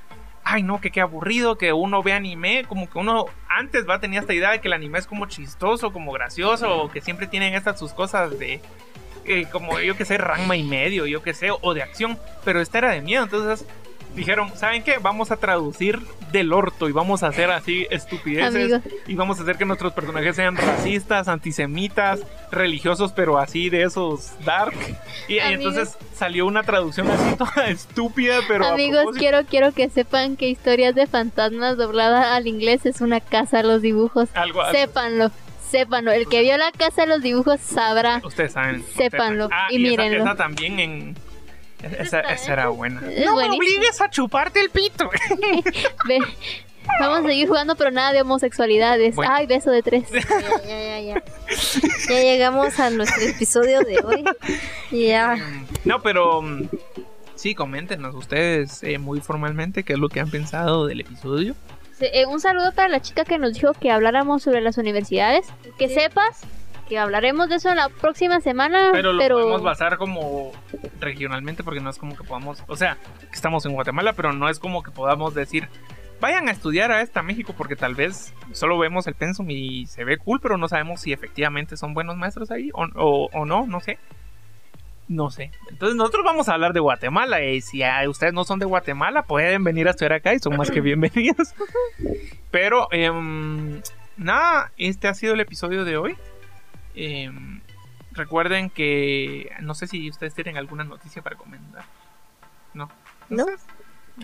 ay 0.45 0.63
no, 0.63 0.81
que 0.81 0.91
qué 0.91 1.01
aburrido 1.01 1.59
que 1.59 1.73
uno 1.73 2.03
ve 2.03 2.13
anime, 2.13 2.65
como 2.69 2.89
que 2.89 2.99
uno 2.99 3.27
antes 3.49 3.89
va 3.89 3.99
tenía 3.99 4.21
esta 4.21 4.35
idea 4.35 4.51
de 4.51 4.61
que 4.61 4.69
el 4.69 4.75
anime 4.75 4.99
es 4.99 5.07
como 5.07 5.27
chistoso, 5.27 5.93
como 5.93 6.13
gracioso, 6.13 6.83
o 6.83 6.91
que 6.91 7.01
siempre 7.01 7.27
tienen 7.27 7.55
estas 7.55 7.79
sus 7.79 7.93
cosas 7.93 8.39
de 8.39 8.61
eh, 9.25 9.47
como 9.51 9.81
yo 9.81 9.97
que 9.97 10.05
sé, 10.05 10.19
Ranma 10.19 10.57
y 10.57 10.63
medio, 10.63 11.07
yo 11.07 11.21
que 11.23 11.35
sé, 11.35 11.49
o 11.51 11.75
de 11.75 11.83
acción, 11.83 12.17
pero 12.45 12.61
esta 12.61 12.79
era 12.79 12.91
de 12.93 13.01
miedo, 13.01 13.25
entonces 13.25 13.67
dijeron, 14.17 14.51
¿saben 14.57 14.83
qué? 14.83 14.99
Vamos 14.99 15.31
a 15.31 15.37
traducir 15.37 16.01
del 16.33 16.53
orto 16.53 16.89
y 16.89 16.93
vamos 16.93 17.23
a 17.23 17.29
hacer 17.29 17.51
así 17.53 17.87
estupideces 17.91 18.73
Amigo. 18.73 18.81
y 19.07 19.15
vamos 19.15 19.39
a 19.39 19.43
hacer 19.43 19.57
que 19.57 19.65
nuestros 19.65 19.93
personajes 19.93 20.35
sean 20.35 20.57
racistas, 20.57 21.29
antisemitas, 21.29 22.21
religiosos, 22.51 23.13
pero 23.13 23.39
así 23.39 23.71
de 23.71 23.85
esos 23.85 24.33
dark. 24.45 24.75
Y, 25.29 25.35
y 25.35 25.39
entonces 25.39 25.97
salió 26.15 26.47
una 26.47 26.63
traducción 26.65 27.09
así 27.09 27.37
toda 27.37 27.67
estúpida, 27.69 28.39
pero 28.49 28.67
Amigos, 28.67 29.15
quiero 29.17 29.45
quiero 29.45 29.73
que 29.73 29.89
sepan 29.89 30.37
que 30.37 30.49
historias 30.49 30.95
de 30.95 31.07
fantasmas 31.07 31.77
doblada 31.77 32.35
al 32.35 32.47
inglés 32.49 32.87
es 32.87 33.01
una 33.01 33.21
casa 33.21 33.61
a 33.61 33.63
los 33.63 33.83
dibujos. 33.83 34.29
algo 34.35 34.63
algo- 34.63 34.73
Sépanlo, 34.77 35.31
sépanlo. 35.71 36.11
El 36.13 36.27
que 36.29 36.43
vio 36.43 36.57
la 36.57 36.73
casa 36.73 37.03
de 37.03 37.09
los 37.09 37.23
dibujos 37.23 37.61
sabrá. 37.61 38.21
Ustedes 38.25 38.53
saben. 38.53 38.85
Sépanlo, 38.97 39.45
ustedes 39.47 39.51
saben. 39.51 39.53
Ah, 39.53 39.69
y 39.71 39.77
esa- 39.77 40.03
mírenlo. 40.03 40.25
Esa, 40.25 40.35
también 40.37 40.81
en. 40.81 41.17
Esa, 41.83 42.21
esa 42.21 42.53
era 42.53 42.69
buena. 42.69 43.01
Es 43.11 43.25
no 43.27 43.37
me 43.37 43.49
obligues 43.49 44.01
a 44.01 44.11
chuparte 44.11 44.61
el 44.61 44.71
pito. 44.71 45.11
Ve, 46.07 46.19
Vamos 47.01 47.19
a 47.19 47.23
seguir 47.29 47.49
jugando, 47.49 47.77
pero 47.77 47.91
nada 47.91 48.13
de 48.13 48.23
homosexualidades. 48.23 49.17
Bueno. 49.17 49.33
Ay, 49.35 49.47
beso 49.47 49.71
de 49.71 49.83
tres. 49.83 50.09
Ya, 50.11 50.21
ya, 50.67 51.01
ya, 51.01 51.01
ya. 51.01 51.23
Ya 52.09 52.21
llegamos 52.23 52.79
a 52.79 52.91
nuestro 52.91 53.23
episodio 53.23 53.81
de 53.81 53.99
hoy. 54.05 54.25
Ya. 54.91 55.37
No, 55.85 56.01
pero. 56.01 56.43
mm, 56.43 56.69
Sí, 57.37 57.55
coméntenos 57.55 58.15
ustedes 58.15 58.83
eh, 58.83 58.99
muy 58.99 59.21
formalmente 59.21 59.83
qué 59.85 59.93
es 59.93 59.99
lo 59.99 60.09
que 60.09 60.21
han 60.21 60.31
pensado 60.31 60.87
del 60.87 61.01
episodio. 61.01 61.55
Sí, 61.99 62.07
eh, 62.13 62.25
un 62.25 62.41
saludo 62.41 62.73
para 62.73 62.89
la 62.89 63.01
chica 63.01 63.25
que 63.25 63.39
nos 63.39 63.53
dijo 63.53 63.75
que 63.75 63.91
habláramos 63.91 64.43
sobre 64.43 64.63
las 64.63 64.79
universidades. 64.79 65.47
Que 65.79 65.91
sepas 65.91 66.41
que 66.89 66.99
hablaremos 66.99 67.49
de 67.49 67.57
eso 67.57 67.75
la 67.75 67.89
próxima 67.89 68.41
semana. 68.41 68.91
Pero 68.93 69.13
lo 69.13 69.19
pero 69.19 69.37
podemos 69.39 69.63
basar 69.63 69.97
como 69.99 70.53
regionalmente 71.01 71.63
porque 71.65 71.81
no 71.81 71.91
es 71.91 71.99
como 71.99 72.17
que 72.17 72.25
podamos, 72.25 72.63
o 72.69 72.77
sea, 72.77 72.97
que 73.21 73.35
estamos 73.35 73.65
en 73.67 73.73
Guatemala, 73.73 74.13
pero 74.13 74.33
no 74.33 74.49
es 74.49 74.59
como 74.59 74.83
que 74.83 74.91
podamos 74.91 75.35
decir, 75.35 75.69
vayan 76.21 76.49
a 76.49 76.53
estudiar 76.53 76.91
a 76.93 77.03
esta 77.03 77.23
México 77.23 77.55
porque 77.57 77.77
tal 77.77 77.95
vez 77.95 78.33
solo 78.53 78.79
vemos 78.79 79.07
el 79.07 79.15
pensum 79.15 79.51
y 79.51 79.87
se 79.87 80.05
ve 80.05 80.17
cool, 80.19 80.41
pero 80.41 80.57
no 80.57 80.69
sabemos 80.69 81.01
si 81.01 81.13
efectivamente 81.13 81.77
son 81.77 81.93
buenos 81.95 82.17
maestros 82.17 82.51
ahí 82.51 82.71
o, 82.73 82.85
o- 82.95 83.29
o 83.33 83.45
no, 83.45 83.67
no 83.67 83.81
sé. 83.81 83.99
No 85.09 85.31
sé. 85.31 85.53
Entonces 85.71 85.97
nosotros 85.97 86.25
vamos 86.25 86.49
a 86.49 86.55
hablar 86.55 86.73
de 86.73 86.81
Guatemala 86.81 87.41
y 87.45 87.61
si 87.61 87.85
ah, 87.85 88.03
ustedes 88.09 88.33
no 88.33 88.43
son 88.43 88.59
de 88.59 88.67
Guatemala 88.67 89.23
pueden 89.23 89.63
venir 89.63 89.87
a 89.87 89.91
estudiar 89.93 90.15
acá 90.15 90.35
y 90.35 90.41
son 90.41 90.57
más 90.57 90.69
que 90.71 90.81
bienvenidos. 90.81 91.55
Pero 92.51 92.89
em, 92.91 93.81
nada, 94.17 94.73
este 94.79 95.07
ha 95.07 95.15
sido 95.15 95.35
el 95.35 95.41
episodio 95.41 95.85
de 95.85 95.97
hoy. 95.97 96.17
Em, 96.97 97.61
recuerden 98.13 98.71
que 98.71 99.53
no 99.61 99.75
sé 99.75 99.87
si 99.87 100.09
ustedes 100.09 100.35
tienen 100.35 100.57
alguna 100.57 100.83
noticia 100.83 101.23
para 101.23 101.37
comentar. 101.37 101.85
No. 102.73 102.89
No. 103.29 103.47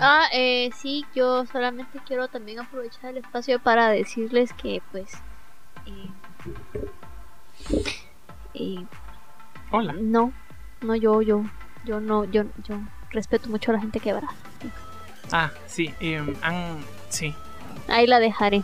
Ah, 0.01 0.27
eh, 0.33 0.71
sí, 0.75 1.05
yo 1.15 1.45
solamente 1.47 2.01
quiero 2.07 2.29
también 2.29 2.61
aprovechar 2.61 3.11
el 3.11 3.19
espacio 3.19 3.59
para 3.61 3.91
decirles 3.91 4.55
que, 4.55 4.81
pues, 4.91 5.13
eh, 5.85 6.09
eh, 8.55 8.87
Hola. 9.71 9.93
no, 9.93 10.33
no, 10.81 10.97
yo, 10.97 11.21
yo, 11.21 11.45
yo 11.85 12.01
no, 12.01 12.25
yo, 12.25 12.45
yo 12.65 12.81
respeto 13.11 13.51
mucho 13.51 13.71
a 13.71 13.75
la 13.75 13.81
gente 13.81 14.01
que 14.01 14.13
abraza. 14.13 14.35
Ah, 15.31 15.51
sí. 15.67 15.95
em, 16.01 16.35
sí. 17.11 17.35
Ahí 17.89 18.07
la 18.07 18.19
dejaré. 18.19 18.63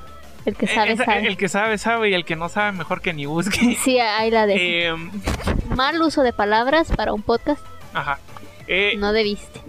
El 0.49 0.57
que 0.57 0.67
sabe, 0.67 0.91
Eh, 0.91 0.93
esa- 0.95 1.05
sabe. 1.05 1.27
El 1.27 1.37
que 1.37 1.49
sabe, 1.49 1.79
sabe 1.79 2.11
y 2.11 2.15
el 2.15 2.25
que 2.25 2.37
no 2.37 2.49
sabe, 2.49 2.73
mejor 2.73 3.01
que 3.01 3.13
ni 3.13 3.27
busque. 3.27 3.77
Sí, 3.85 3.99
ahí 4.01 4.31
la 4.31 4.47
dejo. 4.47 4.59
Em, 4.61 5.11
Mal 5.77 6.01
uso 6.03 6.23
de 6.23 6.33
palabras 6.33 6.91
para 6.97 7.13
un 7.13 7.23
podcast, 7.23 7.65
ajá. 7.95 8.19
Eh, 8.67 8.95
no 8.99 9.13
debiste. 9.13 9.61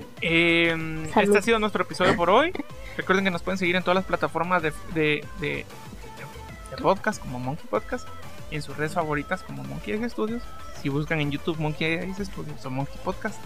Salud. 1.13 1.27
este 1.29 1.37
ha 1.37 1.41
sido 1.41 1.59
nuestro 1.59 1.83
episodio 1.83 2.15
por 2.15 2.29
hoy. 2.29 2.51
Recuerden 2.97 3.23
que 3.25 3.31
nos 3.31 3.41
pueden 3.43 3.57
seguir 3.57 3.75
en 3.75 3.83
todas 3.83 3.95
las 3.95 4.05
plataformas 4.05 4.61
de, 4.61 4.71
de, 4.93 5.23
de- 5.39 5.65
de 6.71 6.77
podcast 6.81 7.21
como 7.21 7.39
Monkey 7.39 7.65
Podcast 7.69 8.07
y 8.51 8.55
en 8.55 8.61
sus 8.61 8.75
redes 8.77 8.93
favoritas 8.93 9.41
como 9.43 9.63
Monkey 9.63 9.93
Egg 9.93 10.09
Studios. 10.09 10.41
Si 10.81 10.89
buscan 10.89 11.19
en 11.19 11.31
YouTube 11.31 11.57
Monkey 11.59 11.93
Egg 11.93 12.15
Studios 12.25 12.65
o 12.65 12.69
Monkey 12.69 12.97
Podcast, 13.03 13.37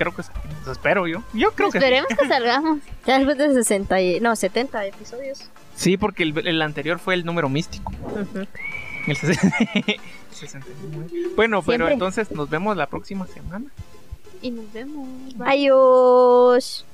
creo 0.00 0.16
que 0.16 0.22
salimos. 0.22 0.66
espero 0.66 1.06
yo. 1.06 1.22
Yo 1.34 1.52
creo 1.52 1.70
que 1.70 1.78
sí. 1.78 1.84
Esperemos 1.84 2.08
que 2.18 2.26
salgamos. 2.26 2.78
Ya 3.06 3.18
después 3.18 3.36
de 3.36 3.52
60 3.52 4.00
y, 4.00 4.20
no, 4.20 4.34
70 4.34 4.86
episodios. 4.86 5.50
Sí, 5.74 5.96
porque 5.96 6.22
el, 6.22 6.46
el 6.46 6.62
anterior 6.62 6.98
fue 6.98 7.14
el 7.14 7.24
número 7.24 7.48
místico. 7.48 7.92
Ujú. 7.92 8.46
El 9.06 9.16
69. 9.16 10.00
Bueno, 11.36 11.60
pero 11.62 11.88
entonces 11.90 12.30
nos 12.30 12.48
vemos 12.48 12.74
la 12.74 12.86
próxima 12.86 13.26
semana. 13.26 13.70
Y 14.40 14.50
nos 14.52 14.72
vemos. 14.72 15.06
Bye. 15.36 15.48
Adiós. 15.50 16.86